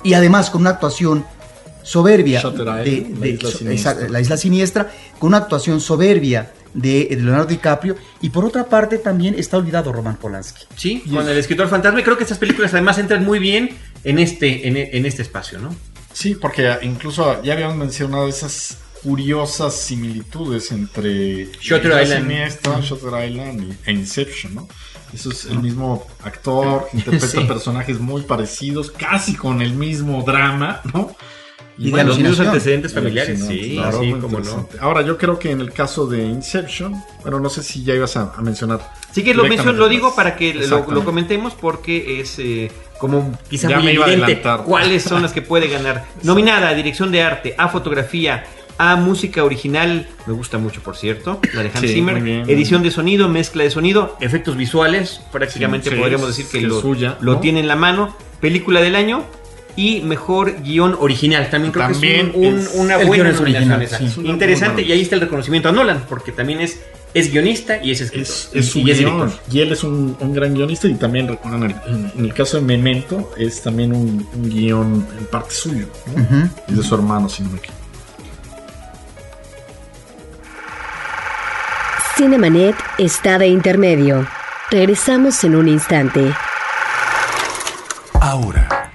y 0.03 0.13
además 0.13 0.49
con 0.49 0.61
una 0.61 0.71
actuación 0.71 1.25
soberbia 1.89 2.39
de, 2.83 3.39
la, 4.09 4.21
isla 4.21 4.37
siniestra, 4.37 4.91
con 5.17 5.29
una 5.29 5.37
actuación 5.37 5.81
soberbia 5.81 6.51
de, 6.75 7.07
Leonardo 7.19 7.47
DiCaprio 7.47 7.95
y 8.21 8.29
por 8.29 8.45
otra 8.45 8.65
parte 8.65 8.99
también 8.99 9.33
está 9.35 9.57
olvidado 9.57 9.91
Roman 9.91 10.17
Polanski. 10.17 10.65
Sí, 10.75 11.01
con 11.11 11.27
el 11.27 11.35
escritor 11.35 11.67
fantasma 11.67 11.99
y 11.99 12.03
creo 12.03 12.15
que 12.15 12.23
estas 12.23 12.37
películas 12.37 12.73
además 12.73 12.99
entran 12.99 13.25
muy 13.25 13.39
bien 13.39 13.71
en 14.03 14.19
este, 14.19 14.67
en, 14.67 15.05
este 15.07 15.23
espacio, 15.23 15.57
¿no? 15.57 15.75
Sí, 16.13 16.35
porque 16.35 16.77
incluso 16.83 17.41
ya 17.41 17.53
habíamos 17.53 17.75
mencionado 17.75 18.27
esas 18.27 18.77
curiosas 19.01 19.73
similitudes 19.73 20.71
entre 20.71 21.45
Shutter 21.59 22.03
Island, 22.03 22.27
Siniestra, 22.27 22.79
Shutter 22.81 23.29
Island 23.29 23.77
e 23.85 23.91
Inception, 23.91 24.53
¿no? 24.53 24.67
Eso 25.11 25.31
es 25.31 25.45
el 25.45 25.59
mismo 25.59 26.05
actor, 26.23 26.87
interpreta 26.93 27.47
personajes 27.47 27.99
muy 27.99 28.21
parecidos, 28.21 28.91
casi 28.91 29.33
con 29.33 29.63
el 29.63 29.73
mismo 29.73 30.21
drama, 30.21 30.81
¿no? 30.93 31.15
Y, 31.81 31.91
de 31.91 32.03
los 32.03 32.17
mismos 32.17 32.39
antecedentes 32.41 32.93
familiares, 32.93 33.41
sí, 33.47 33.75
claro, 33.75 33.99
como 34.19 34.41
no. 34.41 34.67
Ahora, 34.81 35.01
yo 35.01 35.17
creo 35.17 35.39
que 35.39 35.51
en 35.51 35.61
el 35.61 35.71
caso 35.71 36.07
de 36.07 36.21
Inception, 36.21 36.93
bueno, 37.21 37.39
no 37.39 37.49
sé 37.49 37.63
si 37.63 37.85
ya 37.85 37.95
ibas 37.95 38.17
a, 38.17 38.33
mencionar. 38.41 38.81
Sí 39.13 39.23
que 39.23 39.33
lo 39.33 39.45
menciono, 39.45 39.71
lo 39.71 39.87
digo 39.87 40.13
para 40.13 40.35
que 40.35 40.53
lo, 40.53 40.83
comentemos 41.05 41.53
porque 41.53 42.19
es 42.19 42.37
eh, 42.37 42.69
como 42.99 43.31
quizá 43.49 43.69
muy 43.79 43.87
evidente 43.87 44.41
cuáles 44.65 45.03
son 45.03 45.21
las 45.21 45.31
que 45.31 45.41
puede 45.41 45.69
ganar. 45.69 46.05
Nominada 46.23 46.67
a 46.67 46.73
dirección 46.73 47.13
de 47.13 47.23
arte, 47.23 47.55
a 47.57 47.69
fotografía, 47.69 48.43
a 48.77 48.97
música 48.97 49.45
original, 49.45 50.05
me 50.27 50.33
gusta 50.33 50.57
mucho 50.57 50.81
por 50.81 50.97
cierto, 50.97 51.39
la 51.53 51.63
de 51.63 51.71
Hans 51.73 51.91
Zimmer, 51.91 52.17
edición 52.49 52.83
de 52.83 52.91
sonido, 52.91 53.29
mezcla 53.29 53.63
de 53.63 53.71
sonido, 53.71 54.17
efectos 54.19 54.57
visuales, 54.57 55.21
prácticamente 55.31 55.91
podríamos 55.91 56.27
decir 56.27 56.45
que 56.51 56.59
lo, 56.59 56.81
lo 57.21 57.39
tiene 57.39 57.61
en 57.61 57.69
la 57.69 57.77
mano, 57.77 58.17
película 58.41 58.81
del 58.81 58.97
año, 58.97 59.23
y 59.75 60.01
mejor 60.01 60.61
guion 60.61 60.95
original. 60.99 61.49
También 61.49 61.71
creo 61.71 61.87
que 61.87 62.19
es, 62.19 62.71
una 62.73 62.97
buena 62.97 63.31
nominación 63.31 64.25
Interesante, 64.25 64.81
y 64.81 64.91
ahí 64.91 65.01
está 65.01 65.15
el 65.15 65.21
reconocimiento 65.21 65.69
a 65.69 65.71
Nolan, 65.71 66.03
porque 66.07 66.31
también 66.31 66.61
es, 66.61 66.79
es 67.13 67.31
guionista 67.31 67.83
y 67.83 67.91
es 67.91 68.01
escritor. 68.01 68.35
Es, 68.53 68.75
y, 68.75 68.81
y, 68.81 69.59
él 69.61 69.71
es 69.71 69.83
un, 69.83 70.15
gran 70.33 70.53
guionista 70.53 70.87
y 70.87 70.95
también, 70.95 71.37
en, 71.43 72.11
en, 72.15 72.25
el 72.25 72.33
caso 72.33 72.57
de 72.57 72.63
Memento, 72.63 73.31
es 73.37 73.61
también 73.61 73.93
un, 73.93 74.27
guion 74.49 75.07
en 75.17 75.25
parte 75.27 75.53
suyo, 75.53 75.87
y 76.67 76.73
de 76.73 76.83
su 76.83 76.95
hermano, 76.95 77.29
si 77.29 77.43
no 77.43 77.49
me 77.49 77.57
equivoco. 77.57 77.79
Cinemanet 82.19 82.75
está 82.97 83.37
de 83.37 83.47
intermedio. 83.47 84.27
Regresamos 84.69 85.41
en 85.45 85.55
un 85.55 85.69
instante. 85.69 86.33
Ahora, 88.19 88.78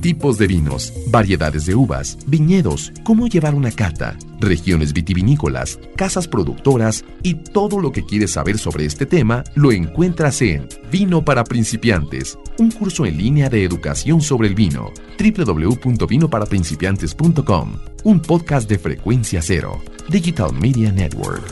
Tipos 0.00 0.38
de 0.38 0.46
vinos, 0.46 0.94
variedades 1.08 1.66
de 1.66 1.74
uvas, 1.74 2.16
viñedos, 2.26 2.90
cómo 3.04 3.26
llevar 3.26 3.54
una 3.54 3.70
cata, 3.70 4.16
regiones 4.40 4.94
vitivinícolas, 4.94 5.78
casas 5.94 6.26
productoras 6.26 7.04
y 7.22 7.34
todo 7.34 7.78
lo 7.78 7.92
que 7.92 8.06
quieres 8.06 8.30
saber 8.30 8.56
sobre 8.56 8.86
este 8.86 9.04
tema 9.04 9.44
lo 9.54 9.72
encuentras 9.72 10.40
en 10.40 10.66
Vino 10.90 11.22
para 11.22 11.44
principiantes, 11.44 12.38
un 12.58 12.70
curso 12.70 13.04
en 13.04 13.18
línea 13.18 13.50
de 13.50 13.62
educación 13.62 14.22
sobre 14.22 14.48
el 14.48 14.54
vino. 14.54 14.90
www.vinoparaprincipiantes.com, 15.18 17.72
un 18.04 18.20
podcast 18.20 18.70
de 18.70 18.78
frecuencia 18.78 19.42
cero, 19.42 19.82
Digital 20.08 20.54
Media 20.54 20.90
Network. 20.90 21.44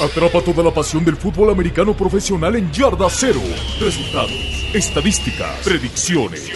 Atrapa 0.00 0.42
toda 0.42 0.62
la 0.62 0.74
pasión 0.74 1.04
del 1.04 1.16
fútbol 1.16 1.50
americano 1.50 1.96
profesional 1.96 2.56
en 2.56 2.70
Yarda 2.72 3.08
Cero. 3.08 3.40
Resultados, 3.80 4.32
estadísticas, 4.74 5.60
predicciones, 5.62 6.50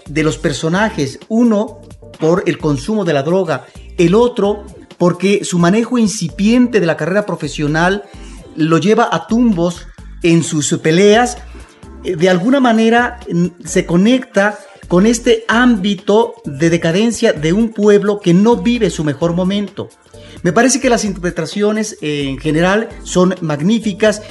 de 0.08 0.24
los 0.24 0.38
personajes, 0.38 1.20
uno 1.30 1.80
por 2.20 2.44
el 2.46 2.58
consumo 2.58 3.06
de 3.06 3.14
la 3.14 3.24
droga, 3.24 3.66
el 3.98 4.16
otro 4.16 4.66
porque 4.98 5.44
su 5.46 5.58
manejo 5.58 5.98
incipiente 5.98 6.80
de 6.80 6.86
la 6.86 6.98
carrera 6.98 7.26
profesional 7.26 8.04
lo 8.56 8.78
lleva 8.78 9.10
a 9.12 9.28
tumbos 9.28 9.88
en 10.24 10.44
sus 10.44 10.72
peleas, 10.78 11.38
de 12.04 12.30
alguna 12.30 12.60
manera 12.60 13.20
mm, 13.32 13.48
se 13.66 13.86
conecta 13.86 14.60
con 14.88 15.06
este 15.06 15.46
ámbito 15.48 16.36
de 16.44 16.70
decadencia 16.70 17.32
de 17.32 17.54
un 17.54 17.70
pueblo 17.70 18.20
que 18.20 18.34
no 18.34 18.58
vive 18.58 18.90
su 18.90 19.06
mejor 19.06 19.34
momento. 19.34 19.90
Me 20.44 20.52
parece 20.52 20.82
que 20.82 20.90
las 20.90 21.06
interpretaciones 21.06 21.98
eh, 22.02 22.26
en 22.28 22.38
general 22.40 22.90
son 23.04 23.36
magníficas 23.40 24.22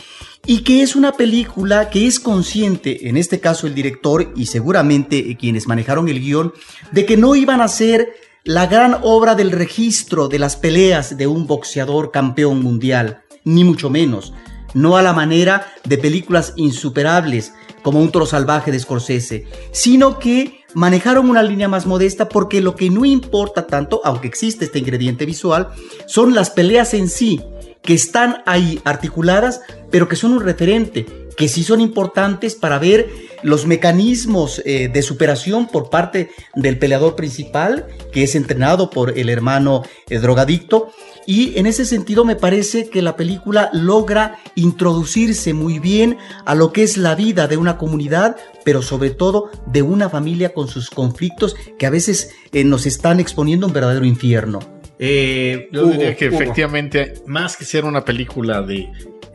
y 0.44 0.60
que 0.62 0.82
es 0.82 0.96
una 0.96 1.12
película 1.12 1.90
que 1.90 2.06
es 2.06 2.20
consciente, 2.20 3.08
en 3.08 3.16
este 3.16 3.40
caso 3.40 3.66
el 3.66 3.74
director 3.74 4.32
y 4.36 4.46
seguramente 4.46 5.36
quienes 5.36 5.66
manejaron 5.66 6.08
el 6.08 6.20
guion, 6.20 6.52
de 6.92 7.06
que 7.06 7.16
no 7.16 7.36
iban 7.36 7.60
a 7.60 7.68
ser 7.68 8.12
la 8.44 8.66
gran 8.66 8.96
obra 9.02 9.34
del 9.34 9.52
registro 9.52 10.28
de 10.28 10.38
las 10.38 10.56
peleas 10.56 11.16
de 11.16 11.26
un 11.26 11.46
boxeador 11.46 12.10
campeón 12.10 12.62
mundial, 12.62 13.22
ni 13.44 13.64
mucho 13.64 13.90
menos, 13.90 14.32
no 14.74 14.96
a 14.96 15.02
la 15.02 15.12
manera 15.12 15.72
de 15.84 15.98
películas 15.98 16.52
insuperables 16.56 17.52
como 17.82 18.00
Un 18.00 18.12
toro 18.12 18.26
salvaje 18.26 18.70
de 18.70 18.78
Scorsese, 18.78 19.46
sino 19.72 20.18
que 20.18 20.60
manejaron 20.74 21.30
una 21.30 21.42
línea 21.42 21.68
más 21.68 21.86
modesta 21.86 22.28
porque 22.28 22.60
lo 22.60 22.76
que 22.76 22.90
no 22.90 23.04
importa 23.04 23.66
tanto, 23.66 24.00
aunque 24.04 24.28
existe 24.28 24.66
este 24.66 24.78
ingrediente 24.78 25.26
visual, 25.26 25.68
son 26.06 26.34
las 26.34 26.50
peleas 26.50 26.94
en 26.94 27.08
sí, 27.08 27.40
que 27.82 27.94
están 27.94 28.42
ahí 28.46 28.80
articuladas, 28.84 29.62
pero 29.90 30.08
que 30.08 30.16
son 30.16 30.32
un 30.32 30.40
referente, 30.40 31.06
que 31.36 31.48
sí 31.48 31.64
son 31.64 31.80
importantes 31.80 32.54
para 32.54 32.78
ver 32.78 33.08
los 33.42 33.66
mecanismos 33.66 34.60
eh, 34.64 34.88
de 34.88 35.02
superación 35.02 35.66
por 35.66 35.90
parte 35.90 36.30
del 36.54 36.78
peleador 36.78 37.16
principal, 37.16 37.86
que 38.12 38.22
es 38.22 38.34
entrenado 38.34 38.90
por 38.90 39.18
el 39.18 39.28
hermano 39.28 39.82
eh, 40.08 40.18
drogadicto. 40.18 40.92
Y 41.26 41.58
en 41.58 41.66
ese 41.66 41.84
sentido 41.84 42.24
me 42.24 42.36
parece 42.36 42.88
que 42.88 43.02
la 43.02 43.16
película 43.16 43.70
logra 43.72 44.38
introducirse 44.54 45.54
muy 45.54 45.78
bien 45.78 46.18
a 46.44 46.54
lo 46.54 46.72
que 46.72 46.82
es 46.82 46.96
la 46.96 47.14
vida 47.14 47.46
de 47.46 47.56
una 47.56 47.78
comunidad, 47.78 48.36
pero 48.64 48.82
sobre 48.82 49.10
todo 49.10 49.50
de 49.66 49.82
una 49.82 50.08
familia 50.08 50.52
con 50.52 50.68
sus 50.68 50.90
conflictos 50.90 51.54
que 51.78 51.86
a 51.86 51.90
veces 51.90 52.34
eh, 52.52 52.64
nos 52.64 52.86
están 52.86 53.20
exponiendo 53.20 53.66
a 53.66 53.68
un 53.68 53.74
verdadero 53.74 54.04
infierno. 54.04 54.60
Eh, 54.98 55.68
Yo 55.72 55.86
diría 55.86 56.14
que 56.14 56.26
efectivamente, 56.26 57.14
más 57.26 57.56
que 57.56 57.64
ser 57.64 57.86
una 57.86 58.04
película 58.04 58.60
de, 58.60 58.90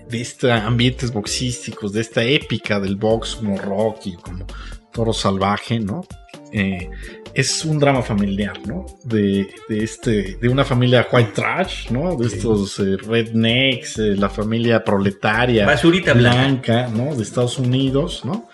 de 0.09 0.21
estos 0.21 0.51
ambientes 0.51 1.11
boxísticos, 1.11 1.93
de 1.93 2.01
esta 2.01 2.23
épica 2.23 2.79
del 2.79 2.95
box 2.95 3.35
como 3.35 3.57
Rocky, 3.57 4.15
como 4.15 4.45
Toro 4.91 5.13
Salvaje, 5.13 5.79
¿no? 5.79 6.05
Eh, 6.51 6.89
es 7.33 7.65
un 7.65 7.79
drama 7.79 8.01
familiar, 8.01 8.57
¿no? 8.65 8.85
De, 9.03 9.47
de, 9.67 9.83
este, 9.83 10.37
de 10.39 10.47
una 10.47 10.63
familia 10.63 11.05
white 11.11 11.31
trash, 11.33 11.91
¿no? 11.91 12.15
De 12.15 12.27
estos 12.27 12.79
eh, 12.79 12.95
rednecks, 12.95 13.97
la 13.97 14.29
familia 14.29 14.83
proletaria, 14.83 15.65
basurita 15.65 16.13
blanca, 16.13 16.87
¿no? 16.87 17.13
De 17.13 17.23
Estados 17.23 17.59
Unidos, 17.59 18.23
¿no? 18.23 18.47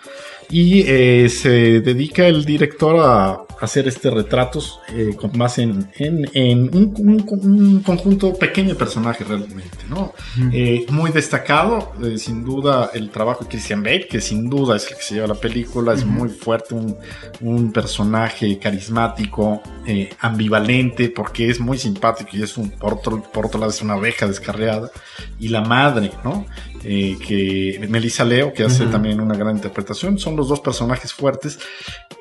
Y 0.52 0.82
se 1.30 1.80
dedica 1.80 2.26
el 2.26 2.44
director 2.44 2.96
a 3.00 3.46
hacer 3.62 3.86
este 3.86 4.10
retratos 4.10 4.80
eh, 4.88 5.14
con, 5.16 5.30
más 5.38 5.58
en, 5.58 5.88
en, 5.96 6.28
en 6.34 6.62
un, 6.76 6.92
un, 6.98 7.26
un, 7.44 7.80
conjunto 7.82 8.34
pequeño 8.34 8.70
de 8.70 8.74
personajes 8.74 9.26
realmente, 9.26 9.78
¿no? 9.88 10.12
eh, 10.52 10.84
muy 10.90 11.12
destacado, 11.12 11.92
eh, 12.02 12.18
sin 12.18 12.44
duda, 12.44 12.90
el 12.92 13.10
trabajo 13.10 13.44
de 13.44 13.50
Christian 13.50 13.84
Bale, 13.84 14.08
que 14.08 14.20
sin 14.20 14.50
duda 14.50 14.74
es 14.74 14.90
el 14.90 14.96
que 14.96 15.02
se 15.02 15.14
lleva 15.14 15.28
la 15.28 15.36
película, 15.36 15.94
es 15.94 16.04
muy 16.04 16.28
fuerte, 16.28 16.74
un, 16.74 17.72
personaje 17.72 18.58
carismático, 18.58 19.62
eh, 19.86 20.10
ambivalente, 20.18 21.08
porque 21.08 21.48
es 21.48 21.60
muy 21.60 21.78
simpático 21.78 22.30
y 22.32 22.42
es 22.42 22.56
un, 22.56 22.70
por 22.70 22.94
otro, 22.94 23.22
por 23.22 23.46
otro 23.46 23.60
lado 23.60 23.70
es 23.70 23.80
una 23.80 23.94
abeja 23.94 24.26
descarriada, 24.26 24.90
y 25.38 25.48
la 25.48 25.60
madre, 25.60 26.10
¿no? 26.24 26.46
Que 26.82 27.86
Melissa 27.88 28.24
Leo, 28.24 28.52
que 28.52 28.64
hace 28.64 28.86
también 28.86 29.20
una 29.20 29.36
gran 29.36 29.56
interpretación, 29.56 30.18
son 30.18 30.36
los 30.36 30.48
dos 30.48 30.60
personajes 30.60 31.12
fuertes. 31.12 31.58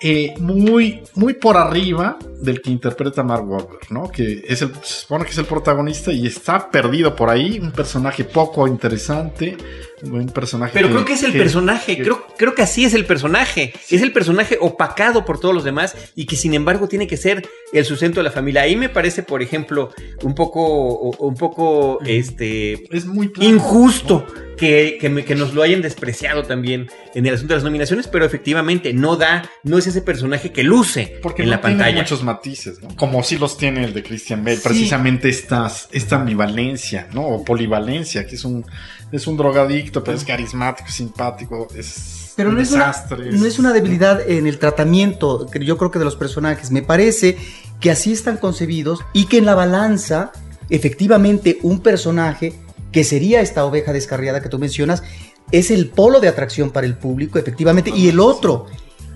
eh, 0.02 0.34
muy, 0.40 1.04
muy 1.16 1.34
por 1.34 1.58
arriba 1.58 2.18
del 2.40 2.62
que 2.62 2.72
interpreta 2.72 3.24
Mark 3.24 3.48
Wahlberg, 3.48 3.92
¿no? 3.92 4.10
Que 4.10 4.44
es 4.48 4.62
el, 4.62 4.74
se 4.82 5.02
supone 5.02 5.26
que 5.26 5.32
es 5.32 5.38
el 5.38 5.46
protagonista 5.46 6.12
y 6.12 6.26
está 6.26 6.72
perdido 6.72 7.16
por 7.16 7.30
ahí, 7.30 7.60
un 7.60 7.72
personaje 7.72 8.24
poco 8.24 8.68
interesante, 8.68 9.58
un 10.04 10.28
personaje. 10.30 10.72
Pero 10.74 10.90
creo 10.90 11.06
que 11.06 11.14
es 11.14 11.24
el 11.24 11.34
personaje, 11.34 11.98
creo, 11.98 12.26
creo 12.38 12.56
que 12.56 12.62
así 12.62 12.86
es 12.86 12.94
el 12.94 13.06
personaje. 13.06 13.74
Es 13.90 14.02
el 14.02 14.12
personaje 14.12 14.58
opacado 14.60 15.26
por 15.26 15.40
todos 15.40 15.54
los 15.54 15.64
demás 15.64 15.96
y 16.16 16.26
que 16.26 16.36
sin 16.36 16.54
embargo 16.54 16.88
tiene 16.88 17.08
que 17.08 17.18
ser 17.18 17.48
el 17.74 17.86
sustento 17.86 18.20
de 18.20 18.24
la 18.26 18.32
familia. 18.32 18.62
Ahí 18.64 18.76
me 18.76 18.90
parece, 18.90 19.24
por 19.24 19.42
ejemplo, 19.42 19.92
un 20.24 20.36
poco, 20.36 20.96
un 21.12 21.36
poco, 21.36 22.00
este, 22.06 22.96
es 22.96 23.06
muy 23.06 23.30
plano, 23.30 23.50
injusto 23.50 24.26
que, 24.58 24.98
que 25.00 25.10
me- 25.10 25.26
que 25.26 25.34
nos 25.36 25.54
lo 25.54 25.64
hayan 25.64 25.82
despreciado 25.82 26.44
también 26.44 26.88
en 27.16 27.26
el 27.26 27.34
asunto 27.34 27.54
de 27.54 27.58
las 27.58 27.64
nominaciones, 27.64 28.08
pero 28.08 28.26
efectivamente 28.26 28.94
no 28.94 29.16
da, 29.16 29.50
no 29.64 29.78
es 29.78 29.88
ese 29.88 30.02
personaje 30.02 30.52
que 30.52 30.64
luce 30.64 31.18
Porque 31.22 31.42
en 31.42 31.50
no 31.50 31.56
la 31.56 31.62
tiene 31.62 31.78
pantalla. 31.78 32.02
muchos 32.02 32.24
matices, 32.24 32.82
¿no? 32.82 32.96
Como 32.96 33.24
sí 33.24 33.38
los 33.38 33.58
tiene 33.58 33.84
el 33.86 33.94
de 33.94 34.04
Christian 34.04 34.44
Bale, 34.44 34.58
Sí. 34.58 34.64
precisamente 34.64 35.30
estas, 35.30 35.88
esta 35.92 36.18
ambivalencia, 36.18 37.08
¿no? 37.14 37.26
O 37.28 37.44
polivalencia, 37.44 38.26
que 38.28 38.36
es 38.36 38.46
un, 38.46 38.66
es 39.12 39.28
un 39.28 39.38
drogadicto, 39.38 40.04
pero 40.04 40.18
es 40.18 40.24
carismático, 40.24 40.90
simpático, 40.90 41.68
es 41.76 42.34
Pero 42.36 42.50
un 42.50 42.56
no 42.56 42.62
es, 42.62 42.72
una, 42.72 42.88
desastre. 42.88 43.32
no 43.32 43.46
es 43.46 43.60
una 43.60 43.74
debilidad 43.74 44.28
en 44.30 44.48
el 44.48 44.58
tratamiento, 44.58 45.48
que 45.48 45.64
yo 45.64 45.78
creo 45.78 45.92
que 45.92 46.00
de 46.00 46.06
los 46.06 46.16
personajes. 46.16 46.72
Me 46.72 46.82
parece 46.82 47.38
que 47.80 47.92
así 47.92 48.12
están 48.14 48.38
concebidos 48.38 49.00
y 49.14 49.26
que 49.26 49.38
en 49.38 49.46
la 49.46 49.56
balanza, 49.56 50.32
efectivamente, 50.70 51.60
un 51.62 51.82
personaje 51.82 52.54
que 52.92 53.04
sería 53.04 53.42
esta 53.42 53.66
oveja 53.66 53.94
descarriada 53.94 54.42
que 54.42 54.50
tú 54.50 54.60
mencionas, 54.60 55.04
es 55.52 55.72
el 55.72 55.90
polo 55.90 56.20
de 56.20 56.28
atracción 56.28 56.72
para 56.72 56.88
el 56.88 56.98
público, 56.98 57.38
efectivamente, 57.38 57.92
y 57.94 58.08
el 58.08 58.20
otro. 58.20 58.68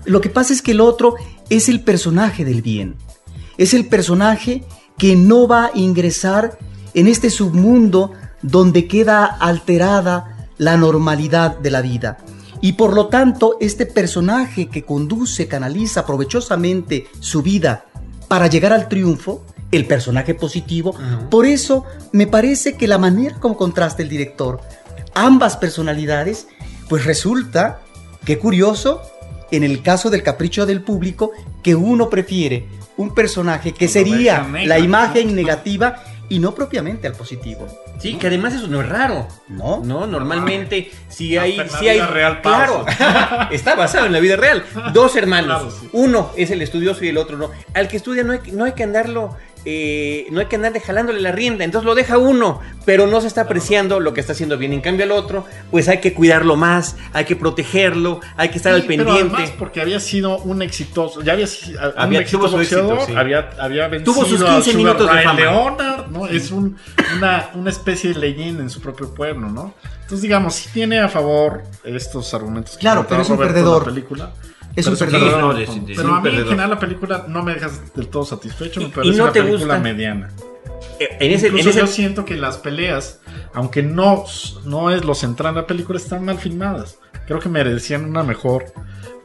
Lo 0.04 0.20
que 0.20 0.28
pasa 0.28 0.52
es 0.52 0.62
que 0.62 0.72
el 0.72 0.80
otro 0.80 1.14
es 1.50 1.68
el 1.68 1.82
personaje 1.82 2.44
del 2.44 2.62
bien. 2.62 2.96
Es 3.58 3.74
el 3.74 3.86
personaje 3.86 4.64
que 4.98 5.16
no 5.16 5.48
va 5.48 5.66
a 5.66 5.70
ingresar 5.74 6.58
en 6.94 7.08
este 7.08 7.30
submundo 7.30 8.12
donde 8.42 8.86
queda 8.86 9.24
alterada 9.24 10.48
la 10.58 10.76
normalidad 10.76 11.58
de 11.58 11.70
la 11.70 11.82
vida. 11.82 12.18
Y 12.60 12.72
por 12.72 12.94
lo 12.94 13.08
tanto, 13.08 13.56
este 13.60 13.86
personaje 13.86 14.68
que 14.68 14.82
conduce, 14.82 15.46
canaliza 15.46 16.06
provechosamente 16.06 17.06
su 17.20 17.42
vida 17.42 17.84
para 18.28 18.46
llegar 18.46 18.72
al 18.72 18.88
triunfo, 18.88 19.44
el 19.70 19.86
personaje 19.86 20.34
positivo, 20.34 20.94
por 21.28 21.44
eso 21.44 21.84
me 22.12 22.26
parece 22.26 22.76
que 22.76 22.88
la 22.88 22.98
manera 22.98 23.36
como 23.40 23.56
contrasta 23.56 24.02
el 24.02 24.08
director 24.08 24.60
ambas 25.16 25.56
personalidades, 25.56 26.46
pues 26.88 27.04
resulta, 27.04 27.80
qué 28.24 28.38
curioso, 28.38 29.00
en 29.50 29.64
el 29.64 29.82
caso 29.82 30.10
del 30.10 30.22
capricho 30.22 30.66
del 30.66 30.82
público, 30.82 31.32
que 31.62 31.74
uno 31.74 32.10
prefiere 32.10 32.68
un 32.96 33.14
personaje 33.14 33.72
que 33.72 33.88
sería 33.88 34.46
la 34.64 34.78
imagen 34.78 35.34
negativa 35.34 36.02
y 36.28 36.38
no 36.38 36.54
propiamente 36.54 37.06
al 37.06 37.12
positivo. 37.14 37.66
Sí, 37.98 38.16
que 38.16 38.26
además 38.26 38.54
eso 38.54 38.66
no 38.68 38.80
es 38.80 38.88
raro. 38.88 39.28
¿No? 39.48 39.80
No, 39.84 40.06
normalmente 40.06 40.90
si 41.08 41.36
Hasta 41.36 41.44
hay, 41.44 41.56
la 41.56 41.68
si 41.68 41.88
hay, 41.88 41.96
vida 41.98 42.06
real 42.08 42.42
claro, 42.42 42.84
está 43.50 43.74
basado 43.74 44.06
en 44.06 44.12
la 44.12 44.20
vida 44.20 44.36
real. 44.36 44.64
Dos 44.92 45.16
hermanos, 45.16 45.62
Claro, 45.62 45.76
sí. 45.80 45.88
uno 45.92 46.30
es 46.36 46.50
el 46.50 46.62
estudioso 46.62 47.04
y 47.04 47.08
el 47.08 47.18
otro 47.18 47.36
no. 47.38 47.50
Al 47.74 47.88
que 47.88 47.96
estudia 47.96 48.22
no 48.24 48.32
hay, 48.32 48.40
que- 48.40 48.52
no 48.52 48.64
hay 48.64 48.72
que 48.72 48.82
andarlo, 48.82 49.36
eh, 49.68 50.28
no 50.30 50.38
hay 50.38 50.46
que 50.46 50.54
andar 50.56 50.72
jalándole 50.80 51.20
la 51.20 51.32
rienda. 51.32 51.64
Entonces 51.64 51.84
lo 51.84 51.96
deja 51.96 52.18
uno, 52.18 52.60
pero 52.84 53.06
no 53.08 53.20
se 53.20 53.26
está 53.26 53.42
apreciando 53.42 53.98
lo 53.98 54.14
que 54.14 54.20
está 54.20 54.32
haciendo 54.32 54.56
bien. 54.56 54.72
En 54.72 54.80
cambio 54.80 55.04
al 55.04 55.10
otro, 55.10 55.44
pues 55.72 55.88
hay 55.88 55.98
que 55.98 56.14
cuidarlo 56.14 56.54
más, 56.54 56.96
hay 57.12 57.24
que 57.24 57.34
protegerlo, 57.34 58.20
hay 58.36 58.48
que 58.50 58.58
estar 58.58 58.72
al 58.72 58.84
pero 58.84 59.04
pendiente. 59.04 59.34
además 59.34 59.52
porque 59.58 59.80
había 59.80 59.98
sido 59.98 60.38
un 60.38 60.62
exitoso, 60.62 61.20
ya 61.22 61.32
había 61.32 61.46
sido 61.48 61.80
un 61.80 61.92
Había- 61.96 62.20
exitoso 62.20 62.46
tuvo 62.48 62.56
su 62.56 62.62
éxito, 62.62 62.82
boxeador, 62.84 63.06
sí. 63.08 63.16
había, 63.16 63.50
había 63.58 63.88
vencido 63.88 64.12
Tuvo 64.14 64.24
sus 64.24 64.40
a 64.42 64.46
15 64.46 64.70
Sugar 64.72 64.76
minutos 64.76 65.10
de 65.16 65.22
fama. 65.22 65.40
Leonard, 65.40 66.06
¿no? 66.10 66.26
Es 66.28 66.50
un, 66.52 66.76
una, 67.16 67.50
una 67.54 67.70
especie 67.70 68.12
de 68.14 68.20
leyenda 68.20 68.62
en 68.62 68.70
su 68.70 68.80
propio 68.80 69.12
pueblo, 69.12 69.48
¿no? 69.48 69.74
Entonces, 70.02 70.22
digamos, 70.22 70.54
sí 70.54 70.68
tiene 70.72 71.00
a 71.00 71.08
favor 71.08 71.64
estos 71.82 72.32
argumentos. 72.32 72.74
que 72.74 72.78
Claro, 72.82 73.04
comentaba 73.06 73.16
pero 73.16 73.22
es 73.22 73.30
un 73.30 73.36
Roberto 73.36 73.58
en 73.58 73.64
la 73.64 73.70
perdedor. 73.80 73.84
película. 73.92 74.32
Es 74.76 74.84
Pero 74.84 74.90
un 74.92 74.98
perdedor. 74.98 75.56
Sí, 75.66 75.80
no, 75.80 75.88
es 75.88 75.96
pero 75.96 76.08
a 76.08 76.10
mí 76.12 76.16
en 76.18 76.22
perdedor. 76.22 76.48
general 76.50 76.70
la 76.70 76.78
película 76.78 77.24
no 77.28 77.42
me 77.42 77.54
deja 77.54 77.70
del 77.94 78.08
todo 78.08 78.24
satisfecho, 78.24 78.80
me 78.80 78.86
Y- 78.86 78.90
parece 78.90 79.16
no 79.16 79.24
una 79.24 79.32
te 79.32 79.40
película 79.42 79.74
gusta. 79.76 79.78
mediana. 79.80 80.30
Eh, 81.00 81.08
En 81.20 81.32
ese, 81.32 81.46
en 81.46 81.52
Incluso 81.52 81.70
ese- 81.70 81.80
yo 81.80 81.86
siento 81.86 82.24
que 82.26 82.36
las 82.36 82.58
peleas, 82.58 83.20
aunque 83.54 83.82
no, 83.82 84.24
no 84.64 84.90
es 84.90 85.04
lo 85.04 85.14
central 85.14 85.54
de 85.54 85.62
la 85.62 85.66
película, 85.66 85.98
están 85.98 86.24
mal 86.26 86.38
filmadas. 86.38 86.98
Creo 87.26 87.40
que 87.40 87.48
merecían 87.48 88.04
una 88.04 88.22
mejor, 88.22 88.66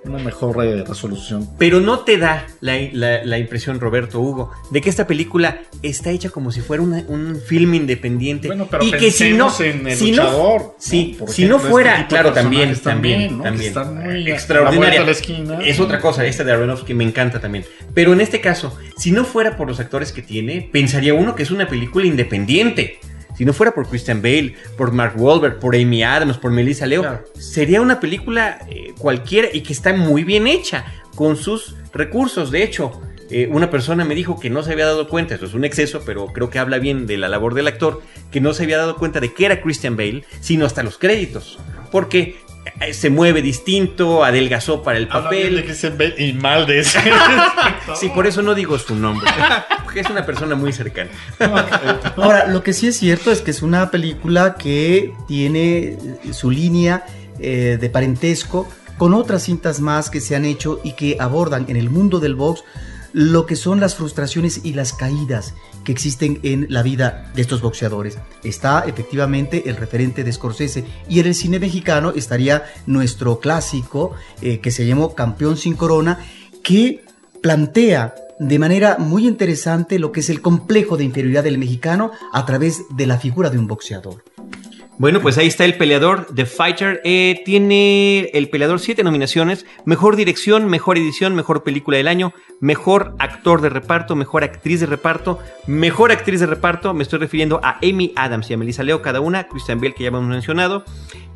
una 0.03 0.17
mejor 0.17 0.65
eh, 0.65 0.83
resolución. 0.87 1.47
Pero 1.59 1.79
no 1.79 1.99
te 1.99 2.17
da 2.17 2.47
la, 2.59 2.75
la- 2.91 3.23
la 3.23 3.37
impresión, 3.37 3.79
Roberto 3.79 4.19
Hugo, 4.19 4.51
de 4.71 4.81
que 4.81 4.89
esta 4.89 5.05
película 5.05 5.61
está 5.83 6.09
hecha 6.09 6.29
como 6.31 6.51
si 6.51 6.61
fuera 6.61 6.81
una- 6.81 7.03
un 7.07 7.39
film 7.45 7.75
independiente. 7.75 8.47
Bueno, 8.47 8.67
pero 8.69 8.83
y 8.83 8.91
que 8.91 9.11
si 9.11 9.31
no, 9.33 9.47
pensemos 9.47 9.61
en 9.61 9.87
el 9.87 9.95
si 9.97 10.11
no- 10.11 10.23
luchador, 10.23 10.61
¿no? 10.61 10.75
sí, 10.79 11.15
Por 11.19 11.29
si 11.29 11.43
ejemplo, 11.43 11.57
no 11.57 11.61
este 11.63 11.71
fuera, 11.71 12.07
claro, 12.07 12.33
también, 12.33 12.75
también, 12.79 13.41
también, 13.41 13.73
¿no? 13.73 13.73
También, 13.73 14.27
extraordinaria. 14.27 15.03
la 15.03 15.11
esquina. 15.11 15.59
Es 15.63 15.79
otra 15.79 15.99
cosa, 15.99 16.25
esta 16.25 16.43
de 16.43 16.51
Aronofsky 16.51 16.93
me 16.93 17.03
encanta 17.03 17.39
también. 17.39 17.63
Pero 17.93 18.13
en 18.13 18.21
este 18.21 18.41
caso, 18.41 18.75
si 18.97 19.11
no 19.11 19.23
fuera 19.23 19.55
por 19.55 19.67
los 19.67 19.79
actores 19.79 20.11
que 20.11 20.21
tiene, 20.23 20.67
pensaría 20.71 21.13
uno 21.13 21.35
que 21.35 21.43
es 21.43 21.51
una 21.51 21.67
película 21.67 22.05
independiente. 22.07 22.99
Si 23.37 23.45
no 23.45 23.53
fuera 23.53 23.73
por 23.73 23.87
Christian 23.87 24.21
Bale, 24.21 24.55
por 24.77 24.91
Mark 24.91 25.13
Wahlberg, 25.17 25.59
por 25.59 25.75
Amy 25.75 26.03
Adams, 26.03 26.37
por 26.37 26.51
Melissa 26.51 26.85
Leo, 26.85 27.01
Claro. 27.01 27.23
sería 27.37 27.81
una 27.81 27.99
película 27.99 28.59
eh, 28.69 28.93
cualquiera 28.97 29.47
y 29.51 29.61
que 29.61 29.73
está 29.73 29.93
muy 29.93 30.23
bien 30.23 30.47
hecha 30.47 30.85
con 31.15 31.35
sus 31.37 31.75
recursos. 31.93 32.51
De 32.51 32.63
hecho, 32.63 33.01
eh, 33.29 33.47
una 33.51 33.69
persona 33.69 34.03
me 34.05 34.13
dijo 34.15 34.39
que 34.39 34.49
no 34.49 34.61
se 34.63 34.73
había 34.73 34.85
dado 34.85 35.07
cuenta, 35.07 35.35
eso 35.35 35.45
es 35.45 35.53
un 35.53 35.63
exceso, 35.63 36.01
pero 36.05 36.27
creo 36.27 36.49
que 36.49 36.59
habla 36.59 36.77
bien 36.79 37.07
de 37.07 37.17
la 37.17 37.29
labor 37.29 37.53
del 37.53 37.67
actor, 37.67 38.01
que 38.31 38.41
no 38.41 38.53
se 38.53 38.63
había 38.63 38.77
dado 38.77 38.97
cuenta 38.97 39.19
de 39.21 39.33
que 39.33 39.45
era 39.45 39.61
Christian 39.61 39.95
Bale, 39.95 40.25
sino 40.41 40.65
hasta 40.65 40.83
los 40.83 40.97
créditos. 40.97 41.57
Porque 41.91 42.35
se 42.91 43.09
mueve 43.09 43.41
distinto, 43.41 44.23
adelgazó 44.23 44.83
para 44.83 44.97
el 44.97 45.05
bien 45.05 45.23
papel. 45.23 45.77
de 45.97 46.15
y 46.17 46.33
mal 46.33 46.65
de 46.65 46.79
ese. 46.79 46.99
Sí, 47.95 48.09
por 48.09 48.25
eso 48.27 48.41
no 48.41 48.55
digo 48.55 48.77
su 48.79 48.95
nombre. 48.95 49.29
Porque 49.83 50.01
es 50.01 50.09
una 50.09 50.25
persona 50.25 50.55
muy 50.55 50.71
cercana. 50.71 51.09
Ahora, 52.15 52.47
lo 52.47 52.63
que 52.63 52.73
sí 52.73 52.87
es 52.87 52.97
cierto 52.97 53.31
es 53.31 53.41
que 53.41 53.51
es 53.51 53.61
una 53.61 53.91
película 53.91 54.55
que 54.55 55.13
tiene 55.27 55.79
eh, 55.79 55.97
su 56.31 56.51
línea 56.51 57.05
eh, 57.39 57.77
de 57.79 57.89
parentesco 57.89 58.67
con 58.97 59.13
otras 59.13 59.43
cintas 59.43 59.79
más 59.79 60.09
que 60.09 60.21
se 60.21 60.35
han 60.35 60.45
hecho 60.45 60.79
y 60.83 60.93
que 60.93 61.17
abordan 61.19 61.65
en 61.69 61.75
el 61.75 61.89
mundo 61.89 62.19
del 62.19 62.35
box 62.35 62.63
lo 63.13 63.45
que 63.45 63.55
son 63.55 63.79
las 63.79 63.95
frustraciones 63.95 64.61
y 64.63 64.73
las 64.73 64.93
caídas 64.93 65.53
que 65.83 65.91
existen 65.91 66.39
en 66.43 66.67
la 66.69 66.83
vida 66.83 67.31
de 67.35 67.41
estos 67.41 67.61
boxeadores. 67.61 68.17
Está 68.43 68.83
efectivamente 68.87 69.69
el 69.69 69.77
referente 69.77 70.23
de 70.23 70.31
Scorsese 70.31 70.85
y 71.09 71.19
en 71.19 71.27
el 71.27 71.35
cine 71.35 71.59
mexicano 71.59 72.11
estaría 72.15 72.63
nuestro 72.85 73.39
clásico 73.39 74.13
eh, 74.41 74.59
que 74.59 74.71
se 74.71 74.85
llamó 74.85 75.15
Campeón 75.15 75.57
sin 75.57 75.75
Corona, 75.75 76.19
que 76.63 77.03
plantea 77.41 78.15
de 78.39 78.59
manera 78.59 78.97
muy 78.97 79.27
interesante 79.27 79.99
lo 79.99 80.11
que 80.11 80.21
es 80.21 80.29
el 80.29 80.41
complejo 80.41 80.97
de 80.97 81.03
inferioridad 81.03 81.43
del 81.43 81.57
mexicano 81.59 82.11
a 82.33 82.45
través 82.45 82.83
de 82.89 83.05
la 83.05 83.17
figura 83.17 83.49
de 83.49 83.59
un 83.59 83.67
boxeador. 83.67 84.23
Bueno, 85.01 85.19
pues 85.19 85.39
ahí 85.39 85.47
está 85.47 85.65
el 85.65 85.77
peleador, 85.77 86.27
The 86.27 86.45
Fighter. 86.45 87.01
Eh, 87.03 87.41
tiene 87.43 88.29
el 88.33 88.49
peleador 88.49 88.79
siete 88.79 89.03
nominaciones: 89.03 89.65
mejor 89.83 90.15
dirección, 90.15 90.67
mejor 90.67 90.99
edición, 90.99 91.33
mejor 91.33 91.63
película 91.63 91.97
del 91.97 92.07
año, 92.07 92.35
mejor 92.59 93.15
actor 93.17 93.61
de 93.61 93.69
reparto, 93.69 94.15
mejor 94.15 94.43
actriz 94.43 94.79
de 94.79 94.85
reparto, 94.85 95.39
mejor 95.65 96.11
actriz 96.11 96.39
de 96.39 96.45
reparto. 96.45 96.93
Me 96.93 97.01
estoy 97.01 97.17
refiriendo 97.17 97.59
a 97.63 97.79
Amy 97.81 98.13
Adams 98.15 98.51
y 98.51 98.53
a 98.53 98.57
Melissa 98.57 98.83
Leo, 98.83 99.01
cada 99.01 99.21
una, 99.21 99.47
Christian 99.47 99.79
Bale, 99.79 99.95
que 99.95 100.03
ya 100.03 100.09
hemos 100.09 100.23
mencionado, 100.23 100.85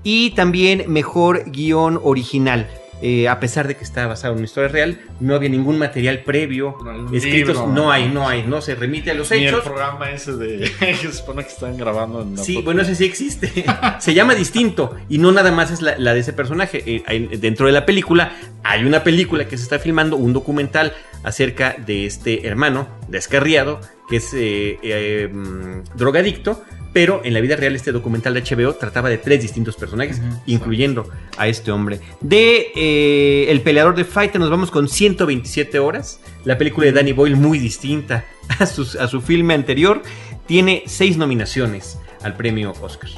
y 0.04 0.30
también 0.36 0.84
mejor 0.88 1.46
guion 1.48 2.00
original. 2.04 2.70
Eh, 3.02 3.28
a 3.28 3.40
pesar 3.42 3.68
de 3.68 3.76
que 3.76 3.84
está 3.84 4.08
basado 4.08 4.34
en 4.34 4.38
una 4.40 4.46
historia 4.46 4.70
real, 4.70 5.00
no 5.20 5.36
había 5.36 5.50
ningún 5.50 5.78
material 5.78 6.20
previo 6.20 6.78
No 6.84 7.14
escritos, 7.16 7.56
libro. 7.58 7.68
no 7.68 7.92
hay, 7.92 8.08
no 8.08 8.28
hay, 8.28 8.44
no 8.44 8.62
se 8.62 8.74
remite 8.74 9.12
a 9.12 9.14
los 9.14 9.30
Ni 9.32 9.40
el 9.40 9.48
hechos. 9.48 9.64
programa 9.66 10.10
ese 10.12 10.34
de 10.38 10.72
que 10.80 10.96
se 10.96 11.12
supone 11.14 11.44
que 11.44 11.50
están 11.50 11.76
grabando 11.78 12.22
en 12.22 12.36
la 12.38 12.42
Sí, 12.44 12.54
foto. 12.56 12.66
bueno, 12.66 12.82
ese 12.84 12.96
sí 12.96 13.04
existe. 13.06 13.66
Se 14.00 14.14
llama 14.14 14.34
distinto 14.34 14.96
y 15.10 15.18
no 15.18 15.32
nada 15.34 15.52
más 15.52 15.72
es 15.72 15.82
la, 15.82 15.98
la 15.98 16.14
de 16.14 16.22
ese 16.22 16.32
personaje. 16.34 16.84
Eh, 16.86 17.38
dentro 17.40 17.66
de 17.68 17.74
la 17.74 17.86
película 17.86 18.32
hay 18.64 18.86
una 18.86 19.04
película 19.04 19.46
que 19.46 19.58
se 19.58 19.64
está 19.64 19.78
filmando, 19.78 20.16
un 20.16 20.32
documental 20.34 20.94
acerca 21.24 21.76
de 21.86 22.06
este 22.06 22.48
hermano 22.48 22.88
descarriado 23.10 23.82
que 24.10 24.18
es 24.18 24.34
eh, 24.34 24.78
eh, 24.84 25.30
mm, 25.32 25.98
drogadicto. 25.98 26.64
Pero 26.96 27.20
en 27.26 27.34
la 27.34 27.42
vida 27.42 27.58
real 27.58 27.76
este 27.76 27.92
documental 27.92 28.34
de 28.36 28.42
HBO 28.42 28.74
trataba 28.76 29.10
de 29.10 29.18
tres 29.18 29.42
distintos 29.42 29.76
personajes, 29.76 30.22
incluyendo 30.46 31.10
a 31.38 31.50
este 31.50 31.70
hombre. 31.70 32.00
De 32.22 32.68
eh, 32.74 33.48
El 33.52 33.60
peleador 33.60 33.98
de 33.98 34.06
Fighter 34.06 34.40
nos 34.40 34.50
vamos 34.50 34.72
con 34.72 34.88
127 34.88 35.78
horas. 35.80 36.22
La 36.46 36.58
película 36.58 36.86
de 36.86 36.94
Danny 36.94 37.12
Boyle 37.12 37.36
muy 37.36 37.60
distinta 37.60 38.24
a, 38.60 38.66
sus- 38.66 38.96
a 38.96 39.10
su 39.10 39.20
filme 39.20 39.54
anterior. 39.54 40.04
Tiene 40.46 40.84
seis 40.86 41.18
nominaciones 41.18 41.98
al 42.24 42.38
premio 42.38 42.72
Oscar. 42.82 43.10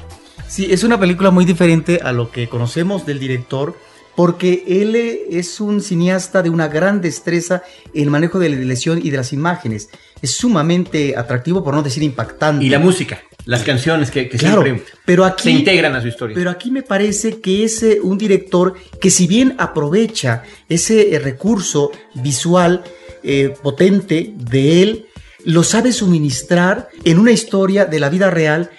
Sí, 0.48 0.66
es 0.72 0.84
una 0.84 1.00
película 1.00 1.30
muy 1.30 1.46
diferente 1.46 2.00
a 2.02 2.12
lo 2.14 2.32
que 2.32 2.50
conocemos 2.50 3.06
del 3.06 3.20
director, 3.20 3.78
porque 4.16 4.64
él 4.68 4.96
es 5.30 5.62
un 5.62 5.82
cineasta 5.82 6.42
de 6.42 6.50
una 6.50 6.68
gran 6.68 7.00
destreza 7.00 7.62
en 7.94 8.06
el 8.06 8.10
manejo 8.10 8.40
de 8.40 8.50
la 8.50 8.56
dirección 8.56 9.00
y 9.04 9.12
de 9.12 9.18
las 9.18 9.34
imágenes. 9.34 9.92
Es 10.22 10.32
sumamente 10.32 11.16
atractivo, 11.16 11.64
por 11.64 11.74
no 11.74 11.84
decir 11.84 12.04
impactante. 12.04 12.66
Y 12.66 12.70
la 12.70 12.80
música, 12.80 13.22
las 13.46 13.64
canciones 13.64 14.12
que, 14.12 14.28
que 14.28 14.38
Claro, 14.38 14.64
siempre 14.64 14.86
pero 15.06 15.26
aquí, 15.26 15.44
se 15.44 15.52
integran 15.52 15.96
a 15.96 16.02
su 16.02 16.08
historia. 16.08 16.36
Pero 16.36 16.50
aquí 16.50 16.72
me 16.72 16.84
parece 16.84 17.40
que 17.40 17.64
es 17.64 17.86
un 18.02 18.18
director 18.18 18.76
que 19.00 19.10
si 19.10 19.28
bien 19.28 19.56
aprovecha 19.58 20.44
ese 20.68 21.16
eh, 21.16 21.20
recurso 21.20 21.92
visual 22.16 22.84
eh, 23.24 23.54
potente 23.62 24.34
de 24.36 24.84
él, 24.84 25.06
lo 25.46 25.64
sabe 25.64 25.92
suministrar 25.92 26.90
en 27.04 27.20
una 27.20 27.32
historia 27.32 27.86
de 27.86 28.00
la 28.00 28.10
vida 28.10 28.30
real 28.30 28.70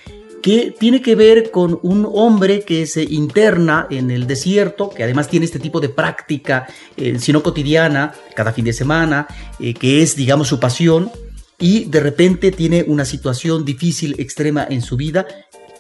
que 0.43 0.75
tiene 0.79 1.03
que 1.03 1.15
ver 1.15 1.51
con 1.51 1.79
un 1.83 2.09
hombre 2.13 2.61
que 2.61 2.87
se 2.87 3.03
interna 3.03 3.87
en 3.91 4.11
el 4.11 4.27
desierto, 4.27 4.91
que 4.91 5.03
además 5.03 5.29
tiene 5.29 5.47
este 5.47 5.59
tipo 5.59 5.81
de 5.81 5.89
práctica, 5.89 6.67
eh, 6.97 7.19
si 7.19 7.33
no 7.33 7.43
cotidiana, 7.43 8.15
cada 8.35 8.53
fin 8.53 8.65
de 8.65 8.73
semana, 8.73 9.27
eh, 9.59 9.75
que 9.75 10.03
es, 10.03 10.17
digamos, 10.17 10.49
su 10.49 10.61
pasión, 10.61 11.11
y 11.59 11.85
de 11.87 12.01
repente 12.01 12.51
tiene 12.53 12.85
una 12.87 13.05
situación 13.05 13.65
difícil, 13.65 14.15
extrema 14.19 14.67
en 14.69 14.83
su 14.83 14.97
vida, 14.97 15.27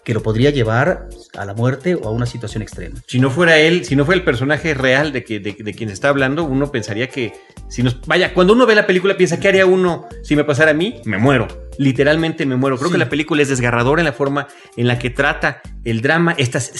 que 0.05 0.14
lo 0.14 0.22
podría 0.22 0.49
llevar 0.49 1.09
a 1.37 1.45
la 1.45 1.53
muerte 1.53 1.95
o 1.95 2.09
a 2.09 2.11
una 2.11 2.24
situación 2.24 2.62
extrema. 2.62 2.97
Si 3.07 3.20
no 3.20 3.29
fuera 3.31 3.59
él, 3.59 3.85
si 3.85 3.95
no 3.95 4.07
fuera 4.07 4.18
el 4.18 4.24
personaje 4.24 4.72
real 4.72 5.12
de, 5.12 5.22
que, 5.22 5.39
de, 5.39 5.53
de 5.59 5.74
quien 5.74 5.91
está 5.91 6.09
hablando, 6.09 6.45
uno 6.45 6.72
pensaría 6.72 7.11
que 7.11 7.35
si 7.68 7.83
nos. 7.83 8.01
Vaya, 8.07 8.33
cuando 8.33 8.55
uno 8.55 8.64
ve 8.64 8.74
la 8.74 8.87
película 8.87 9.18
piensa, 9.18 9.39
¿qué 9.39 9.49
haría 9.49 9.66
uno 9.66 10.07
si 10.22 10.35
me 10.35 10.45
pasara 10.45 10.70
a 10.70 10.74
mí? 10.74 10.97
Me 11.05 11.18
muero. 11.18 11.47
Literalmente 11.76 12.47
me 12.47 12.57
muero. 12.57 12.79
Creo 12.79 12.89
Sí. 12.89 12.93
que 12.95 12.99
la 12.99 13.11
película 13.11 13.43
es 13.43 13.49
desgarradora 13.51 14.01
en 14.01 14.07
la 14.07 14.12
forma 14.14 14.49
en 14.79 14.89
la 14.89 14.99
que 14.99 15.11
trata 15.11 15.61
el 15.85 16.01
drama, 16.01 16.35
estas 16.39 16.70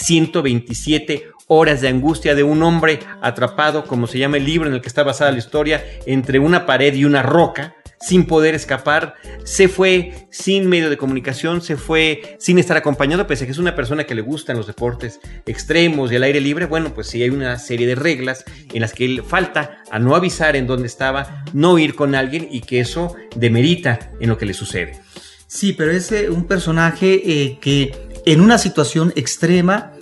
127 0.43 1.27
horas 1.47 1.81
de 1.81 1.87
angustia 1.87 2.35
de 2.35 2.43
un 2.43 2.61
hombre 2.63 2.99
atrapado, 3.21 3.85
como 3.85 4.07
se 4.07 4.17
llama 4.19 4.37
el 4.37 4.45
libro 4.45 4.67
en 4.69 4.75
el 4.75 4.81
que 4.81 4.87
está 4.87 5.03
basada 5.03 5.31
la 5.31 5.37
historia, 5.37 5.83
entre 6.05 6.39
una 6.39 6.65
pared 6.65 6.93
y 6.95 7.05
una 7.05 7.21
roca 7.21 7.75
sin 8.01 8.25
poder 8.25 8.55
escapar, 8.55 9.15
se 9.43 9.67
fue 9.67 10.27
sin 10.31 10.67
medio 10.67 10.89
de 10.89 10.97
comunicación, 10.97 11.61
se 11.61 11.77
fue 11.77 12.37
sin 12.39 12.57
estar 12.57 12.77
acompañado, 12.77 13.27
pese 13.27 13.43
a 13.43 13.47
que 13.47 13.51
es 13.51 13.57
una 13.57 13.75
persona 13.75 14.05
que 14.05 14.15
le 14.15 14.21
gustan 14.21 14.57
los 14.57 14.67
deportes 14.67 15.19
extremos 15.45 16.11
y 16.11 16.15
el 16.15 16.23
aire 16.23 16.39
libre, 16.39 16.65
bueno, 16.65 16.93
pues 16.93 17.07
sí 17.07 17.21
hay 17.21 17.29
una 17.29 17.57
serie 17.59 17.87
de 17.87 17.95
reglas 17.95 18.45
en 18.73 18.81
las 18.81 18.93
que 18.93 19.05
él 19.05 19.23
falta 19.27 19.83
a 19.91 19.99
no 19.99 20.15
avisar 20.15 20.55
en 20.55 20.67
dónde 20.67 20.87
estaba, 20.87 21.43
no 21.53 21.77
ir 21.77 21.95
con 21.95 22.15
alguien 22.15 22.47
y 22.49 22.61
que 22.61 22.79
eso 22.79 23.15
demerita 23.35 24.11
en 24.19 24.29
lo 24.29 24.37
que 24.37 24.45
le 24.45 24.53
sucede. 24.53 24.99
Sí, 25.47 25.73
pero 25.73 25.91
es 25.91 26.11
eh, 26.11 26.29
un 26.29 26.45
personaje 26.45 27.21
eh, 27.25 27.57
que 27.59 27.91
en 28.25 28.39
una 28.39 28.57
situación 28.57 29.11
extrema 29.15 29.93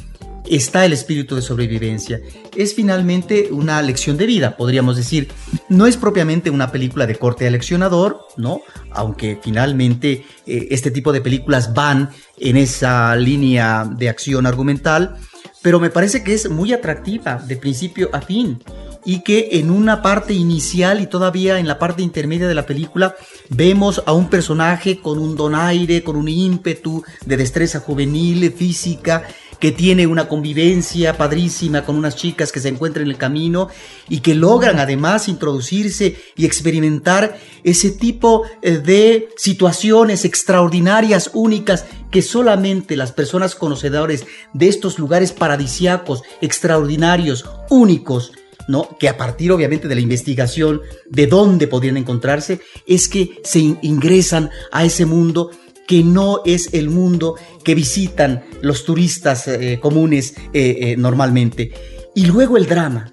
está 0.49 0.85
el 0.85 0.93
espíritu 0.93 1.35
de 1.35 1.41
sobrevivencia. 1.41 2.21
Es 2.55 2.73
finalmente 2.73 3.49
una 3.51 3.81
lección 3.81 4.17
de 4.17 4.25
vida, 4.25 4.57
podríamos 4.57 4.97
decir. 4.97 5.29
No 5.69 5.85
es 5.85 5.97
propiamente 5.97 6.49
una 6.49 6.71
película 6.71 7.05
de 7.05 7.15
corte 7.15 7.47
aleccionador, 7.47 8.19
¿no? 8.37 8.61
Aunque 8.91 9.39
finalmente 9.41 10.25
eh, 10.45 10.67
este 10.71 10.91
tipo 10.91 11.11
de 11.11 11.21
películas 11.21 11.73
van 11.73 12.09
en 12.37 12.57
esa 12.57 13.15
línea 13.15 13.85
de 13.85 14.09
acción 14.09 14.45
argumental, 14.45 15.15
pero 15.61 15.79
me 15.79 15.89
parece 15.89 16.23
que 16.23 16.33
es 16.33 16.49
muy 16.49 16.73
atractiva 16.73 17.35
de 17.45 17.57
principio 17.57 18.09
a 18.13 18.21
fin 18.21 18.59
y 19.07 19.21
que 19.21 19.49
en 19.53 19.71
una 19.71 20.01
parte 20.01 20.33
inicial 20.33 21.01
y 21.01 21.07
todavía 21.07 21.59
en 21.59 21.67
la 21.67 21.79
parte 21.79 22.01
intermedia 22.01 22.47
de 22.47 22.55
la 22.55 22.65
película 22.65 23.15
vemos 23.49 24.03
a 24.05 24.11
un 24.11 24.29
personaje 24.29 24.99
con 24.99 25.17
un 25.17 25.37
donaire, 25.37 26.03
con 26.03 26.17
un 26.17 26.27
ímpetu 26.27 27.03
de 27.25 27.37
destreza 27.37 27.79
juvenil, 27.79 28.51
física, 28.51 29.23
que 29.59 29.71
tiene 29.71 30.05
una 30.07 30.27
convivencia 30.27 31.17
padrísima 31.17 31.83
con 31.83 31.95
unas 31.95 32.15
chicas 32.15 32.51
que 32.51 32.59
se 32.59 32.69
encuentran 32.69 33.05
en 33.05 33.11
el 33.11 33.17
camino 33.17 33.69
y 34.07 34.19
que 34.19 34.35
logran 34.35 34.79
además 34.79 35.27
introducirse 35.27 36.15
y 36.35 36.45
experimentar 36.45 37.37
ese 37.63 37.91
tipo 37.91 38.43
eh, 38.61 38.77
de 38.77 39.29
situaciones 39.37 40.25
extraordinarias, 40.25 41.31
únicas, 41.33 41.85
que 42.11 42.21
solamente 42.21 42.95
las 42.95 43.11
personas 43.11 43.55
conocedores 43.55 44.25
de 44.53 44.67
estos 44.67 44.99
lugares 44.99 45.31
paradisiacos, 45.31 46.21
extraordinarios, 46.41 47.45
únicos, 47.69 48.31
¿no? 48.67 48.89
Que 48.99 49.07
a 49.09 49.17
partir 49.17 49.51
obviamente 49.51 49.87
de 49.87 49.95
la 49.95 50.01
investigación 50.01 50.81
de 51.09 51.27
dónde 51.27 51.67
podrían 51.67 51.97
encontrarse, 51.97 52.59
es 52.85 53.07
que 53.07 53.39
se 53.43 53.59
in- 53.59 53.79
ingresan 53.81 54.49
a 54.71 54.83
ese 54.83 55.05
mundo 55.05 55.51
que 55.88 56.03
no 56.03 56.41
es 56.45 56.73
el 56.73 56.89
mundo 56.89 57.35
que 57.63 57.73
visitan 57.73 58.43
los 58.61 58.83
turistas 58.85 59.47
eh, 59.47 59.79
comunes 59.81 60.35
eh, 60.53 60.77
eh, 60.81 60.95
normalmente. 60.97 61.71
Y 62.13 62.25
luego 62.25 62.57
el 62.57 62.65
drama. 62.67 63.11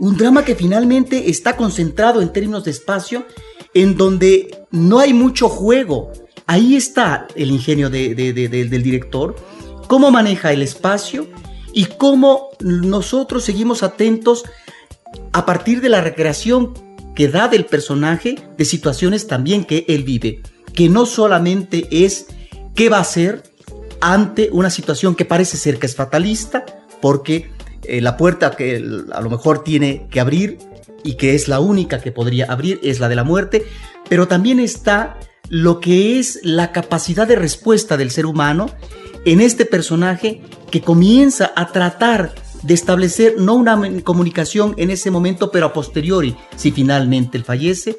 Un 0.00 0.16
drama 0.16 0.44
que 0.44 0.54
finalmente 0.54 1.30
está 1.30 1.56
concentrado 1.56 2.20
en 2.20 2.32
términos 2.32 2.64
de 2.64 2.70
espacio, 2.72 3.24
en 3.74 3.96
donde 3.96 4.64
no 4.70 4.98
hay 4.98 5.12
mucho 5.14 5.48
juego. 5.48 6.12
Ahí 6.46 6.76
está 6.76 7.26
el 7.36 7.50
ingenio 7.50 7.90
de- 7.90 8.14
de- 8.14 8.32
de- 8.32 8.48
de- 8.48 8.64
del 8.64 8.82
director, 8.82 9.36
cómo 9.86 10.10
maneja 10.10 10.52
el 10.52 10.62
espacio 10.62 11.26
y 11.72 11.84
cómo 11.84 12.48
nosotros 12.60 13.44
seguimos 13.44 13.82
atentos 13.82 14.44
a 15.32 15.44
partir 15.46 15.80
de 15.80 15.88
la 15.88 16.00
recreación 16.00 16.74
que 17.14 17.28
da 17.28 17.48
del 17.48 17.64
personaje 17.66 18.36
de 18.56 18.64
situaciones 18.64 19.26
también 19.26 19.64
que 19.64 19.84
él 19.88 20.04
vive, 20.04 20.40
que 20.78 20.88
no 20.88 21.06
solamente 21.06 21.88
es 21.90 22.26
qué 22.76 22.88
va 22.88 22.98
a 22.98 23.00
hacer 23.00 23.42
ante 24.00 24.48
una 24.52 24.70
situación 24.70 25.16
que 25.16 25.24
parece 25.24 25.56
ser 25.56 25.80
que 25.80 25.86
es 25.86 25.96
fatalista, 25.96 26.64
porque 27.00 27.50
eh, 27.82 28.00
la 28.00 28.16
puerta 28.16 28.52
que 28.52 28.76
a 29.12 29.20
lo 29.20 29.28
mejor 29.28 29.64
tiene 29.64 30.06
que 30.08 30.20
abrir 30.20 30.58
y 31.02 31.14
que 31.14 31.34
es 31.34 31.48
la 31.48 31.58
única 31.58 32.00
que 32.00 32.12
podría 32.12 32.44
abrir 32.44 32.78
es 32.84 33.00
la 33.00 33.08
de 33.08 33.16
la 33.16 33.24
muerte, 33.24 33.66
pero 34.08 34.28
también 34.28 34.60
está 34.60 35.18
lo 35.48 35.80
que 35.80 36.20
es 36.20 36.38
la 36.44 36.70
capacidad 36.70 37.26
de 37.26 37.34
respuesta 37.34 37.96
del 37.96 38.12
ser 38.12 38.24
humano 38.24 38.70
en 39.24 39.40
este 39.40 39.64
personaje 39.64 40.42
que 40.70 40.80
comienza 40.80 41.50
a 41.56 41.72
tratar 41.72 42.36
de 42.62 42.74
establecer 42.74 43.34
no 43.36 43.54
una 43.54 43.80
comunicación 44.04 44.76
en 44.76 44.90
ese 44.90 45.10
momento, 45.10 45.50
pero 45.50 45.66
a 45.66 45.72
posteriori, 45.72 46.36
si 46.54 46.70
finalmente 46.70 47.36
él 47.36 47.42
fallece, 47.42 47.96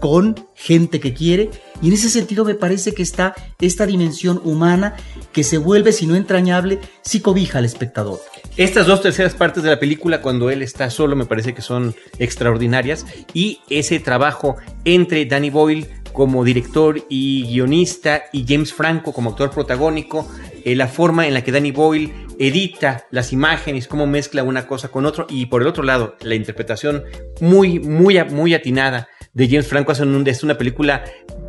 con 0.00 0.34
gente 0.54 0.98
que 0.98 1.12
quiere. 1.12 1.50
Y 1.82 1.88
en 1.88 1.94
ese 1.94 2.08
sentido 2.08 2.44
me 2.44 2.54
parece 2.54 2.92
que 2.92 3.02
está 3.02 3.34
esta 3.60 3.86
dimensión 3.86 4.40
humana 4.44 4.94
que 5.32 5.42
se 5.42 5.58
vuelve, 5.58 5.92
si 5.92 6.06
no 6.06 6.14
entrañable, 6.14 6.78
sí 7.02 7.20
cobija 7.20 7.58
al 7.58 7.64
espectador. 7.64 8.20
Estas 8.56 8.86
dos 8.86 9.02
terceras 9.02 9.34
partes 9.34 9.64
de 9.64 9.70
la 9.70 9.80
película, 9.80 10.22
cuando 10.22 10.48
él 10.50 10.62
está 10.62 10.88
solo, 10.90 11.16
me 11.16 11.26
parece 11.26 11.54
que 11.54 11.62
son 11.62 11.94
extraordinarias. 12.18 13.04
Y 13.34 13.60
ese 13.68 13.98
trabajo 13.98 14.56
entre 14.84 15.26
Danny 15.26 15.50
Boyle 15.50 15.88
como 16.12 16.44
director 16.44 17.04
y 17.08 17.46
guionista 17.46 18.24
y 18.32 18.44
James 18.46 18.72
Franco 18.72 19.12
como 19.12 19.30
actor 19.30 19.50
protagónico, 19.50 20.28
eh, 20.64 20.76
la 20.76 20.86
forma 20.86 21.26
en 21.26 21.34
la 21.34 21.42
que 21.42 21.50
Danny 21.50 21.72
Boyle 21.72 22.12
edita 22.38 23.06
las 23.10 23.32
imágenes, 23.32 23.88
cómo 23.88 24.06
mezcla 24.06 24.42
una 24.42 24.66
cosa 24.66 24.88
con 24.88 25.06
otro, 25.06 25.26
y 25.28 25.46
por 25.46 25.62
el 25.62 25.68
otro 25.68 25.82
lado, 25.82 26.16
la 26.20 26.34
interpretación 26.34 27.04
muy, 27.40 27.80
muy, 27.80 28.22
muy 28.24 28.54
atinada 28.54 29.08
de 29.32 29.48
James 29.48 29.66
Franco 29.66 29.92
es 29.92 30.42
una 30.42 30.58
película 30.58 31.04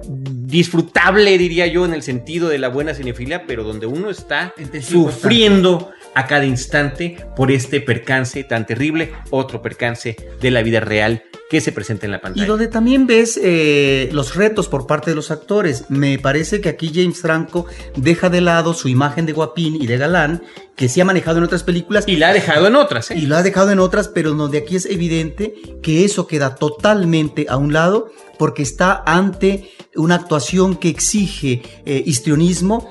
disfrutable, 0.08 1.38
diría 1.38 1.68
yo, 1.68 1.86
en 1.86 1.94
el 1.94 2.04
sentido 2.04 2.50
de 2.50 2.60
la 2.60 2.70
buena 2.70 2.94
cinefilia, 2.94 3.46
pero 3.46 3.64
donde 3.64 3.86
uno 3.86 4.10
está 4.10 4.54
sufriendo 4.82 5.92
a 6.16 6.28
cada 6.28 6.46
instante 6.46 7.18
por 7.36 7.52
este 7.52 7.82
percance 7.82 8.44
tan 8.44 8.66
terrible, 8.66 9.12
otro 9.32 9.62
percance 9.62 10.16
de 10.40 10.52
la 10.52 10.62
vida 10.62 10.80
real 10.80 11.24
que 11.54 11.62
se 11.62 11.72
presenta 11.72 12.08
en 12.08 12.12
la 12.12 12.18
Y 12.18 12.22
pantalla. 12.22 12.48
donde 12.48 12.68
también 12.68 13.06
ves 13.06 13.40
eh, 13.42 14.10
los 14.12 14.34
retos 14.34 14.68
por 14.68 14.88
parte 14.88 15.12
de 15.12 15.16
los 15.16 15.30
actores. 15.30 15.86
Me 15.88 16.18
parece 16.18 16.62
que 16.62 16.70
aquí 16.70 16.92
James 16.92 17.20
Franco 17.22 17.68
deja 17.96 18.32
de 18.32 18.42
lado 18.42 18.74
su 18.74 18.88
imagen 18.88 19.28
de 19.28 19.34
guapín 19.34 19.76
y 19.80 19.86
de 19.86 20.00
galán, 20.00 20.42
que 20.76 20.90
se 20.90 21.00
ha 21.00 21.06
manejado 21.06 21.38
en 21.38 21.44
otras 21.44 21.62
películas. 21.62 22.06
Y 22.08 22.16
la 22.16 22.30
ha 22.30 22.34
dejado 22.34 22.66
en 22.66 22.76
otras, 22.76 23.12
¿eh? 23.12 23.18
Y 23.20 23.28
lo 23.28 23.36
ha 23.36 23.44
dejado 23.44 23.70
en 23.70 23.78
otras, 23.78 24.08
pero 24.08 24.34
donde 24.34 24.58
aquí 24.58 24.76
es 24.76 24.88
evidente 24.88 25.54
que 25.84 26.04
eso 26.04 26.26
queda 26.26 26.56
totalmente 26.56 27.46
a 27.48 27.58
un 27.58 27.72
lado 27.72 28.12
porque 28.40 28.64
está 28.64 29.04
ante 29.06 29.70
una 29.96 30.16
actuación 30.16 30.76
que 30.76 30.90
exige 30.90 31.62
eh, 31.86 32.02
histrionismo 32.04 32.90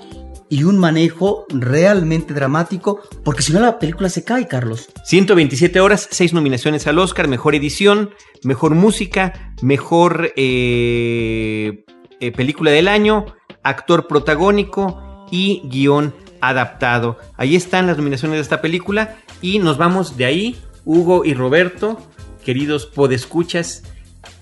y 0.52 0.64
un 0.64 0.76
manejo 0.76 1.46
realmente 1.48 2.34
dramático, 2.34 3.00
porque 3.24 3.40
si 3.40 3.54
no 3.54 3.60
la 3.60 3.78
película 3.78 4.10
se 4.10 4.22
cae, 4.22 4.46
Carlos. 4.46 4.90
127 5.02 5.80
horas, 5.80 6.06
6 6.10 6.34
nominaciones 6.34 6.86
al 6.86 6.98
Oscar, 6.98 7.26
mejor 7.26 7.54
edición, 7.54 8.10
mejor 8.44 8.74
música, 8.74 9.54
mejor 9.62 10.30
eh, 10.36 11.86
eh, 12.20 12.32
película 12.32 12.70
del 12.70 12.88
año, 12.88 13.24
actor 13.62 14.06
protagónico 14.06 15.26
y 15.30 15.62
guion 15.64 16.14
adaptado. 16.42 17.16
Ahí 17.38 17.56
están 17.56 17.86
las 17.86 17.96
nominaciones 17.96 18.36
de 18.36 18.42
esta 18.42 18.60
película 18.60 19.16
y 19.40 19.58
nos 19.58 19.78
vamos 19.78 20.18
de 20.18 20.26
ahí, 20.26 20.56
Hugo 20.84 21.24
y 21.24 21.32
Roberto, 21.32 21.96
queridos 22.44 22.84
podescuchas. 22.84 23.84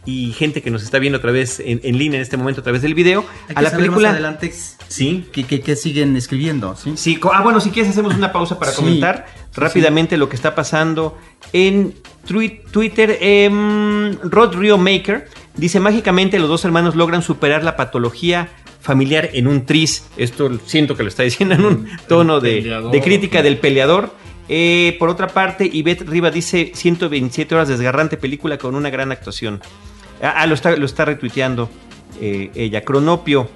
Y 0.07 0.32
gente 0.32 0.62
que 0.62 0.70
nos 0.70 0.82
está 0.82 0.98
viendo 0.98 1.18
a 1.18 1.20
través 1.20 1.61
en, 1.61 1.80
en 1.84 1.98
línea 1.98 2.16
en 2.18 2.22
este 2.22 2.36
momento 2.36 2.61
a 2.62 2.64
través 2.64 2.80
del 2.82 2.94
video 2.94 3.24
Hay 3.48 3.55
a 3.55 3.59
que 3.59 3.62
la 3.62 3.70
película. 3.70 4.09
más 4.09 4.12
adelante 4.14 4.53
Sí. 4.88 5.26
que, 5.32 5.44
que- 5.44 5.61
que 5.61 5.76
siguen 5.76 6.16
escribiendo, 6.16 6.74
¿sí? 6.76 7.18
Ah, 7.32 7.42
bueno, 7.42 7.61
si 7.61 7.70
quieres 7.70 7.90
hacemos 7.92 8.14
una 8.14 8.32
pausa 8.32 8.59
para 8.59 8.72
Sí. 8.72 8.78
comentar 8.78 9.26
rápidamente 9.55 10.16
lo 10.16 10.28
que 10.28 10.36
está 10.36 10.55
pasando 10.55 11.16
en 11.53 11.94
twi- 12.26 12.62
Twitter. 12.70 13.18
Em, 13.20 14.16
Rod 14.22 14.57
Rio 14.57 14.78
Maker 14.78 15.28
dice, 15.57 15.80
mágicamente 15.80 16.38
los 16.38 16.48
dos 16.48 16.64
hermanos 16.64 16.96
logran 16.96 17.22
superar 17.22 17.62
la 17.62 17.76
patología 17.76 18.48
familiar 18.80 19.28
en 19.34 19.46
un 19.46 19.66
tris. 19.66 20.07
Esto 20.16 20.51
siento 20.66 20.96
que 20.96 21.03
lo 21.03 21.09
está 21.11 21.22
diciendo 21.22 21.55
en 21.55 21.64
un 21.64 21.88
tono 22.09 22.40
de, 22.40 22.62
de 22.90 23.01
crítica 23.03 23.42
del 23.42 23.59
peleador. 23.59 24.14
Eh, 24.53 24.96
por 24.98 25.09
otra 25.09 25.28
parte, 25.28 25.70
Ivette 25.72 26.03
Riva 26.09 26.30
dice 26.32 26.72
127 26.74 27.55
horas 27.55 27.68
desgarrante 27.68 28.16
película 28.16 28.59
con 28.59 28.74
una 28.74 28.90
gran 28.90 29.12
actuación. 29.12 29.61
Ah, 30.20 30.34
ah, 30.38 30.46
lo 30.48 30.55
está, 30.55 30.74
lo 30.76 30.86
está 30.86 31.05
retuiteando 31.05 31.70
eh, 32.20 32.51
ella. 32.57 32.82
Cronopio. 32.82 33.48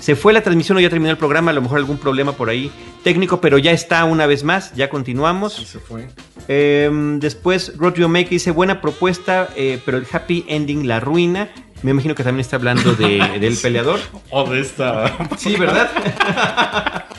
Se 0.00 0.16
fue 0.16 0.32
la 0.32 0.40
transmisión 0.42 0.76
o 0.78 0.80
ya 0.80 0.88
terminó 0.90 1.10
el 1.12 1.18
programa, 1.18 1.52
a 1.52 1.54
lo 1.54 1.62
mejor 1.62 1.78
algún 1.78 1.98
problema 1.98 2.32
por 2.32 2.48
ahí 2.48 2.70
técnico, 3.04 3.40
pero 3.40 3.58
ya 3.58 3.70
está 3.70 4.04
una 4.06 4.26
vez 4.26 4.42
más, 4.44 4.74
ya 4.74 4.88
continuamos. 4.90 5.52
Sí, 5.54 5.66
se 5.66 5.78
fue. 5.78 6.08
Eh, 6.48 6.90
después 7.20 7.76
Rodrigo 7.76 8.08
Make 8.08 8.30
dice, 8.30 8.50
buena 8.50 8.80
propuesta, 8.80 9.50
eh, 9.56 9.78
pero 9.84 9.98
el 9.98 10.06
happy 10.10 10.44
ending 10.48 10.88
la 10.88 10.98
ruina. 11.00 11.50
Me 11.82 11.92
imagino 11.92 12.14
que 12.14 12.24
también 12.24 12.40
está 12.40 12.56
hablando 12.56 12.92
de- 12.94 13.38
del 13.40 13.56
peleador. 13.56 14.00
O 14.30 14.50
de 14.50 14.60
esta. 14.60 15.16
Sí, 15.38 15.54
¿verdad? 15.56 15.90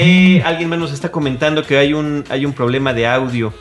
Eh, 0.00 0.42
alguien 0.44 0.68
más 0.68 0.78
nos 0.78 0.92
está 0.92 1.10
comentando 1.10 1.64
que 1.64 1.76
hay 1.76 1.92
un, 1.92 2.22
hay 2.28 2.46
un 2.46 2.52
problema 2.52 2.92
de 2.94 3.08
audio. 3.08 3.52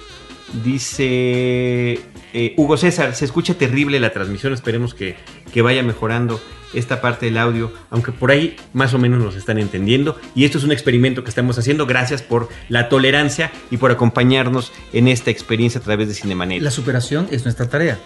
Dice 0.63 1.99
eh, 2.31 2.53
Hugo 2.57 2.77
César, 2.77 3.15
se 3.15 3.25
escucha 3.25 3.55
terrible 3.55 3.99
la 3.99 4.11
transmisión, 4.11 4.53
esperemos 4.53 4.93
que, 4.93 5.15
que 5.51 5.63
vaya 5.63 5.81
mejorando 5.81 6.39
esta 6.75 7.01
parte 7.01 7.25
del 7.25 7.39
audio, 7.39 7.73
aunque 7.89 8.11
por 8.11 8.29
ahí 8.29 8.55
más 8.73 8.93
o 8.93 8.99
menos 8.99 9.19
nos 9.23 9.35
están 9.35 9.57
entendiendo. 9.57 10.15
Y 10.35 10.45
esto 10.45 10.59
es 10.59 10.63
un 10.63 10.71
experimento 10.71 11.23
que 11.23 11.29
estamos 11.31 11.57
haciendo. 11.57 11.87
Gracias 11.87 12.21
por 12.21 12.49
la 12.69 12.87
tolerancia 12.87 13.51
y 13.71 13.77
por 13.77 13.89
acompañarnos 13.89 14.71
en 14.93 15.07
esta 15.07 15.31
experiencia 15.31 15.81
a 15.81 15.83
través 15.83 16.07
de 16.07 16.13
Cinemanet. 16.13 16.61
La 16.61 16.69
superación 16.69 17.27
es 17.31 17.45
nuestra 17.45 17.67
tarea. 17.67 17.97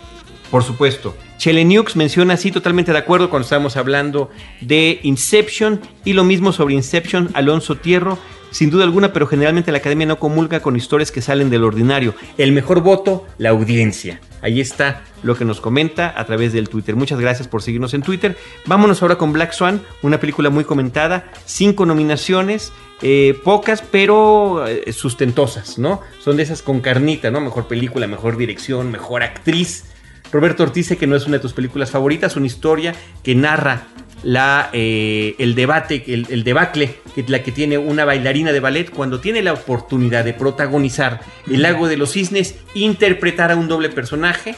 Por 0.51 0.63
supuesto. 0.63 1.15
Cheleniux 1.37 1.95
menciona 1.95 2.33
así, 2.35 2.51
totalmente 2.51 2.91
de 2.91 2.97
acuerdo 2.97 3.29
cuando 3.29 3.45
estábamos 3.45 3.77
hablando 3.77 4.29
de 4.59 4.99
Inception 5.01 5.79
y 6.03 6.13
lo 6.13 6.25
mismo 6.25 6.51
sobre 6.51 6.75
Inception, 6.75 7.29
Alonso 7.33 7.77
Tierro. 7.77 8.19
Sin 8.51 8.69
duda 8.69 8.83
alguna, 8.83 9.13
pero 9.13 9.27
generalmente 9.27 9.71
la 9.71 9.77
academia 9.77 10.05
no 10.05 10.19
comulga 10.19 10.59
con 10.59 10.75
historias 10.75 11.09
que 11.09 11.21
salen 11.21 11.49
del 11.49 11.63
ordinario. 11.63 12.13
El 12.37 12.51
mejor 12.51 12.81
voto, 12.81 13.25
la 13.37 13.49
audiencia. 13.49 14.19
Ahí 14.41 14.59
está 14.59 15.03
lo 15.23 15.37
que 15.37 15.45
nos 15.45 15.61
comenta 15.61 16.13
a 16.19 16.25
través 16.25 16.51
del 16.51 16.67
Twitter. 16.67 16.97
Muchas 16.97 17.21
gracias 17.21 17.47
por 17.47 17.61
seguirnos 17.61 17.93
en 17.93 18.01
Twitter. 18.01 18.37
Vámonos 18.65 19.01
ahora 19.01 19.17
con 19.17 19.31
Black 19.31 19.53
Swan, 19.53 19.81
una 20.01 20.19
película 20.19 20.49
muy 20.49 20.65
comentada. 20.65 21.31
Cinco 21.45 21.85
nominaciones, 21.85 22.73
eh, 23.01 23.39
pocas, 23.45 23.81
pero 23.81 24.67
eh, 24.67 24.91
sustentosas, 24.91 25.79
¿no? 25.79 26.01
Son 26.19 26.35
de 26.35 26.43
esas 26.43 26.61
con 26.61 26.81
carnita, 26.81 27.31
¿no? 27.31 27.39
Mejor 27.39 27.67
película, 27.67 28.05
mejor 28.05 28.35
dirección, 28.35 28.91
mejor 28.91 29.23
actriz. 29.23 29.85
Roberto 30.31 30.63
Ortiz 30.63 30.85
dice 30.87 30.97
que 30.97 31.07
no 31.07 31.15
es 31.15 31.25
una 31.25 31.37
de 31.37 31.41
tus 31.41 31.53
películas 31.53 31.91
favoritas, 31.91 32.35
una 32.35 32.45
historia 32.45 32.95
que 33.23 33.35
narra 33.35 33.87
la, 34.23 34.69
eh, 34.73 35.35
el 35.39 35.55
debate, 35.55 36.03
el, 36.07 36.27
el 36.29 36.43
debacle, 36.43 36.99
que, 37.15 37.23
la 37.27 37.43
que 37.43 37.51
tiene 37.51 37.77
una 37.77 38.05
bailarina 38.05 38.51
de 38.51 38.59
ballet 38.59 38.89
cuando 38.89 39.19
tiene 39.19 39.41
la 39.41 39.53
oportunidad 39.53 40.23
de 40.23 40.33
protagonizar 40.33 41.21
El 41.47 41.63
lago 41.63 41.87
de 41.87 41.97
los 41.97 42.11
cisnes, 42.11 42.55
interpretar 42.73 43.51
a 43.51 43.55
un 43.55 43.67
doble 43.67 43.89
personaje, 43.89 44.55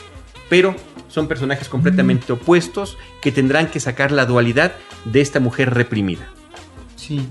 pero 0.50 0.76
son 1.08 1.28
personajes 1.28 1.70
completamente 1.70 2.34
opuestos 2.34 2.98
que 3.22 3.32
tendrán 3.32 3.68
que 3.68 3.80
sacar 3.80 4.12
la 4.12 4.26
dualidad 4.26 4.74
de 5.06 5.22
esta 5.22 5.40
mujer 5.40 5.74
reprimida. 5.74 6.30
Sí. 6.96 7.28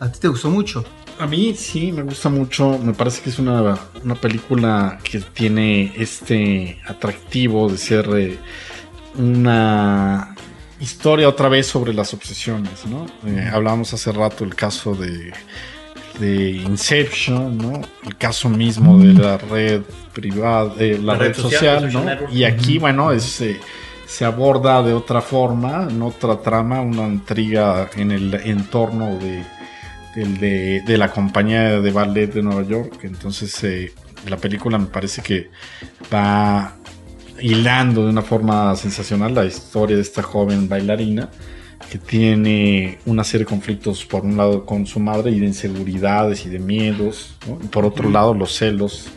¿A 0.00 0.10
ti 0.10 0.20
te 0.20 0.28
gustó 0.28 0.50
mucho? 0.50 0.84
A 1.18 1.26
mí 1.26 1.54
sí, 1.54 1.92
me 1.92 2.02
gusta 2.02 2.28
mucho. 2.28 2.78
Me 2.78 2.92
parece 2.92 3.22
que 3.22 3.30
es 3.30 3.38
una, 3.38 3.78
una 4.04 4.14
película 4.14 4.98
que 5.02 5.20
tiene 5.20 5.92
este 5.96 6.78
atractivo 6.86 7.70
de 7.70 7.78
ser 7.78 8.08
eh, 8.16 8.38
una 9.16 10.34
historia 10.78 11.28
otra 11.28 11.48
vez 11.48 11.66
sobre 11.66 11.94
las 11.94 12.12
obsesiones, 12.12 12.84
¿no? 12.86 13.06
Eh, 13.26 13.48
hablábamos 13.50 13.94
hace 13.94 14.12
rato 14.12 14.44
el 14.44 14.54
caso 14.54 14.94
de, 14.94 15.32
de 16.18 16.50
Inception, 16.50 17.56
¿no? 17.56 17.80
El 18.04 18.16
caso 18.16 18.50
mismo 18.50 18.98
de 18.98 19.14
la 19.14 19.38
red 19.38 19.82
privada, 20.12 20.74
de 20.74 20.98
la, 20.98 21.14
red, 21.14 21.34
social, 21.34 21.90
Social 21.90 22.04
¿no? 22.04 22.30
Y 22.30 22.44
aquí, 22.44 22.78
bueno, 22.78 23.10
es, 23.10 23.40
eh, 23.40 23.58
se 24.06 24.26
aborda 24.26 24.82
de 24.82 24.92
otra 24.92 25.22
forma, 25.22 25.88
en 25.88 26.02
otra 26.02 26.40
trama, 26.42 26.82
una 26.82 27.06
intriga 27.06 27.88
en 27.96 28.10
el 28.10 28.34
entorno 28.34 29.16
de, 29.16 29.44
del 30.16 30.38
de, 30.38 30.82
de 30.84 30.98
la 30.98 31.12
compañía 31.12 31.80
de 31.80 31.90
ballet 31.92 32.32
de 32.32 32.42
Nueva 32.42 32.62
York. 32.62 33.00
Entonces, 33.02 33.62
eh, 33.62 33.92
la 34.28 34.38
película 34.38 34.78
me 34.78 34.86
parece 34.86 35.22
que 35.22 35.50
va 36.12 36.76
hilando 37.40 38.04
de 38.04 38.10
una 38.10 38.22
forma 38.22 38.74
sensacional 38.76 39.34
la 39.34 39.44
historia 39.44 39.94
de 39.94 40.02
esta 40.02 40.22
joven 40.22 40.68
bailarina 40.68 41.28
que 41.90 41.98
tiene 41.98 42.98
una 43.04 43.22
serie 43.22 43.44
de 43.44 43.50
conflictos 43.50 44.04
por 44.06 44.24
un 44.24 44.36
lado 44.36 44.64
con 44.64 44.86
su 44.86 44.98
madre 44.98 45.30
y 45.30 45.38
de 45.38 45.46
inseguridades 45.46 46.46
y 46.46 46.48
de 46.48 46.58
miedos, 46.58 47.36
¿no? 47.46 47.58
y 47.62 47.68
por 47.68 47.84
otro 47.84 48.10
lado 48.10 48.34
los 48.34 48.56
celos 48.56 49.08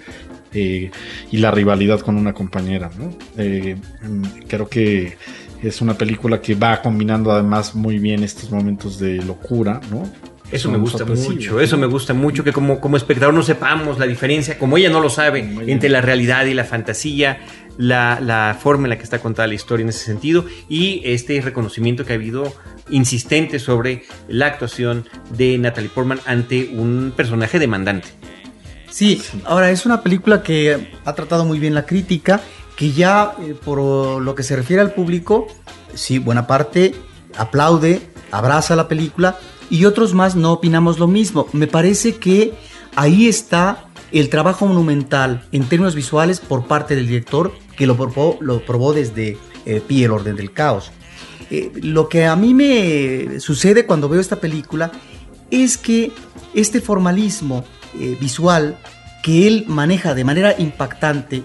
eh, 0.53 0.91
y 1.31 1.37
la 1.37 1.51
rivalidad 1.51 2.01
con 2.01 2.17
una 2.17 2.33
compañera. 2.33 2.91
¿no? 2.99 3.11
Eh, 3.37 3.77
mm, 4.03 4.23
creo 4.47 4.67
que 4.67 5.17
es 5.63 5.81
una 5.81 5.93
película 5.95 6.41
que 6.41 6.55
va 6.55 6.81
combinando 6.81 7.31
además 7.31 7.73
muy 7.73 7.97
bien 7.97 8.23
estos 8.23 8.51
momentos 8.51 8.99
de 8.99 9.15
locura, 9.15 9.81
¿no? 9.89 10.03
Eso 10.51 10.71
me 10.71 10.77
gusta 10.77 11.05
mucho, 11.05 11.59
eso 11.59 11.77
me 11.77 11.85
gusta 11.85 12.13
mucho, 12.13 12.43
que 12.43 12.51
como, 12.51 12.79
como 12.79 12.97
espectador 12.97 13.33
no 13.33 13.43
sepamos 13.43 13.99
la 13.99 14.07
diferencia, 14.07 14.57
como 14.57 14.77
ella 14.77 14.89
no 14.89 14.99
lo 14.99 15.09
sabe, 15.09 15.39
entre 15.67 15.89
la 15.89 16.01
realidad 16.01 16.45
y 16.45 16.53
la 16.53 16.63
fantasía, 16.63 17.39
la, 17.77 18.19
la 18.19 18.57
forma 18.59 18.85
en 18.85 18.89
la 18.89 18.97
que 18.97 19.03
está 19.03 19.19
contada 19.19 19.47
la 19.47 19.53
historia 19.53 19.83
en 19.83 19.89
ese 19.89 20.05
sentido 20.05 20.45
y 20.67 21.01
este 21.05 21.39
reconocimiento 21.41 22.03
que 22.03 22.13
ha 22.13 22.15
habido 22.15 22.51
insistente 22.89 23.59
sobre 23.59 24.03
la 24.27 24.47
actuación 24.47 25.05
de 25.37 25.57
Natalie 25.57 25.89
Portman 25.89 26.19
ante 26.25 26.71
un 26.73 27.13
personaje 27.15 27.59
demandante. 27.59 28.07
Sí, 28.89 29.21
ahora 29.45 29.69
es 29.69 29.85
una 29.85 30.01
película 30.01 30.41
que 30.41 30.89
ha 31.05 31.13
tratado 31.13 31.45
muy 31.45 31.59
bien 31.59 31.75
la 31.75 31.85
crítica, 31.85 32.41
que 32.75 32.91
ya 32.91 33.33
eh, 33.39 33.53
por 33.53 34.21
lo 34.21 34.35
que 34.35 34.41
se 34.41 34.55
refiere 34.55 34.81
al 34.81 34.93
público, 34.93 35.47
sí, 35.93 36.17
buena 36.17 36.47
parte 36.47 36.95
aplaude, 37.37 38.01
abraza 38.31 38.75
la 38.75 38.87
película 38.87 39.37
y 39.69 39.85
otros 39.85 40.13
más 40.13 40.35
no 40.35 40.53
opinamos 40.53 40.99
lo 40.99 41.07
mismo. 41.07 41.47
Me 41.53 41.67
parece 41.67 42.15
que 42.15 42.53
ahí 42.95 43.27
está 43.27 43.85
el 44.11 44.29
trabajo 44.29 44.65
monumental 44.65 45.47
en 45.51 45.65
términos 45.65 45.95
visuales 45.95 46.39
por 46.39 46.65
parte 46.65 46.95
del 46.95 47.07
director 47.07 47.51
que 47.77 47.87
lo 47.87 47.95
probó, 47.95 48.93
desde 48.93 49.37
eh, 49.65 49.81
Pi, 49.85 50.03
el 50.03 50.11
orden 50.11 50.35
del 50.35 50.51
caos. 50.51 50.91
Eh, 51.51 51.71
lo 51.81 52.09
que 52.09 52.25
a 52.25 52.35
mí 52.35 52.53
me 52.53 53.39
sucede 53.39 53.85
cuando 53.85 54.09
veo 54.09 54.21
esta 54.21 54.39
película 54.39 54.91
es 55.49 55.77
que 55.77 56.11
este 56.53 56.81
formalismo 56.81 57.63
eh, 57.99 58.17
visual 58.19 58.77
que 59.23 59.47
él 59.47 59.65
maneja 59.67 60.13
de 60.13 60.23
manera 60.23 60.55
impactante 60.57 61.43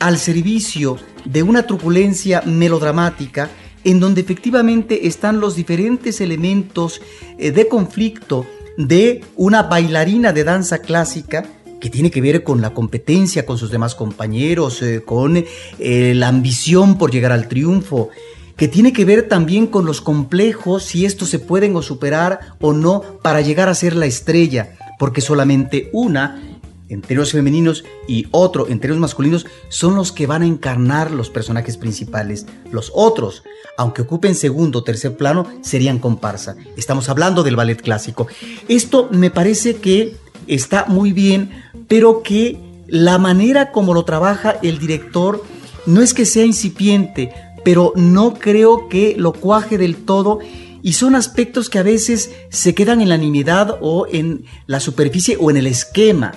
al 0.00 0.18
servicio 0.18 0.98
de 1.24 1.42
una 1.42 1.64
truculencia 1.64 2.42
melodramática 2.44 3.50
en 3.86 4.00
donde 4.00 4.20
efectivamente 4.20 5.06
están 5.06 5.38
los 5.38 5.54
diferentes 5.54 6.20
elementos 6.20 7.00
eh, 7.38 7.52
de 7.52 7.68
conflicto 7.68 8.44
de 8.76 9.22
una 9.36 9.62
bailarina 9.62 10.32
de 10.32 10.42
danza 10.42 10.78
clásica 10.78 11.46
que 11.80 11.88
tiene 11.88 12.10
que 12.10 12.20
ver 12.20 12.42
con 12.42 12.60
la 12.60 12.74
competencia 12.74 13.46
con 13.46 13.58
sus 13.58 13.70
demás 13.70 13.94
compañeros, 13.94 14.82
eh, 14.82 15.02
con 15.06 15.36
eh, 15.36 16.12
la 16.16 16.26
ambición 16.26 16.98
por 16.98 17.12
llegar 17.12 17.30
al 17.30 17.46
triunfo, 17.46 18.10
que 18.56 18.66
tiene 18.66 18.92
que 18.92 19.04
ver 19.04 19.28
también 19.28 19.68
con 19.68 19.86
los 19.86 20.00
complejos, 20.00 20.82
si 20.82 21.06
estos 21.06 21.30
se 21.30 21.38
pueden 21.38 21.76
o 21.76 21.82
superar 21.82 22.40
o 22.60 22.72
no 22.72 23.02
para 23.22 23.40
llegar 23.40 23.68
a 23.68 23.74
ser 23.74 23.94
la 23.94 24.06
estrella, 24.06 24.74
porque 24.98 25.20
solamente 25.20 25.90
una 25.92 26.55
en 26.88 27.02
términos 27.02 27.32
femeninos 27.32 27.84
y 28.06 28.26
otro 28.30 28.68
en 28.68 28.80
términos 28.80 29.00
masculinos 29.00 29.46
son 29.68 29.96
los 29.96 30.12
que 30.12 30.26
van 30.26 30.42
a 30.42 30.46
encarnar 30.46 31.10
los 31.10 31.30
personajes 31.30 31.76
principales. 31.76 32.46
Los 32.70 32.92
otros, 32.94 33.42
aunque 33.76 34.02
ocupen 34.02 34.34
segundo 34.34 34.80
o 34.80 34.84
tercer 34.84 35.16
plano, 35.16 35.46
serían 35.62 35.98
comparsa. 35.98 36.56
Estamos 36.76 37.08
hablando 37.08 37.42
del 37.42 37.56
ballet 37.56 37.80
clásico. 37.80 38.28
Esto 38.68 39.08
me 39.10 39.30
parece 39.30 39.76
que 39.76 40.16
está 40.46 40.86
muy 40.86 41.12
bien, 41.12 41.50
pero 41.88 42.22
que 42.22 42.60
la 42.86 43.18
manera 43.18 43.72
como 43.72 43.94
lo 43.94 44.04
trabaja 44.04 44.56
el 44.62 44.78
director 44.78 45.44
no 45.86 46.02
es 46.02 46.14
que 46.14 46.26
sea 46.26 46.44
incipiente, 46.44 47.32
pero 47.64 47.92
no 47.96 48.34
creo 48.34 48.88
que 48.88 49.14
lo 49.16 49.32
cuaje 49.32 49.78
del 49.78 49.96
todo 49.96 50.38
y 50.82 50.92
son 50.92 51.16
aspectos 51.16 51.68
que 51.68 51.80
a 51.80 51.82
veces 51.82 52.30
se 52.48 52.74
quedan 52.74 53.00
en 53.00 53.08
la 53.08 53.16
nimiedad 53.16 53.78
o 53.80 54.06
en 54.08 54.44
la 54.68 54.78
superficie 54.78 55.36
o 55.40 55.50
en 55.50 55.56
el 55.56 55.66
esquema. 55.66 56.32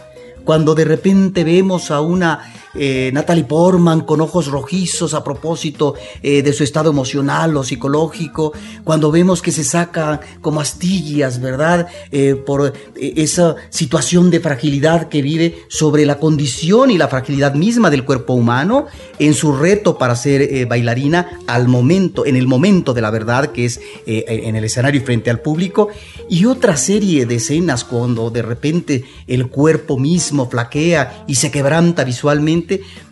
Cuando 0.50 0.74
de 0.74 0.84
repente 0.84 1.44
vemos 1.44 1.92
a 1.92 2.02
una 2.02 2.40
eh, 2.76 3.10
Natalie 3.14 3.46
Portman 3.46 4.02
con 4.02 4.22
ojos 4.22 4.48
rojizos 4.48 5.14
a 5.14 5.24
propósito 5.24 5.96
eh, 6.22 6.44
de 6.44 6.54
su 6.54 6.64
estado 6.64 6.92
emocional 6.92 7.58
o 7.58 7.64
psicológico, 7.64 8.54
cuando 8.84 9.12
vemos 9.12 9.42
que 9.42 9.52
se 9.52 9.64
saca 9.64 10.22
como 10.42 10.62
astillas, 10.62 11.42
¿verdad? 11.42 11.88
Eh, 12.12 12.36
por 12.36 12.74
esa 12.96 13.56
situación 13.70 14.30
de 14.30 14.40
fragilidad 14.40 15.10
que 15.10 15.22
vive 15.22 15.64
sobre 15.68 16.06
la 16.06 16.20
condición 16.20 16.92
y 16.92 16.98
la 16.98 17.08
fragilidad 17.08 17.56
misma 17.56 17.90
del 17.90 18.06
cuerpo 18.06 18.34
humano 18.34 18.86
en 19.18 19.34
su 19.34 19.56
reto 19.56 19.98
para 19.98 20.16
ser 20.16 20.68
bailarina 20.68 21.40
al 21.48 21.68
momento, 21.68 22.26
en 22.26 22.36
el 22.36 22.48
momento 22.48 22.94
de 22.94 23.02
la 23.02 23.12
verdad, 23.12 23.52
que 23.52 23.66
es 23.66 23.80
en 24.06 24.56
el 24.56 24.64
escenario 24.64 25.02
frente 25.02 25.30
al 25.30 25.40
público, 25.40 25.90
y 26.30 26.46
otra 26.46 26.78
serie 26.78 27.26
de 27.26 27.36
escenas 27.36 27.84
cuando 27.84 28.30
de 28.30 28.42
repente 28.42 29.04
el 29.28 29.48
cuerpo 29.48 29.98
mismo 29.98 30.50
flaquea 30.50 31.26
y 31.28 31.36
se 31.36 31.52
quebranta 31.52 32.04
visualmente, 32.04 32.59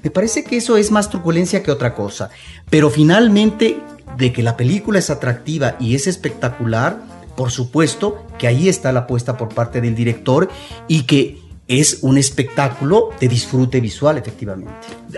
me 0.03 0.11
parece 0.11 0.43
que 0.43 0.57
eso 0.57 0.77
es 0.77 0.91
más 0.91 1.09
truculencia 1.09 1.63
que 1.63 1.71
otra 1.71 1.93
cosa. 1.93 2.29
Pero 2.69 2.89
finalmente, 2.89 3.79
de 4.17 4.33
que 4.33 4.43
la 4.43 4.57
película 4.57 4.99
es 4.99 5.09
atractiva 5.09 5.75
y 5.79 5.95
es 5.95 6.07
espectacular, 6.07 6.97
por 7.35 7.51
supuesto 7.51 8.25
que 8.39 8.47
ahí 8.47 8.67
está 8.67 8.91
la 8.91 9.01
apuesta 9.01 9.37
por 9.37 9.49
parte 9.49 9.81
del 9.81 9.95
director 9.95 10.49
y 10.87 11.03
que 11.03 11.39
es 11.67 11.99
un 12.01 12.17
espectáculo 12.17 13.09
de 13.19 13.27
disfrute 13.27 13.81
visual, 13.81 14.17
efectivamente. 14.17 14.71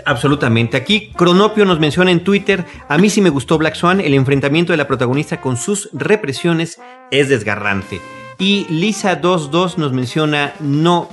Absolutamente. 0.04 0.76
Aquí 0.76 1.12
Cronopio 1.16 1.64
nos 1.64 1.78
menciona 1.78 2.10
en 2.10 2.24
Twitter, 2.24 2.64
a 2.88 2.98
mí 2.98 3.08
sí 3.08 3.20
me 3.20 3.30
gustó 3.30 3.56
Black 3.56 3.76
Swan, 3.76 4.00
el 4.00 4.14
enfrentamiento 4.14 4.72
de 4.72 4.76
la 4.76 4.88
protagonista 4.88 5.40
con 5.40 5.56
sus 5.56 5.88
represiones 5.92 6.78
es 7.10 7.28
desgarrante. 7.28 8.00
Y 8.38 8.66
Lisa22 8.66 9.76
nos 9.76 9.92
menciona, 9.92 10.54
no, 10.60 11.08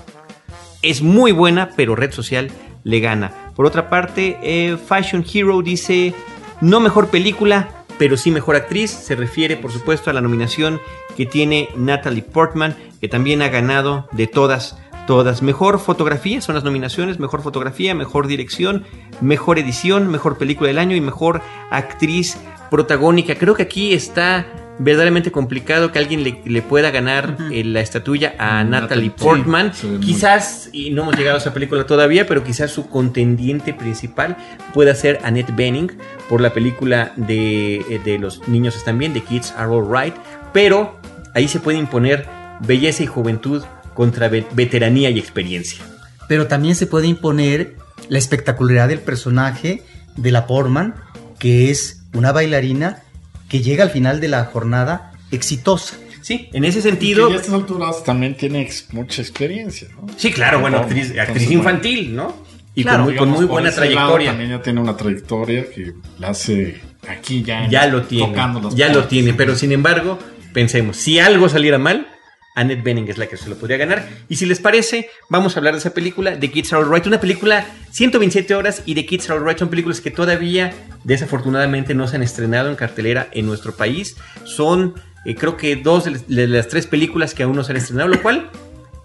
es 0.81 1.01
muy 1.01 1.31
buena, 1.31 1.69
pero 1.75 1.95
red 1.95 2.11
social 2.11 2.49
le 2.83 2.99
gana. 2.99 3.31
Por 3.55 3.65
otra 3.65 3.89
parte, 3.89 4.37
eh, 4.41 4.77
Fashion 4.77 5.25
Hero 5.31 5.61
dice, 5.61 6.13
no 6.61 6.79
mejor 6.79 7.09
película, 7.09 7.69
pero 7.97 8.17
sí 8.17 8.31
mejor 8.31 8.55
actriz. 8.55 8.91
Se 8.91 9.15
refiere, 9.15 9.57
por 9.57 9.71
supuesto, 9.71 10.09
a 10.09 10.13
la 10.13 10.21
nominación 10.21 10.79
que 11.15 11.25
tiene 11.25 11.69
Natalie 11.75 12.21
Portman, 12.21 12.75
que 13.01 13.07
también 13.07 13.41
ha 13.41 13.49
ganado 13.49 14.07
de 14.11 14.27
todas, 14.27 14.77
todas. 15.07 15.41
Mejor 15.41 15.79
fotografía, 15.79 16.41
son 16.41 16.55
las 16.55 16.63
nominaciones, 16.63 17.19
mejor 17.19 17.41
fotografía, 17.41 17.95
mejor 17.95 18.27
dirección, 18.27 18.85
mejor 19.21 19.57
edición, 19.57 20.09
mejor 20.11 20.37
película 20.37 20.67
del 20.67 20.79
año 20.79 20.95
y 20.95 21.01
mejor 21.01 21.41
actriz 21.71 22.37
protagónica. 22.69 23.35
Creo 23.35 23.55
que 23.55 23.63
aquí 23.63 23.93
está 23.93 24.45
verdaderamente 24.79 25.31
complicado 25.31 25.91
que 25.91 25.99
alguien 25.99 26.23
le, 26.23 26.61
pueda 26.61 26.91
ganar 26.91 27.37
eh, 27.51 27.63
la 27.63 27.81
estatuilla 27.81 28.35
a 28.37 28.63
Natalie 28.63 29.11
Portman. 29.11 29.71
quizás, 30.01 30.69
y 30.71 30.91
no 30.91 31.03
hemos 31.03 31.17
llegado 31.17 31.37
a 31.37 31.39
esa 31.39 31.53
película 31.53 31.85
todavía, 31.85 32.27
pero 32.27 32.43
quizás 32.43 32.71
su 32.71 32.89
contendiente 32.89 33.73
principal 33.73 34.37
pueda 34.73 34.93
ser 34.95 35.19
Annette 35.23 35.55
Bening 35.55 35.91
por 36.29 36.41
la 36.41 36.53
película 36.53 37.13
de, 37.15 37.77
eh, 37.77 38.01
de 38.03 38.19
Los 38.19 38.47
niños 38.47 38.75
están 38.75 38.97
bien, 38.97 39.13
de 39.13 39.21
Kids 39.21 39.53
Are 39.57 39.71
All 39.71 39.87
Right. 39.89 40.15
Pero 40.53 40.99
ahí 41.33 41.47
se 41.47 41.59
puede 41.59 41.77
imponer 41.77 42.25
belleza 42.61 43.03
y 43.03 43.07
juventud 43.07 43.63
contra 43.93 44.29
veteranía 44.29 45.09
y 45.09 45.19
experiencia. 45.19 45.83
Pero 46.27 46.47
también 46.47 46.75
se 46.75 46.87
puede 46.87 47.07
imponer 47.07 47.75
la 48.09 48.19
espectacularidad 48.19 48.89
del 48.89 48.99
personaje 48.99 49.83
de 50.15 50.31
la 50.31 50.45
Portman, 50.45 50.95
que 51.39 51.71
es 51.71 52.03
una 52.13 52.31
bailarina 52.31 53.03
que 53.49 53.61
llega 53.61 53.83
al 53.83 53.89
final 53.89 54.19
de 54.19 54.27
la 54.27 54.45
jornada 54.45 55.13
exitosa. 55.31 55.97
Sí, 56.21 56.49
en 56.51 56.65
ese 56.65 56.81
sentido. 56.81 57.29
Y 57.29 57.33
a 57.33 57.35
estas 57.37 57.53
alturas 57.53 58.03
también 58.03 58.35
tiene 58.35 58.69
mucha 58.91 59.21
experiencia, 59.21 59.87
¿no? 59.95 60.07
Sí, 60.17 60.31
claro, 60.31 60.59
bueno, 60.59 60.79
actriz, 60.79 61.13
infantil, 61.49 62.15
¿no? 62.15 62.35
Y 62.75 62.83
con 62.83 63.01
muy, 63.01 63.15
con 63.15 63.29
muy 63.29 63.45
buena 63.45 63.71
trayectoria. 63.71 64.31
también 64.31 64.51
ya 64.51 64.61
tiene 64.61 64.81
una 64.81 64.95
trayectoria 64.95 65.69
que 65.69 65.93
la 66.19 66.29
hace 66.29 66.81
aquí 67.07 67.43
ya. 67.43 67.67
Ya 67.69 67.87
lo 67.87 68.03
tiene. 68.03 68.35
ya 68.75 68.89
lo 68.89 69.05
tiene, 69.05 69.33
pero 69.33 69.55
sin 69.55 69.71
embargo, 69.71 70.19
pensemos, 70.53 70.97
si 70.97 71.17
algo 71.17 71.49
saliera 71.49 71.77
mal, 71.77 72.07
Annette 72.57 72.83
Bening 72.83 73.07
es 73.07 73.19
la 73.19 73.27
que 73.27 73.37
se 73.37 73.49
lo 73.49 73.55
podría 73.55 73.77
ganar. 73.77 74.09
Y 74.27 74.35
si 74.35 74.45
les 74.47 74.59
parece, 74.59 75.09
vamos 75.29 75.55
a 75.55 75.59
hablar 75.59 75.75
de 75.75 75.79
esa 75.79 75.93
película, 75.93 76.37
The 76.39 76.51
Kids 76.51 76.73
Are 76.73 76.83
Alright. 76.83 77.05
Una 77.05 77.21
película 77.21 77.65
127 77.91 78.55
horas 78.55 78.81
y 78.85 78.95
The 78.95 79.05
Kids 79.05 79.29
Are 79.29 79.39
Alright 79.39 79.59
son 79.59 79.69
películas 79.69 80.01
que 80.01 80.09
todavía, 80.09 80.73
desafortunadamente, 81.03 81.93
no 81.93 82.07
se 82.07 82.15
han 82.15 82.23
estrenado 82.23 82.69
en 82.69 82.75
cartelera 82.75 83.27
en 83.31 83.45
nuestro 83.45 83.75
país. 83.75 84.17
Son, 84.43 84.95
eh, 85.23 85.35
creo 85.35 85.55
que 85.55 85.75
dos 85.75 86.05
de 86.05 86.47
las 86.47 86.67
tres 86.67 86.87
películas 86.87 87.35
que 87.35 87.43
aún 87.43 87.55
no 87.55 87.63
se 87.63 87.73
han 87.73 87.77
estrenado, 87.77 88.09
lo 88.09 88.21
cual 88.23 88.49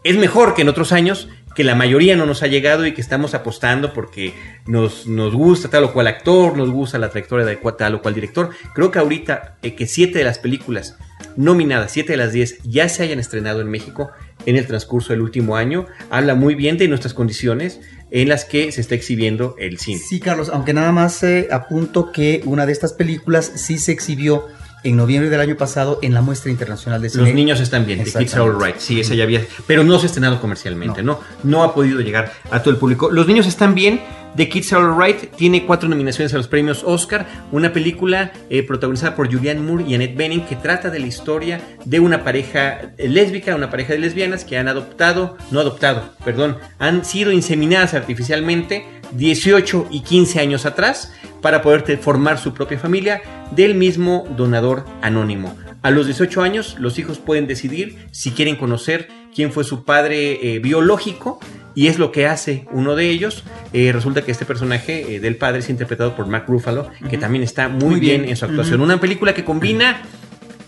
es 0.03 0.16
mejor 0.16 0.55
que 0.55 0.62
en 0.62 0.70
otros 0.70 0.90
años, 0.92 1.28
que 1.55 1.62
la 1.62 1.74
mayoría 1.74 2.16
no 2.16 2.24
nos 2.24 2.42
ha 2.42 2.46
llegado 2.46 2.86
y 2.86 2.94
que 2.94 3.03
estamos 3.03 3.34
apostando 3.34 3.92
porque 3.92 4.32
nos, 4.66 5.07
nos 5.07 5.34
gusta 5.34 5.68
tal 5.68 5.84
o 5.84 5.92
cual 5.92 6.07
actor, 6.07 6.57
nos 6.57 6.70
gusta 6.70 6.98
la 6.98 7.11
trayectoria 7.11 7.44
de 7.44 7.57
tal 7.57 7.96
o 7.96 8.03
cual 8.03 8.14
director. 8.14 8.50
Creo 8.74 8.90
que 8.90 8.98
ahorita 8.98 9.59
eh, 9.62 9.74
que 9.74 9.86
siete 9.86 10.18
de 10.18 10.24
las 10.24 10.38
películas 10.38 10.96
nominadas, 11.37 11.93
7 11.93 12.12
de 12.12 12.16
las 12.16 12.33
10, 12.33 12.61
ya 12.64 12.89
se 12.89 13.03
hayan 13.03 13.18
estrenado 13.18 13.61
en 13.61 13.68
México 13.68 14.11
en 14.47 14.57
el 14.57 14.66
transcurso 14.66 15.12
del 15.12 15.22
último 15.22 15.57
año, 15.57 15.87
habla 16.11 16.35
muy 16.35 16.55
bien 16.55 16.78
de 16.78 16.89
nuestras 16.89 17.14
condiciones 17.14 17.80
en 18.11 18.28
las 18.28 18.45
que 18.45 18.72
se 18.72 18.80
está 18.80 18.95
exhibiendo 18.95 19.55
el 19.59 19.78
cine. 19.78 19.99
Sí, 19.99 20.20
Carlos, 20.20 20.51
aunque 20.53 20.74
nada 20.74 20.93
más 20.93 21.22
eh, 21.22 21.49
apunto 21.51 22.12
que 22.12 22.43
una 22.45 22.66
de 22.66 22.72
estas 22.72 22.93
películas 22.93 23.51
sí 23.55 23.78
se 23.78 23.93
exhibió 23.93 24.49
en 24.85 24.97
noviembre 24.97 25.30
del 25.30 25.41
año 25.41 25.57
pasado 25.57 25.99
en 26.03 26.12
la 26.12 26.22
muestra 26.22 26.51
internacional 26.51 27.01
de 27.01 27.09
cine. 27.09 27.24
Los 27.24 27.35
niños 27.35 27.61
están 27.61 27.87
bien, 27.87 28.03
The 28.05 28.12
Kids 28.12 28.35
Are 28.35 28.43
All 28.43 28.62
Right, 28.62 28.76
sí, 28.78 29.01
esa 29.01 29.14
ya 29.14 29.24
había, 29.24 29.43
pero 29.66 29.85
no 29.85 29.99
se 29.99 30.07
ha 30.07 30.09
estrenado 30.09 30.41
comercialmente, 30.41 31.03
no. 31.03 31.20
no, 31.45 31.62
ha 31.62 31.74
podido 31.74 32.01
llegar 32.01 32.33
a 32.51 32.61
todo 32.62 32.70
el 32.70 32.76
público. 32.78 33.11
Los 33.11 33.26
niños 33.26 33.47
están 33.47 33.74
bien, 33.74 34.01
The 34.37 34.49
Kids 34.49 34.72
Are 34.72 34.85
Alright 34.85 35.37
tiene 35.37 35.66
cuatro 35.66 35.89
nominaciones 35.89 36.33
a 36.33 36.39
los 36.39 36.49
premios 36.49 36.83
Oscar, 36.85 37.26
una 37.51 37.72
película 37.72 38.33
eh, 38.49 38.62
protagonizada 38.62 39.14
por 39.14 39.30
Julianne 39.30 39.61
Moore 39.61 39.85
y 39.87 39.95
Annette 39.95 40.16
Bening 40.16 40.47
que 40.47 40.57
trata 40.57 40.89
de 40.89 41.01
la 41.01 41.07
historia 41.07 41.61
de 41.85 42.01
una 42.01 42.24
pareja 42.24 42.95
eh, 42.97 43.09
lésbica, 43.09 43.55
una 43.55 43.68
pareja 43.68 43.93
de 43.93 43.99
lesbianas 43.99 44.45
que 44.45 44.57
han 44.57 44.68
adoptado, 44.68 45.37
no 45.51 45.61
adoptado, 45.61 46.14
perdón, 46.24 46.57
han 46.78 47.05
sido 47.05 47.30
inseminadas 47.30 47.93
artificialmente 47.93 48.87
18 49.12 49.89
y 49.91 50.01
15 50.01 50.41
años 50.41 50.64
atrás 50.64 51.12
para 51.43 51.61
poder 51.61 51.99
formar 51.99 52.39
su 52.39 52.55
propia 52.55 52.78
familia 52.78 53.20
del 53.51 53.74
mismo 53.74 54.24
donador 54.37 54.87
anónimo. 55.03 55.55
A 55.83 55.91
los 55.91 56.07
18 56.07 56.43
años 56.43 56.76
los 56.78 56.99
hijos 56.99 57.18
pueden 57.18 57.47
decidir 57.47 58.07
si 58.12 58.30
quieren 58.30 58.57
conocer 58.57 59.09
quién 59.35 59.53
fue 59.53 59.64
su 59.64 59.85
padre 59.85 60.55
eh, 60.55 60.59
biológico 60.61 61.41
y 61.74 61.89
es 61.89 61.99
lo 61.99 62.12
que 62.12 62.26
hace 62.26 62.66
uno 62.70 62.95
de 62.95 63.11
ellos. 63.11 63.45
Eh, 63.72 63.90
resulta 63.92 64.22
que 64.22 64.32
este 64.32 64.44
personaje 64.44 65.16
eh, 65.16 65.20
del 65.20 65.36
padre 65.36 65.60
es 65.60 65.70
interpretado 65.70 66.14
por 66.14 66.26
Mark 66.26 66.44
Ruffalo, 66.46 66.90
que 67.08 67.16
también 67.16 67.42
está 67.42 67.68
muy, 67.68 68.00
bien. 68.00 68.26
en 68.26 68.36
su 68.36 68.44
actuación. 68.44 68.80
Una 68.80 69.00
película 69.00 69.34
que 69.34 69.44
combina 69.44 70.02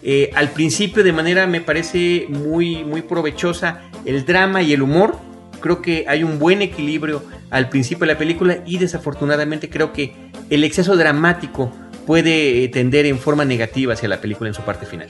eh, 0.03 0.31
al 0.35 0.51
principio 0.51 1.05
de 1.05 1.13
manera, 1.13 1.47
me 1.47 1.61
parece 1.61 2.27
muy, 2.29 2.85
muy 2.85 3.03
provechosa, 3.03 3.83
el 4.05 4.25
drama 4.25 4.63
y 4.63 4.73
el 4.73 4.83
humor. 4.83 5.19
Creo 5.61 5.81
que 5.81 6.05
hay 6.09 6.23
un 6.23 6.39
buen 6.39 6.63
equilibrio 6.63 7.23
al 7.51 7.69
principio 7.69 8.07
de 8.07 8.13
la 8.13 8.19
película 8.19 8.59
y 8.67 8.79
desafortunadamente 8.79 9.71
creo 9.71 9.93
que 9.93 10.15
el 10.51 10.65
exceso 10.65 10.97
dramático 10.97 11.73
puede 12.07 12.69
tender 12.69 13.07
en 13.07 13.19
forma 13.19 13.47
negativa 13.47 13.95
hacia 13.95 14.09
la 14.09 14.21
película 14.21 14.49
en 14.49 14.55
su 14.55 14.63
parte 14.63 14.85
final. 14.85 15.09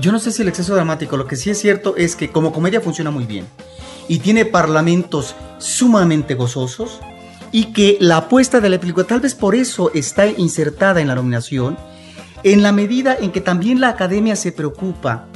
Yo 0.00 0.12
no 0.12 0.18
sé 0.18 0.32
si 0.32 0.42
el 0.42 0.48
exceso 0.48 0.74
dramático, 0.74 1.16
lo 1.16 1.26
que 1.26 1.36
sí 1.36 1.48
es 1.48 1.58
cierto 1.58 1.96
es 1.96 2.14
que 2.14 2.28
como 2.28 2.52
comedia 2.52 2.82
funciona 2.82 3.10
muy 3.10 3.24
bien 3.24 3.46
y 4.06 4.18
tiene 4.18 4.44
parlamentos 4.44 5.34
sumamente 5.58 6.34
gozosos 6.34 7.00
y 7.52 7.72
que 7.72 7.96
la 8.00 8.18
apuesta 8.18 8.60
de 8.60 8.68
la 8.68 8.80
película 8.80 9.06
tal 9.06 9.20
vez 9.20 9.34
por 9.34 9.54
eso 9.54 9.90
está 9.94 10.26
insertada 10.26 11.00
en 11.00 11.08
la 11.08 11.14
nominación 11.14 11.76
en 12.42 12.62
la 12.62 12.72
medida 12.72 13.16
en 13.18 13.32
que 13.32 13.40
también 13.40 13.80
la 13.80 13.88
academia 13.88 14.36
se 14.36 14.52
preocupa 14.52 15.26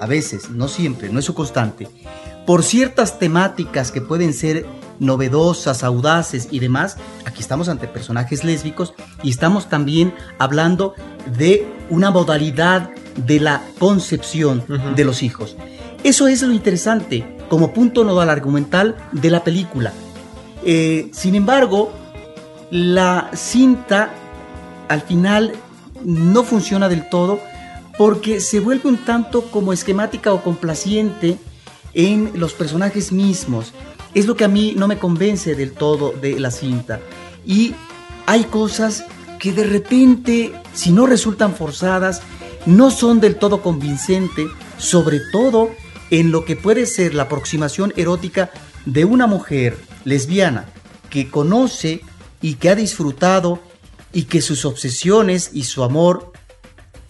a 0.00 0.06
veces, 0.06 0.50
no 0.50 0.68
siempre, 0.68 1.08
no 1.08 1.18
es 1.18 1.24
su 1.24 1.34
constante, 1.34 1.88
por 2.46 2.62
ciertas 2.62 3.18
temáticas 3.18 3.92
que 3.92 4.00
pueden 4.00 4.32
ser 4.32 4.66
novedosas, 5.00 5.84
audaces 5.84 6.48
y 6.50 6.58
demás, 6.58 6.96
aquí 7.24 7.40
estamos 7.40 7.68
ante 7.68 7.86
personajes 7.86 8.42
lésbicos 8.42 8.94
y 9.22 9.30
estamos 9.30 9.68
también 9.68 10.14
hablando 10.38 10.94
de 11.36 11.66
una 11.90 12.10
modalidad 12.10 12.90
de 13.26 13.40
la 13.40 13.62
concepción 13.78 14.64
de 14.96 15.04
los 15.04 15.22
hijos. 15.22 15.56
Eso 16.04 16.26
es 16.26 16.42
lo 16.42 16.52
interesante 16.52 17.36
como 17.48 17.72
punto 17.72 18.04
nodal 18.04 18.30
argumental 18.30 18.96
de 19.12 19.30
la 19.30 19.44
película. 19.44 19.92
Eh, 20.64 21.08
sin 21.12 21.34
embargo, 21.34 21.92
la 22.70 23.30
cinta 23.34 24.12
al 24.88 25.02
final 25.02 25.52
no 26.04 26.44
funciona 26.44 26.88
del 26.88 27.08
todo 27.08 27.40
porque 27.96 28.40
se 28.40 28.60
vuelve 28.60 28.88
un 28.88 28.98
tanto 28.98 29.42
como 29.50 29.72
esquemática 29.72 30.32
o 30.32 30.42
complaciente 30.42 31.38
en 31.94 32.32
los 32.34 32.52
personajes 32.52 33.12
mismos. 33.12 33.72
Es 34.14 34.26
lo 34.26 34.36
que 34.36 34.44
a 34.44 34.48
mí 34.48 34.74
no 34.76 34.88
me 34.88 34.98
convence 34.98 35.54
del 35.54 35.72
todo 35.72 36.12
de 36.12 36.38
la 36.38 36.50
cinta. 36.50 37.00
Y 37.44 37.74
hay 38.26 38.44
cosas 38.44 39.04
que 39.38 39.52
de 39.52 39.64
repente, 39.64 40.52
si 40.72 40.92
no 40.92 41.06
resultan 41.06 41.54
forzadas, 41.54 42.22
no 42.66 42.90
son 42.90 43.20
del 43.20 43.36
todo 43.36 43.62
convincente, 43.62 44.46
sobre 44.76 45.20
todo 45.32 45.70
en 46.10 46.30
lo 46.30 46.44
que 46.44 46.56
puede 46.56 46.86
ser 46.86 47.14
la 47.14 47.24
aproximación 47.24 47.92
erótica 47.96 48.50
de 48.84 49.04
una 49.04 49.26
mujer 49.26 49.76
lesbiana 50.04 50.66
que 51.10 51.30
conoce 51.30 52.00
y 52.40 52.54
que 52.54 52.70
ha 52.70 52.74
disfrutado 52.74 53.60
y 54.12 54.24
que 54.24 54.40
sus 54.40 54.64
obsesiones 54.64 55.50
y 55.52 55.64
su 55.64 55.82
amor 55.82 56.32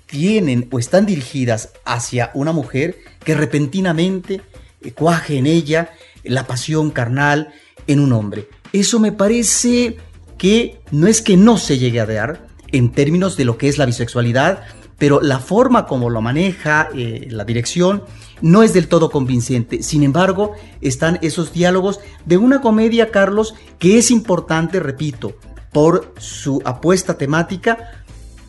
tienen 0.06 0.68
o 0.70 0.78
están 0.78 1.06
dirigidas 1.06 1.70
hacia 1.84 2.30
una 2.34 2.52
mujer 2.52 2.96
que 3.24 3.34
repentinamente 3.34 4.40
eh, 4.82 4.92
cuaje 4.92 5.36
en 5.36 5.46
ella 5.46 5.90
la 6.24 6.46
pasión 6.46 6.90
carnal 6.90 7.52
en 7.86 8.00
un 8.00 8.12
hombre. 8.12 8.48
Eso 8.72 9.00
me 9.00 9.12
parece 9.12 9.96
que 10.36 10.80
no 10.90 11.06
es 11.06 11.20
que 11.20 11.36
no 11.36 11.58
se 11.58 11.78
llegue 11.78 12.00
a 12.00 12.06
dar 12.06 12.46
en 12.68 12.92
términos 12.92 13.36
de 13.36 13.44
lo 13.44 13.58
que 13.58 13.68
es 13.68 13.78
la 13.78 13.86
bisexualidad, 13.86 14.62
pero 14.98 15.20
la 15.20 15.38
forma 15.40 15.86
como 15.86 16.10
lo 16.10 16.20
maneja 16.20 16.88
eh, 16.94 17.28
la 17.30 17.44
dirección 17.44 18.04
no 18.40 18.62
es 18.62 18.72
del 18.72 18.88
todo 18.88 19.10
convincente. 19.10 19.82
Sin 19.82 20.02
embargo, 20.02 20.52
están 20.80 21.18
esos 21.22 21.52
diálogos 21.52 22.00
de 22.24 22.36
una 22.36 22.60
comedia, 22.60 23.10
Carlos, 23.10 23.54
que 23.78 23.98
es 23.98 24.10
importante, 24.10 24.80
repito, 24.80 25.34
por 25.72 26.14
su 26.18 26.62
apuesta 26.64 27.18
temática, 27.18 27.97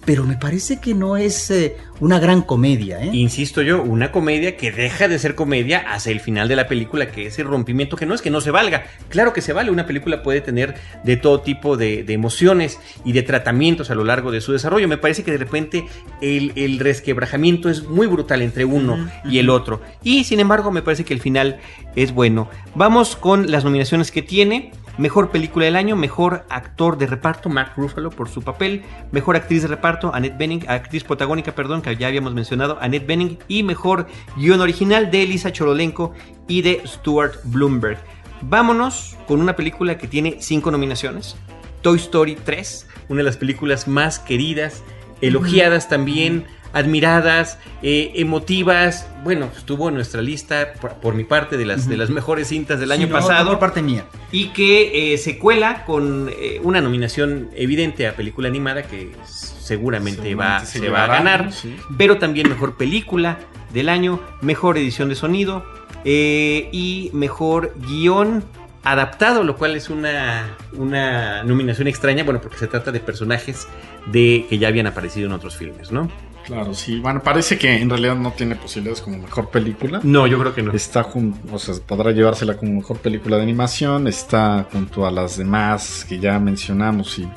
pero 0.09 0.23
me 0.23 0.37
parece 0.37 0.79
que 0.79 0.95
no 0.95 1.17
es 1.17 1.51
eh, 1.51 1.77
una 1.99 2.17
gran 2.17 2.41
comedia. 2.41 2.99
¿eh? 2.99 3.11
Insisto 3.13 3.61
yo, 3.61 3.83
una 3.83 4.11
comedia 4.11 4.57
que 4.57 4.71
deja 4.71 5.07
de 5.07 5.19
ser 5.19 5.35
comedia 5.35 5.83
hacia 5.87 6.11
el 6.11 6.19
final 6.19 6.47
de 6.47 6.55
la 6.55 6.67
película, 6.67 7.11
que 7.11 7.27
es 7.27 7.37
el 7.37 7.45
rompimiento, 7.45 7.95
que 7.95 8.07
no 8.07 8.15
es 8.15 8.23
que 8.23 8.31
no 8.31 8.41
se 8.41 8.49
valga. 8.49 8.85
Claro 9.09 9.33
que 9.33 9.41
se 9.41 9.53
vale, 9.53 9.69
una 9.69 9.85
película 9.85 10.23
puede 10.23 10.41
tener 10.41 10.73
de 11.03 11.15
todo 11.15 11.41
tipo 11.41 11.77
de, 11.77 12.03
emociones 12.07 12.79
y 13.05 13.11
de 13.11 13.21
tratamientos 13.21 13.91
a 13.91 13.93
lo 13.93 14.03
largo 14.03 14.31
de 14.31 14.41
su 14.41 14.51
desarrollo. 14.51 14.87
Me 14.87 14.97
parece 14.97 15.23
que 15.23 15.29
de 15.29 15.37
repente 15.37 15.85
el, 16.23 16.79
resquebrajamiento 16.79 17.69
es 17.69 17.83
muy 17.83 18.07
brutal 18.07 18.41
entre 18.41 18.65
uno 18.65 19.11
y 19.25 19.37
el 19.37 19.51
otro. 19.51 19.79
Y 20.03 20.23
sin 20.23 20.39
embargo, 20.39 20.71
me 20.71 20.81
parece 20.81 21.05
que 21.05 21.13
el 21.13 21.21
final 21.21 21.59
es 21.95 22.13
bueno. 22.13 22.49
Vamos 22.73 23.15
con 23.15 23.51
las 23.51 23.63
nominaciones 23.63 24.11
que 24.11 24.23
tiene. 24.23 24.71
Mejor 24.99 25.31
película 25.31 25.63
del 25.63 25.77
año, 25.77 25.95
mejor 25.95 26.45
actor 26.49 26.97
de 26.97 27.07
reparto, 27.07 27.47
Mark 27.47 27.71
Ruffalo 27.77 28.09
por 28.09 28.27
su 28.27 28.41
papel, 28.41 28.83
mejor 29.13 29.37
actriz 29.37 29.61
de 29.61 29.69
reparto, 29.69 30.13
Annette 30.13 30.37
Bening, 30.37 30.65
actriz 30.67 31.05
protagónica, 31.05 31.55
perdón, 31.55 31.81
que 31.81 31.95
ya 31.95 32.07
habíamos 32.07 32.33
mencionado, 32.33 32.77
Annette 32.81 33.07
Bening, 33.07 33.37
y 33.47 33.63
mejor 33.63 34.07
guion 34.35 34.59
original 34.59 35.09
de 35.09 35.23
Elisa 35.23 35.53
Chorolenko 35.53 36.11
y 36.49 36.63
de 36.63 36.81
Stuart 36.85 37.35
Bloomberg. 37.45 37.97
Vámonos 38.41 39.15
con 39.25 39.39
una 39.39 39.55
película 39.55 39.97
que 39.97 40.09
tiene 40.09 40.35
cinco 40.41 40.69
nominaciones, 40.69 41.37
Toy 41.81 41.95
Story 41.95 42.35
3, 42.35 42.87
una 43.07 43.19
de 43.19 43.23
las 43.23 43.37
películas 43.37 43.87
más 43.87 44.19
queridas, 44.19 44.83
elogiadas 45.21 45.87
también 45.87 46.45
admiradas, 46.73 47.57
eh, 47.81 48.11
emotivas. 48.15 49.07
Bueno, 49.23 49.49
estuvo 49.55 49.89
en 49.89 49.95
nuestra 49.95 50.21
lista 50.21 50.73
por, 50.73 51.13
mi 51.13 51.23
parte 51.23 51.57
de 51.57 51.65
las, 51.65 51.87
de 51.87 51.97
las 51.97 52.09
mejores 52.09 52.47
cintas 52.49 52.79
del 52.79 52.91
año 52.91 53.09
pasado. 53.09 53.51
Por 53.51 53.59
parte 53.59 53.81
mía. 53.81 54.05
Y 54.31 54.49
que 54.49 55.13
eh, 55.13 55.17
se 55.17 55.37
cuela 55.37 55.85
con 55.85 56.29
eh, 56.29 56.59
una 56.63 56.81
nominación 56.81 57.49
evidente 57.55 58.07
a 58.07 58.15
película 58.15 58.47
animada 58.47 58.83
que 58.83 59.11
seguramente, 59.25 60.35
va, 60.35 60.65
se, 60.65 60.89
va 60.89 61.05
a 61.05 61.07
ganar. 61.07 61.49
Pero 61.97 62.17
también 62.17 62.49
mejor 62.49 62.77
película 62.77 63.39
del 63.73 63.89
año, 63.89 64.19
mejor 64.41 64.77
edición 64.77 65.09
de 65.09 65.15
sonido 65.15 65.63
y 66.03 67.11
mejor 67.13 67.73
guion 67.87 68.43
adaptado, 68.83 69.43
lo 69.43 69.57
cual 69.57 69.75
es 69.75 69.89
una, 69.89 70.55
una 70.73 71.43
nominación 71.43 71.87
extraña, 71.87 72.23
bueno, 72.23 72.41
porque 72.41 72.57
se 72.57 72.67
trata 72.67 72.91
de 72.91 72.99
personajes 72.99 73.67
de 74.07 74.45
que 74.49 74.57
ya 74.57 74.69
habían 74.69 74.87
aparecido 74.87 75.27
en 75.27 75.33
otros 75.33 75.57
filmes, 75.57 75.91
¿no? 75.91 76.09
Claro, 76.49 76.73
sí. 76.73 76.99
Bueno, 76.99 77.21
parece 77.21 77.59
que 77.59 77.79
en 77.79 77.91
realidad 77.91 78.15
no 78.15 78.31
tiene 78.31 78.55
posibilidades 78.55 79.01
como 79.01 79.19
mejor 79.19 79.51
película. 79.51 79.99
No, 80.01 80.25
yo 80.25 80.39
creo 80.39 80.55
que 80.55 80.63
no. 80.63 80.73
Está 80.73 81.03
junto, 81.03 81.37
o 81.53 81.59
sea, 81.59 81.75
podrá 81.85 82.11
llevársela 82.11 82.57
como 82.57 82.73
mejor 82.73 82.97
película 82.97 83.37
de 83.37 83.43
animación. 83.43 84.07
Está 84.07 84.67
junto 84.71 85.05
a 85.05 85.11
las 85.11 85.37
demás 85.37 86.07
que 86.09 86.17
ya 86.17 86.39
mencionamos 86.39 87.19
y, 87.19 87.29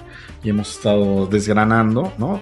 y 0.42 0.48
hemos 0.48 0.70
estado 0.76 1.26
desgranando, 1.26 2.14
¿no? 2.16 2.40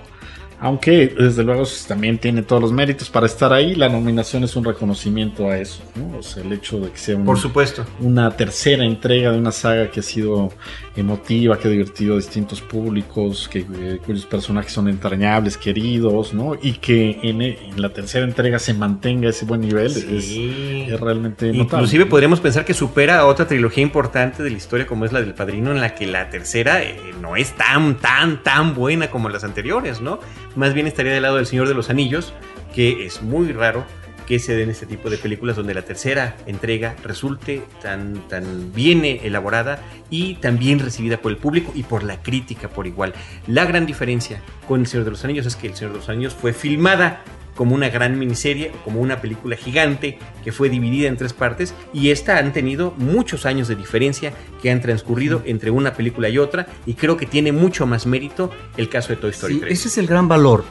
Aunque 0.62 1.08
desde 1.08 1.42
luego 1.42 1.64
también 1.88 2.18
tiene 2.18 2.42
todos 2.42 2.60
los 2.60 2.70
méritos 2.70 3.08
para 3.08 3.24
estar 3.24 3.50
ahí, 3.50 3.74
la 3.74 3.88
nominación 3.88 4.44
es 4.44 4.54
un 4.56 4.64
reconocimiento 4.64 5.48
a 5.48 5.56
eso, 5.56 5.82
¿no? 5.96 6.18
O 6.18 6.22
sea, 6.22 6.42
el 6.42 6.52
hecho 6.52 6.78
de 6.78 6.90
que 6.90 6.98
sea 6.98 7.18
Por 7.18 7.38
supuesto. 7.38 7.86
una 7.98 8.30
tercera 8.36 8.84
entrega 8.84 9.32
de 9.32 9.38
una 9.38 9.52
saga 9.52 9.90
que 9.90 10.00
ha 10.00 10.02
sido 10.02 10.52
emotiva, 10.96 11.58
que 11.58 11.68
ha 11.68 11.70
divertido 11.70 12.12
a 12.12 12.16
distintos 12.18 12.60
públicos, 12.60 13.48
que, 13.48 13.60
eh, 13.60 13.98
cuyos 14.04 14.26
personajes 14.26 14.70
son 14.70 14.88
entrañables, 14.88 15.56
queridos, 15.56 16.34
¿no? 16.34 16.54
Y 16.60 16.74
que 16.74 17.18
en, 17.22 17.80
la 17.80 17.88
tercera 17.88 18.26
entrega 18.26 18.58
se 18.58 18.74
mantenga 18.74 19.30
ese 19.30 19.46
buen 19.46 19.62
nivel 19.62 19.86
es, 19.86 21.00
realmente 21.00 21.46
notable. 21.46 21.62
Inclusive 21.62 22.04
podríamos 22.06 22.40
pensar 22.40 22.66
que 22.66 22.74
supera 22.74 23.20
a 23.20 23.26
otra 23.26 23.46
trilogía 23.46 23.82
importante 23.82 24.42
de 24.42 24.50
la 24.50 24.56
historia 24.58 24.86
como 24.86 25.06
es 25.06 25.12
la 25.12 25.22
del 25.22 25.32
Padrino, 25.32 25.70
en 25.70 25.80
la 25.80 25.94
que 25.94 26.06
la 26.06 26.28
tercera 26.28 26.82
eh, 26.82 26.98
no 27.18 27.36
es 27.36 27.52
tan, 27.52 27.96
tan, 27.96 28.42
tan 28.42 28.74
buena 28.74 29.10
como 29.10 29.30
las 29.30 29.42
anteriores, 29.42 30.02
¿no? 30.02 30.20
Más 30.60 30.74
bien 30.74 30.86
estaría 30.86 31.14
del 31.14 31.22
lado 31.22 31.36
del 31.36 31.46
Señor 31.46 31.68
de 31.68 31.72
los 31.72 31.88
Anillos, 31.88 32.34
que 32.74 33.06
es 33.06 33.22
muy 33.22 33.50
raro 33.50 33.86
que 34.30 34.38
se 34.38 34.54
den 34.54 34.70
este 34.70 34.86
tipo 34.86 35.10
de 35.10 35.18
películas 35.18 35.56
donde 35.56 35.74
la 35.74 35.82
tercera 35.82 36.36
entrega 36.46 36.94
resulte 37.02 37.64
tan, 37.82 38.28
tan 38.28 38.72
bien 38.72 39.04
elaborada 39.04 39.82
y 40.08 40.34
tan 40.34 40.56
bien 40.56 40.78
recibida 40.78 41.16
por 41.16 41.32
el 41.32 41.36
público 41.36 41.72
y 41.74 41.82
por 41.82 42.04
la 42.04 42.22
crítica 42.22 42.68
por 42.68 42.86
igual. 42.86 43.12
La 43.48 43.64
gran 43.64 43.86
diferencia 43.86 44.40
con 44.68 44.82
El 44.82 44.86
Señor 44.86 45.04
de 45.04 45.10
los 45.10 45.24
Anillos 45.24 45.46
es 45.46 45.56
que 45.56 45.66
El 45.66 45.74
Señor 45.74 45.94
de 45.94 45.98
los 45.98 46.08
Anillos 46.08 46.32
fue 46.32 46.52
filmada 46.52 47.24
como 47.56 47.74
una 47.74 47.88
gran 47.88 48.20
miniserie, 48.20 48.70
como 48.84 49.00
una 49.00 49.20
película 49.20 49.56
gigante 49.56 50.16
que 50.44 50.52
fue 50.52 50.68
dividida 50.68 51.08
en 51.08 51.16
tres 51.16 51.32
partes 51.32 51.74
y 51.92 52.10
esta 52.10 52.38
han 52.38 52.52
tenido 52.52 52.94
muchos 52.98 53.46
años 53.46 53.66
de 53.66 53.74
diferencia 53.74 54.32
que 54.62 54.70
han 54.70 54.80
transcurrido 54.80 55.42
entre 55.44 55.72
una 55.72 55.94
película 55.94 56.28
y 56.28 56.38
otra 56.38 56.68
y 56.86 56.94
creo 56.94 57.16
que 57.16 57.26
tiene 57.26 57.50
mucho 57.50 57.84
más 57.84 58.06
mérito 58.06 58.52
el 58.76 58.88
caso 58.88 59.08
de 59.08 59.16
Toy 59.16 59.30
Story 59.30 59.58
3. 59.58 59.72
Ese 59.72 59.88
es 59.88 59.98
el 59.98 60.06
gran 60.06 60.28
valor 60.28 60.62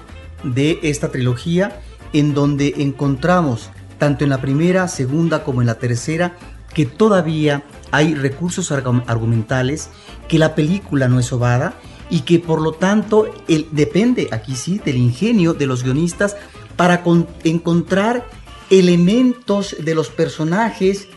de 0.45 0.79
esta 0.81 1.11
trilogía 1.11 1.81
en 2.13 2.33
donde 2.33 2.75
encontramos 2.77 3.69
tanto 3.97 4.23
en 4.23 4.29
la 4.29 4.41
primera, 4.41 4.87
segunda 4.87 5.43
como 5.43 5.61
en 5.61 5.67
la 5.67 5.75
tercera 5.75 6.35
que 6.73 6.85
todavía 6.85 7.63
hay 7.91 8.13
recursos 8.15 8.71
argumentales, 8.71 9.89
que 10.27 10.39
la 10.39 10.55
película 10.55 11.07
no 11.07 11.19
es 11.19 11.31
ovada 11.33 11.73
y 12.09 12.21
que 12.21 12.39
por 12.39 12.61
lo 12.61 12.73
tanto 12.73 13.31
depende 13.71 14.29
aquí 14.31 14.55
sí 14.55 14.79
del 14.83 14.97
ingenio 14.97 15.53
de 15.53 15.67
los 15.67 15.83
guionistas 15.83 16.37
para 16.75 17.03
encontrar 17.43 18.25
elementos 18.69 19.75
de 19.79 19.95
los 19.95 20.09
personajes 20.09 21.07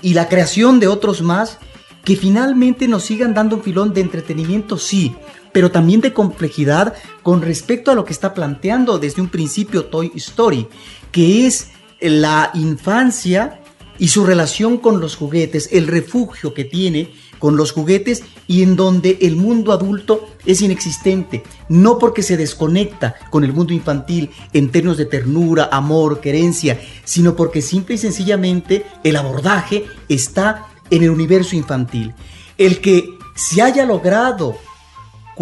y 0.00 0.14
la 0.14 0.28
creación 0.28 0.80
de 0.80 0.88
otros 0.88 1.22
más 1.22 1.58
que 2.04 2.16
finalmente 2.16 2.88
nos 2.88 3.04
sigan 3.04 3.34
dando 3.34 3.56
un 3.56 3.62
filón 3.62 3.94
de 3.94 4.00
entretenimiento, 4.00 4.76
sí, 4.76 5.14
pero 5.52 5.70
también 5.70 6.00
de 6.00 6.12
complejidad 6.12 6.94
con 7.22 7.42
respecto 7.42 7.90
a 7.90 7.94
lo 7.94 8.04
que 8.04 8.12
está 8.12 8.34
planteando 8.34 8.98
desde 8.98 9.22
un 9.22 9.28
principio 9.28 9.86
Toy 9.86 10.12
Story, 10.16 10.68
que 11.10 11.46
es 11.46 11.68
la 12.00 12.50
infancia 12.54 13.60
y 13.98 14.08
su 14.08 14.24
relación 14.24 14.78
con 14.78 15.00
los 15.00 15.14
juguetes, 15.16 15.68
el 15.72 15.86
refugio 15.86 16.54
que 16.54 16.64
tiene 16.64 17.12
con 17.38 17.56
los 17.56 17.72
juguetes 17.72 18.22
y 18.46 18.62
en 18.62 18.76
donde 18.76 19.18
el 19.20 19.36
mundo 19.36 19.72
adulto 19.72 20.28
es 20.46 20.62
inexistente, 20.62 21.42
no 21.68 21.98
porque 21.98 22.22
se 22.22 22.36
desconecta 22.36 23.16
con 23.30 23.44
el 23.44 23.52
mundo 23.52 23.72
infantil 23.72 24.30
en 24.52 24.70
términos 24.70 24.96
de 24.96 25.06
ternura, 25.06 25.68
amor, 25.72 26.20
querencia, 26.20 26.80
sino 27.04 27.34
porque 27.34 27.60
simple 27.60 27.96
y 27.96 27.98
sencillamente 27.98 28.86
el 29.04 29.16
abordaje 29.16 29.86
está 30.08 30.66
en 30.90 31.02
el 31.02 31.10
universo 31.10 31.56
infantil. 31.56 32.14
El 32.58 32.80
que 32.80 33.18
se 33.34 33.60
haya 33.60 33.84
logrado 33.86 34.56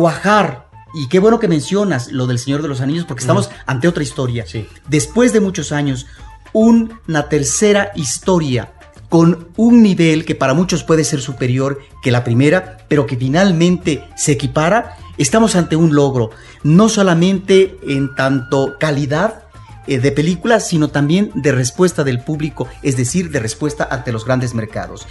cuajar. 0.01 0.71
Y 0.95 1.09
qué 1.09 1.19
bueno 1.19 1.39
que 1.39 1.47
mencionas 1.47 2.11
lo 2.11 2.27
del 2.27 2.39
Señor 2.39 2.63
de 2.63 2.69
los 2.69 2.81
Anillos, 2.81 3.05
porque 3.05 3.21
estamos 3.21 3.51
ante 3.67 3.87
otra 3.87 4.03
historia. 4.03 4.47
Después 4.89 5.33
de 5.35 5.41
muchos 5.41 5.73
años, 5.73 6.07
una 6.53 7.29
tercera 7.29 7.93
historia 7.95 8.73
con 9.11 9.49
un 9.57 9.83
nivel 9.83 10.25
que 10.25 10.35
para 10.35 10.55
muchos 10.55 10.83
puede 10.83 11.05
ser 11.05 11.21
superior 11.21 11.81
que 12.03 12.11
la 12.11 12.25
primera, 12.25 12.79
pero 12.89 13.07
que 13.07 13.17
finalmente 13.17 14.09
se 14.17 14.33
equipara, 14.33 14.97
estamos 15.19 15.55
ante 15.55 15.77
un 15.77 15.95
logro, 15.95 16.31
no 16.63 16.89
solamente 16.89 17.79
en 17.87 18.15
tanto 18.15 18.77
calidad 18.81 19.45
eh, 19.91 19.99
de 19.99 20.13
películas, 20.13 20.69
sino 20.69 20.87
también 20.87 21.33
de 21.35 21.51
respuesta 21.51 22.05
del 22.05 22.21
público, 22.21 22.69
es 22.81 22.97
decir, 22.97 23.29
de 23.33 23.41
respuesta 23.41 23.89
ante 23.91 24.13
los 24.13 24.25
grandes 24.25 24.55
mercados. 24.55 25.05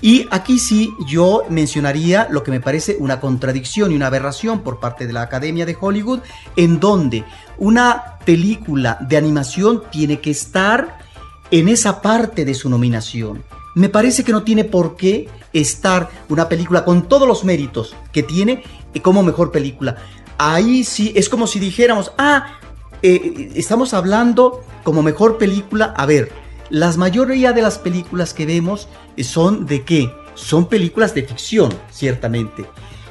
Y 0.00 0.28
aquí 0.30 0.60
sí 0.60 0.94
yo 1.08 1.42
mencionaría 1.50 2.28
lo 2.30 2.44
que 2.44 2.52
me 2.52 2.60
parece 2.60 2.96
una 3.00 3.18
contradicción 3.18 3.90
y 3.90 3.96
una 3.96 4.06
aberración 4.06 4.60
por 4.60 4.78
parte 4.78 5.08
de 5.08 5.12
la 5.14 5.22
Academia 5.22 5.66
de 5.66 5.76
Hollywood, 5.78 6.20
en 6.54 6.78
donde 6.78 7.24
una 7.58 8.20
película 8.24 8.98
de 9.00 9.16
animación 9.16 9.82
tiene 9.90 10.20
que 10.20 10.30
estar 10.30 11.00
en 11.50 11.68
esa 11.68 12.00
parte 12.00 12.44
de 12.44 12.54
su 12.54 12.70
nominación. 12.70 13.42
Me 13.74 13.88
parece 13.88 14.22
que 14.22 14.30
no 14.30 14.44
tiene 14.44 14.62
por 14.62 14.94
qué 14.94 15.28
estar 15.52 16.08
una 16.28 16.48
película 16.48 16.84
con 16.84 17.08
todos 17.08 17.26
los 17.26 17.42
méritos 17.42 17.96
que 18.12 18.22
tiene 18.22 18.62
como 19.02 19.24
mejor 19.24 19.50
película. 19.50 19.96
Ahí 20.38 20.84
sí, 20.84 21.12
es 21.16 21.28
como 21.28 21.48
si 21.48 21.58
dijéramos, 21.58 22.12
ah, 22.16 22.60
eh, 23.02 23.52
estamos 23.54 23.94
hablando 23.94 24.62
como 24.84 25.02
mejor 25.02 25.38
película, 25.38 25.94
a 25.96 26.06
ver, 26.06 26.32
la 26.68 26.92
mayoría 26.92 27.52
de 27.52 27.62
las 27.62 27.78
películas 27.78 28.34
que 28.34 28.46
vemos 28.46 28.88
son 29.18 29.66
de 29.66 29.82
qué? 29.82 30.10
son 30.40 30.66
películas 30.66 31.14
de 31.14 31.22
ficción, 31.22 31.72
ciertamente. 31.90 32.64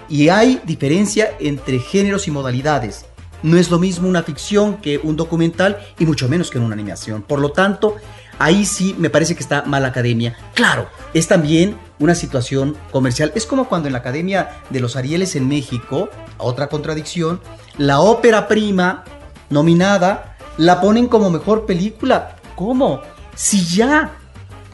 Y 0.08 0.30
hay 0.30 0.62
diferencia 0.66 1.36
entre 1.40 1.80
géneros 1.80 2.28
y 2.28 2.32
modalidades. 2.32 3.06
No 3.44 3.58
es 3.58 3.70
lo 3.70 3.80
mismo 3.80 4.10
una 4.10 4.24
ficción 4.24 4.78
que 4.78 4.98
un 4.98 5.16
documental 5.16 5.78
y 5.98 6.06
mucho 6.06 6.28
menos 6.28 6.50
que 6.50 6.60
una 6.60 6.74
animación. 6.74 7.22
Por 7.22 7.40
lo 7.40 7.52
tanto, 7.52 7.96
ahí 8.38 8.66
sí 8.66 8.96
me 8.98 9.10
parece 9.10 9.36
que 9.36 9.44
está 9.44 9.64
mala 9.64 9.90
academia. 9.90 10.36
Claro, 10.56 10.90
es 11.14 11.28
también 11.28 11.78
una 12.00 12.16
situación 12.16 12.76
comercial. 12.92 13.32
Es 13.36 13.46
como 13.46 13.70
cuando 13.70 13.88
en 13.88 13.94
la 13.94 14.00
Academia 14.00 14.62
de 14.70 14.80
los 14.80 14.96
Arieles 14.96 15.36
en 15.36 15.48
México, 15.48 16.10
otra 16.38 16.68
contradicción, 16.68 17.40
la 17.78 18.02
ópera 18.02 18.48
prima 18.48 19.06
nominada 19.50 20.36
la 20.58 20.82
ponen 20.82 21.08
como 21.08 21.30
mejor 21.30 21.66
película. 21.66 22.36
¿Cómo? 22.56 23.02
Si 23.36 23.66
ya 23.66 24.18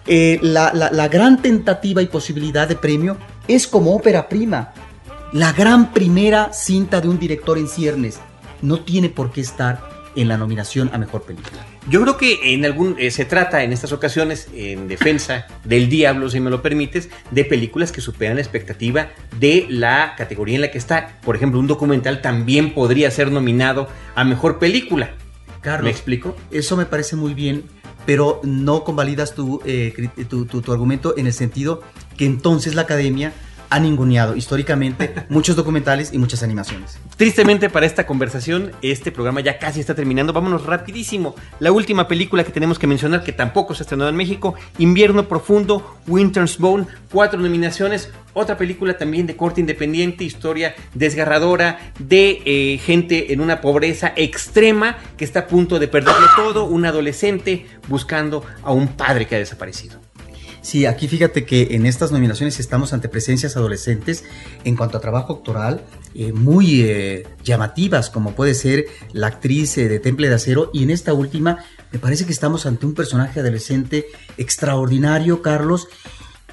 eh, 0.08 0.40
la, 0.42 0.72
la 0.74 1.08
gran 1.08 1.42
tentativa 1.42 2.02
y 2.02 2.08
posibilidad 2.08 2.68
de 2.68 2.76
premio 2.76 3.18
es 3.48 3.68
como 3.68 3.96
ópera 3.96 4.28
prima. 4.28 4.74
La 5.32 5.52
gran 5.52 5.92
primera 5.94 6.54
cinta 6.54 7.02
de 7.02 7.10
un 7.10 7.20
director 7.20 7.58
en 7.58 7.68
ciernes 7.68 8.20
no 8.62 8.80
tiene 8.80 9.10
por 9.10 9.32
qué 9.32 9.42
estar 9.42 9.95
en 10.16 10.28
la 10.28 10.38
nominación 10.38 10.90
a 10.94 10.98
mejor 10.98 11.24
película. 11.24 11.66
Yo 11.90 12.02
creo 12.02 12.18
que 12.18 12.54
en 12.54 12.66
algún 12.66 12.96
eh, 12.98 13.12
se 13.12 13.26
trata 13.26 13.64
en 13.64 13.74
estas 13.74 13.92
ocasiones 13.92 14.48
en 14.54 14.88
defensa 14.88 15.48
del 15.64 15.90
diablo, 15.90 16.30
si 16.30 16.40
me 16.40 16.50
lo 16.50 16.62
permites, 16.62 17.10
de 17.32 17.46
películas 17.46 17.92
que 17.92 18.02
superan 18.02 18.36
la 18.36 18.42
expectativa 18.42 19.10
de 19.40 19.66
la 19.70 20.16
categoría 20.18 20.56
en 20.56 20.62
la 20.62 20.72
que 20.72 20.78
está. 20.78 21.20
Por 21.24 21.36
ejemplo, 21.36 21.60
un 21.60 21.68
documental 21.68 22.22
también 22.22 22.74
podría 22.74 23.12
ser 23.12 23.32
nominado 23.32 23.88
a 24.16 24.24
mejor 24.24 24.60
película. 24.60 25.12
Carlos, 25.62 25.86
¿Me 25.86 25.92
explico? 25.92 26.36
Eso 26.52 26.78
me 26.78 26.86
parece 26.86 27.16
muy 27.16 27.34
bien, 27.34 27.64
pero 28.06 28.40
no 28.44 28.84
convalidas 28.84 29.34
tu, 29.34 29.62
eh, 29.66 30.10
tu, 30.30 30.46
tu, 30.46 30.62
tu 30.62 30.72
argumento 30.72 31.18
en 31.18 31.26
el 31.26 31.34
sentido 31.34 31.82
que 32.18 32.26
entonces 32.26 32.76
la 32.76 32.84
academia 32.84 33.34
ha 33.70 33.80
ninguneado 33.80 34.36
históricamente 34.36 35.14
muchos 35.30 35.56
documentales 35.56 36.14
y 36.14 36.18
muchas 36.18 36.44
animaciones. 36.44 37.00
Tristemente 37.18 37.70
para 37.70 37.86
esta 37.86 38.06
conversación, 38.06 38.72
este 38.82 39.12
programa 39.12 39.42
ya 39.42 39.60
casi 39.60 39.80
está 39.80 39.96
terminando. 39.96 40.34
Vámonos 40.34 40.66
rapidísimo. 40.66 41.36
La 41.60 41.72
última 41.72 42.08
película 42.08 42.44
que 42.44 42.52
tenemos 42.52 42.80
que 42.80 42.88
mencionar, 42.88 43.24
que 43.24 43.32
tampoco 43.32 43.74
se 43.74 43.82
ha 43.82 43.86
estrenado 43.86 44.10
en 44.10 44.16
México, 44.16 44.56
Invierno 44.78 45.28
Profundo, 45.28 45.98
Winter's 46.08 46.58
Bone, 46.58 46.86
cuatro 47.12 47.40
nominaciones. 47.40 48.12
Otra 48.34 48.58
película 48.58 48.98
también 48.98 49.28
de 49.28 49.38
corte 49.38 49.62
independiente, 49.62 50.26
historia 50.26 50.76
desgarradora 50.94 51.80
de 52.00 52.42
eh, 52.46 52.78
gente 52.80 53.32
en 53.32 53.40
una 53.40 53.62
pobreza 53.62 54.12
extrema 54.16 54.98
que 55.16 55.24
está 55.24 55.42
a 55.42 55.48
punto 55.48 55.80
de 55.80 55.88
perderlo 55.88 56.28
todo, 56.36 56.66
un 56.66 56.86
adolescente 56.86 57.66
buscando 57.88 58.44
a 58.62 58.74
un 58.74 58.90
padre 58.90 59.26
que 59.26 59.36
ha 59.36 59.40
desaparecido. 59.40 60.05
Sí, 60.66 60.88
aquí 60.88 61.08
fíjate 61.08 61.46
que 61.46 61.76
en 61.76 61.86
estas 61.86 62.12
nominaciones 62.12 62.60
estamos 62.60 62.92
ante 62.92 63.08
presencias 63.08 63.56
adolescentes 63.56 64.24
en 64.64 64.76
cuanto 64.76 64.98
a 64.98 65.00
trabajo 65.00 65.34
actoral 65.34 65.86
eh, 66.16 66.34
muy 66.34 66.82
eh, 66.82 67.28
llamativas, 67.44 68.10
como 68.10 68.32
puede 68.32 68.56
ser 68.56 68.88
la 69.14 69.28
actriz 69.28 69.78
eh, 69.78 69.88
de 69.88 70.00
Temple 70.00 70.28
de 70.28 70.34
Acero, 70.34 70.72
y 70.74 70.82
en 70.82 70.90
esta 70.90 71.14
última 71.14 71.60
me 71.92 72.00
parece 72.00 72.26
que 72.26 72.32
estamos 72.32 72.66
ante 72.66 72.88
un 72.88 72.96
personaje 72.96 73.42
adolescente 73.42 74.08
extraordinario, 74.38 75.44
Carlos, 75.44 75.88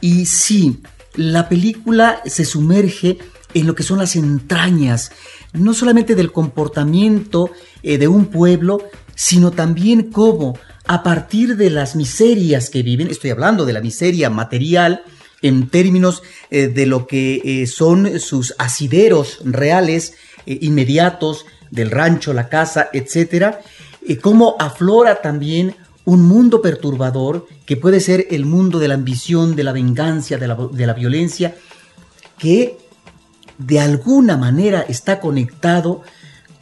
y 0.03 0.27
sí, 0.27 0.83
la 1.15 1.49
película 1.49 2.21
se 2.27 2.45
sumerge 2.45 3.17
en 3.55 3.67
lo 3.67 3.75
que 3.75 3.83
son 3.83 3.99
las 3.99 4.15
entrañas, 4.15 5.11
no 5.55 5.73
solamente 5.73 6.15
del 6.15 6.33
comportamiento 6.33 7.51
de 7.83 8.09
un 8.09 8.27
pueblo, 8.27 8.83
sino 9.15 9.53
también 9.53 10.11
cómo 10.11 10.59
a 10.87 11.03
partir 11.03 11.57
de 11.57 11.71
las 11.71 11.97
miserias 11.97 12.71
que 12.71 12.83
viven, 12.83 13.09
estoy 13.09 13.31
hablando 13.31 13.65
de 13.65 13.73
la 13.73 13.81
miseria 13.81 14.31
material, 14.31 15.03
en 15.43 15.69
términos 15.69 16.23
eh, 16.51 16.69
de 16.69 16.87
lo 16.87 17.07
que 17.07 17.41
eh, 17.45 17.67
son 17.67 18.21
sus 18.21 18.55
asideros 18.59 19.41
reales, 19.45 20.15
eh, 20.47 20.59
inmediatos, 20.63 21.47
del 21.71 21.91
rancho, 21.91 22.33
la 22.33 22.49
casa, 22.49 22.91
etc., 22.93 23.57
cómo 24.21 24.57
aflora 24.59 25.23
también 25.23 25.75
un 26.05 26.23
mundo 26.23 26.61
perturbador 26.61 27.47
que 27.65 27.77
puede 27.77 28.01
ser 28.01 28.27
el 28.31 28.45
mundo 28.45 28.79
de 28.79 28.89
la 28.89 28.95
ambición, 28.95 29.57
de 29.57 29.65
la 29.65 29.73
venganza, 29.73 30.37
de 30.37 30.49
la, 30.49 30.57
de 30.57 30.87
la 30.87 30.93
violencia, 30.93 31.55
que 32.37 32.77
de 33.57 33.81
alguna 33.81 34.37
manera 34.37 34.85
está 34.87 35.19
conectado 35.21 36.03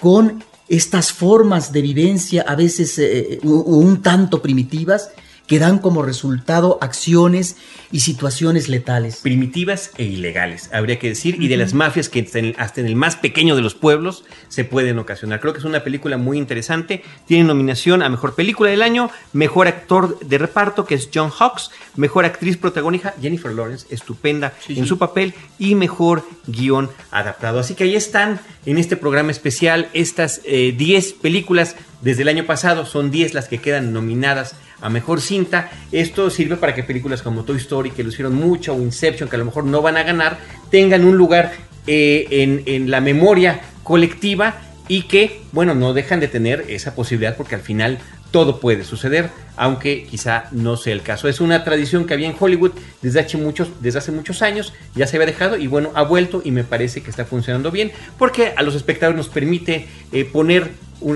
con 0.01 0.45
estas 0.71 1.13
formas 1.13 1.73
de 1.73 1.83
vivencia 1.83 2.45
a 2.47 2.55
veces 2.55 2.97
eh, 2.99 3.41
un 3.43 4.03
tanto 4.03 4.41
primitivas 4.41 5.11
que 5.51 5.59
dan 5.59 5.81
como 5.81 6.03
resultado 6.03 6.79
acciones 6.81 7.57
y 7.91 8.01
situaciones 8.01 8.69
letales. 8.69 9.17
Primitivas 9.17 9.91
e 9.99 10.05
ilegales, 10.05 10.71
habría 10.73 11.01
que 11.01 11.09
decir, 11.09 11.43
y 11.43 11.49
de 11.49 11.57
las 11.57 11.75
mafias 11.75 12.09
que 12.09 12.21
hasta 12.57 12.81
en 12.81 12.87
el 12.87 12.95
más 12.95 13.17
pequeño 13.17 13.57
de 13.57 13.63
los 13.63 13.75
pueblos 13.75 14.25
se 14.47 14.63
pueden 14.63 15.01
ocasionar. 15.01 15.41
Creo 15.41 15.53
que 15.53 15.59
es 15.59 15.65
una 15.65 15.83
película 15.83 16.19
muy 16.19 16.39
interesante. 16.39 17.03
Tiene 17.27 17.43
nominación 17.43 18.05
a 18.05 18.09
Mejor 18.09 18.37
Película 18.37 18.71
del 18.71 18.81
Año, 18.81 19.11
Mejor 19.33 19.67
Actor 19.67 20.21
de 20.21 20.39
Reparto, 20.39 20.85
que 20.85 20.95
es 20.95 21.11
John 21.13 21.31
Hawkes, 21.31 21.73
Mejor 21.97 22.27
Actriz 22.27 22.57
Protagónica, 22.57 23.17
Jennifer 23.21 23.51
Lawrence, 23.51 23.89
estupenda 23.91 24.55
sí, 24.65 24.79
en 24.79 24.85
sí. 24.85 24.89
su 24.89 24.99
papel, 24.99 25.35
y 25.59 25.75
Mejor 25.75 26.25
Guión 26.47 26.91
Adaptado. 27.11 27.59
Así 27.59 27.75
que 27.75 27.83
ahí 27.83 27.97
están 27.97 28.39
en 28.67 28.79
este 28.79 28.97
programa 28.97 29.33
especial 29.33 29.89
estas 29.95 30.43
10 30.45 30.45
eh, 30.47 31.17
películas 31.21 31.75
desde 32.03 32.23
el 32.23 32.29
año 32.29 32.47
pasado, 32.47 32.87
son 32.87 33.11
10 33.11 33.35
las 33.35 33.49
que 33.49 33.59
quedan 33.59 33.93
nominadas 33.93 34.55
a 34.81 34.89
mejor 34.89 35.21
cinta. 35.21 35.71
Esto 35.93 36.31
sirve 36.31 36.57
para 36.57 36.75
que 36.75 36.83
películas 36.83 37.23
como 37.23 37.45
Toy 37.45 37.57
Story, 37.59 37.91
que 37.91 38.05
lucieron 38.05 38.35
mucho, 38.35 38.75
o 38.75 38.81
Inception, 38.81 39.29
que 39.29 39.37
a 39.37 39.39
lo 39.39 39.45
mejor 39.45 39.65
no 39.65 39.83
van 39.83 39.97
a 39.97 40.03
ganar, 40.03 40.39
tengan 40.71 41.05
un 41.05 41.17
lugar 41.17 41.53
eh, 41.87 42.27
en, 42.31 42.63
en 42.67 42.91
la 42.91 43.01
memoria 43.01 43.61
colectiva 43.83 44.57
y 44.89 45.03
que, 45.03 45.43
bueno, 45.53 45.75
no 45.75 45.95
dejan 45.95 46.21
de 46.21 46.29
tener 46.29 46.65
esa 46.69 46.95
posibilidad 46.95 47.37
porque 47.37 47.55
al 47.55 47.61
final 47.61 47.99
todo 48.31 48.61
puede 48.61 48.85
suceder, 48.85 49.31
aunque 49.57 50.05
quizá 50.05 50.45
no 50.53 50.77
sea 50.77 50.93
el 50.93 51.03
caso. 51.03 51.29
Es 51.29 51.41
una 51.41 51.65
tradición 51.65 52.07
que 52.07 52.15
había 52.15 52.29
en 52.29 52.37
Hollywood 52.39 52.73
desde 53.03 53.21
hace 53.21 53.37
muchos, 53.37 53.69
desde 53.81 53.99
hace 53.99 54.13
muchos 54.13 54.43
años, 54.43 54.73
ya 54.95 55.07
se 55.07 55.17
había 55.17 55.27
dejado 55.27 55.57
y 55.57 55.67
bueno, 55.67 55.91
ha 55.95 56.03
vuelto 56.03 56.43
y 56.45 56.51
me 56.51 56.65
parece 56.65 57.03
que 57.03 57.11
está 57.11 57.25
funcionando 57.25 57.71
bien 57.71 57.93
porque 58.19 58.53
a 58.57 58.63
los 58.63 58.75
espectadores 58.75 59.17
nos 59.17 59.29
permite 59.29 59.87
eh, 60.13 60.25
poner 60.25 60.71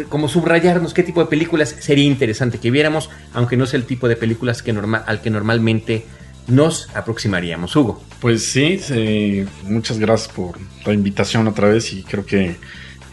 como 0.08 0.28
subrayarnos 0.28 0.94
qué 0.94 1.02
tipo 1.02 1.20
de 1.20 1.26
películas 1.26 1.76
sería 1.78 2.04
interesante 2.04 2.58
que 2.58 2.70
viéramos, 2.70 3.10
aunque 3.34 3.56
no 3.56 3.66
sea 3.66 3.78
el 3.78 3.84
tipo 3.84 4.08
de 4.08 4.16
películas 4.16 4.62
que 4.62 4.70
al 4.70 5.20
que 5.20 5.30
normalmente 5.30 6.06
nos 6.46 6.88
aproximaríamos. 6.94 7.74
Hugo. 7.76 8.02
Pues 8.20 8.50
sí, 8.50 8.78
sí, 8.78 9.44
muchas 9.64 9.98
gracias 9.98 10.32
por 10.32 10.58
la 10.86 10.92
invitación 10.92 11.46
otra 11.46 11.68
vez 11.68 11.92
y 11.92 12.02
creo 12.02 12.24
que 12.24 12.56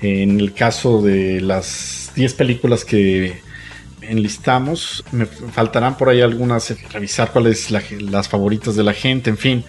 en 0.01 0.39
el 0.39 0.53
caso 0.53 1.01
de 1.01 1.41
las 1.41 2.11
10 2.15 2.33
películas 2.33 2.85
que 2.85 3.41
enlistamos, 4.01 5.03
me 5.11 5.25
faltarán 5.25 5.97
por 5.97 6.09
ahí 6.09 6.21
algunas, 6.21 6.73
revisar 6.91 7.31
cuáles 7.31 7.71
la, 7.71 7.81
las 7.99 8.27
favoritas 8.27 8.75
de 8.75 8.83
la 8.83 8.93
gente, 8.93 9.29
en 9.29 9.37
fin. 9.37 9.63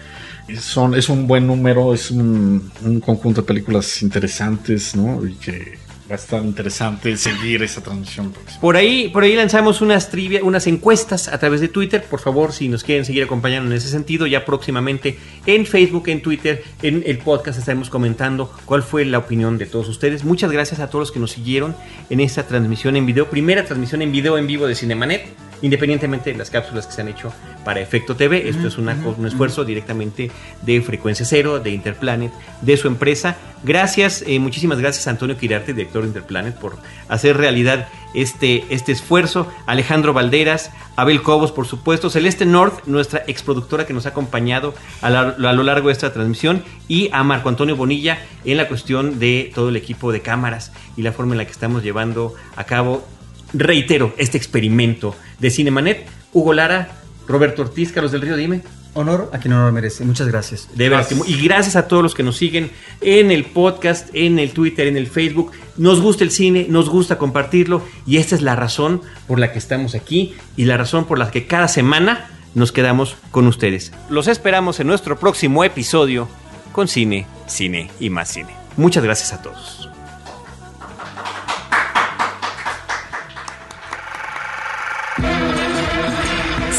Son, 0.59 0.93
es 0.93 1.07
un 1.07 1.25
buen 1.25 1.47
número, 1.47 1.93
es 1.93 2.11
un, 2.11 2.71
un 2.83 2.99
conjunto 2.99 3.41
de 3.41 3.47
películas 3.47 4.01
interesantes, 4.01 4.95
¿no? 4.95 5.25
Y 5.25 5.35
que 5.35 5.77
va 6.09 6.15
a 6.15 6.17
estar 6.17 6.43
interesante 6.43 7.15
seguir 7.17 7.63
esa 7.63 7.81
transmisión. 7.81 8.33
Por 8.59 8.75
ahí, 8.75 9.09
por 9.09 9.23
ahí 9.23 9.35
lanzamos 9.35 9.81
unas 9.81 10.09
trivia, 10.09 10.43
unas 10.43 10.67
encuestas 10.67 11.27
a 11.27 11.39
través 11.39 11.61
de 11.61 11.67
Twitter. 11.67 12.03
Por 12.03 12.19
favor, 12.19 12.51
si 12.51 12.67
nos 12.67 12.83
quieren 12.83 13.05
seguir 13.05 13.23
acompañando 13.23 13.71
en 13.71 13.77
ese 13.77 13.89
sentido, 13.89 14.27
ya 14.27 14.45
próximamente 14.45 15.17
en 15.45 15.65
Facebook, 15.65 16.07
en 16.07 16.21
Twitter, 16.21 16.63
en 16.81 17.03
el 17.05 17.19
podcast 17.19 17.59
estaremos 17.59 17.89
comentando 17.89 18.51
cuál 18.65 18.83
fue 18.83 19.05
la 19.05 19.19
opinión 19.19 19.57
de 19.57 19.65
todos 19.65 19.87
ustedes. 19.87 20.23
Muchas 20.23 20.51
gracias 20.51 20.79
a 20.79 20.87
todos 20.87 21.03
los 21.03 21.11
que 21.11 21.19
nos 21.19 21.31
siguieron 21.31 21.75
en 22.09 22.19
esta 22.19 22.45
transmisión 22.45 22.95
en 22.95 23.05
video, 23.05 23.29
primera 23.29 23.63
transmisión 23.65 24.01
en 24.01 24.11
video 24.11 24.37
en 24.37 24.47
vivo 24.47 24.67
de 24.67 24.75
Cinemanet 24.75 25.52
independientemente 25.63 26.31
de 26.31 26.37
las 26.37 26.49
cápsulas 26.49 26.85
que 26.85 26.93
se 26.93 27.01
han 27.01 27.07
hecho 27.07 27.33
para 27.63 27.79
Efecto 27.79 28.15
TV. 28.15 28.49
Esto 28.49 28.67
es 28.67 28.77
una, 28.77 28.93
un 28.93 29.25
esfuerzo 29.25 29.63
directamente 29.63 30.29
de 30.61 30.81
Frecuencia 30.81 31.25
Cero, 31.25 31.59
de 31.61 31.71
Interplanet, 31.71 32.31
de 32.61 32.77
su 32.77 32.87
empresa. 32.87 33.37
Gracias, 33.63 34.25
eh, 34.27 34.39
muchísimas 34.39 34.77
gracias 34.77 35.07
a 35.07 35.11
Antonio 35.11 35.37
Quirarte, 35.37 35.73
director 35.73 36.01
de 36.01 36.09
Interplanet, 36.09 36.55
por 36.59 36.77
hacer 37.07 37.37
realidad 37.37 37.87
este, 38.13 38.65
este 38.71 38.91
esfuerzo. 38.91 39.47
Alejandro 39.65 40.11
Valderas, 40.11 40.69
Abel 40.97 41.21
Cobos, 41.21 41.53
por 41.53 41.65
supuesto, 41.65 42.09
Celeste 42.09 42.45
North, 42.45 42.85
nuestra 42.85 43.23
exproductora 43.25 43.85
que 43.85 43.93
nos 43.93 44.05
ha 44.05 44.09
acompañado 44.09 44.75
a, 45.01 45.09
la, 45.09 45.21
a 45.29 45.53
lo 45.53 45.63
largo 45.63 45.87
de 45.87 45.93
esta 45.93 46.11
transmisión, 46.11 46.61
y 46.89 47.09
a 47.13 47.23
Marco 47.23 47.47
Antonio 47.47 47.77
Bonilla 47.77 48.19
en 48.43 48.57
la 48.57 48.67
cuestión 48.67 49.17
de 49.17 49.49
todo 49.55 49.69
el 49.69 49.77
equipo 49.77 50.11
de 50.11 50.19
cámaras 50.19 50.73
y 50.97 51.03
la 51.03 51.13
forma 51.13 51.35
en 51.35 51.37
la 51.37 51.45
que 51.45 51.53
estamos 51.53 51.83
llevando 51.83 52.33
a 52.57 52.65
cabo 52.65 53.07
reitero, 53.53 54.13
este 54.17 54.37
experimento 54.37 55.15
de 55.43 55.51
Cinemanet. 55.51 56.07
Hugo 56.31 56.53
Lara, 56.53 56.89
Roberto 57.27 57.61
Ortiz, 57.61 57.91
Carlos 57.91 58.11
del 58.11 58.21
Río, 58.21 58.35
dime. 58.35 58.61
Honor 58.95 59.29
a 59.33 59.39
quien 59.39 59.53
honor 59.53 59.71
merece. 59.71 60.05
Muchas 60.05 60.27
gracias. 60.27 60.69
De 60.75 60.87
verdad. 60.87 61.07
Y 61.27 61.43
gracias 61.43 61.75
a 61.75 61.87
todos 61.87 62.01
los 62.01 62.15
que 62.15 62.23
nos 62.23 62.37
siguen 62.37 62.71
en 63.01 63.29
el 63.31 63.43
podcast, 63.43 64.09
en 64.13 64.39
el 64.39 64.51
Twitter, 64.51 64.87
en 64.87 64.97
el 64.97 65.07
Facebook. 65.07 65.51
Nos 65.77 65.99
gusta 65.99 66.23
el 66.23 66.31
cine, 66.31 66.67
nos 66.69 66.89
gusta 66.89 67.17
compartirlo 67.17 67.81
y 68.05 68.17
esta 68.17 68.35
es 68.35 68.41
la 68.41 68.55
razón 68.55 69.01
por 69.27 69.39
la 69.39 69.51
que 69.51 69.59
estamos 69.59 69.95
aquí 69.95 70.35
y 70.55 70.65
la 70.65 70.77
razón 70.77 71.05
por 71.05 71.19
la 71.19 71.29
que 71.29 71.45
cada 71.45 71.67
semana 71.67 72.29
nos 72.53 72.71
quedamos 72.71 73.17
con 73.31 73.47
ustedes. 73.47 73.91
Los 74.09 74.27
esperamos 74.27 74.79
en 74.79 74.87
nuestro 74.87 75.19
próximo 75.19 75.63
episodio 75.63 76.29
con 76.71 76.87
cine, 76.87 77.25
cine 77.47 77.89
y 77.99 78.09
más 78.09 78.29
cine. 78.29 78.55
Muchas 78.77 79.03
gracias 79.03 79.33
a 79.33 79.41
todos. 79.41 79.82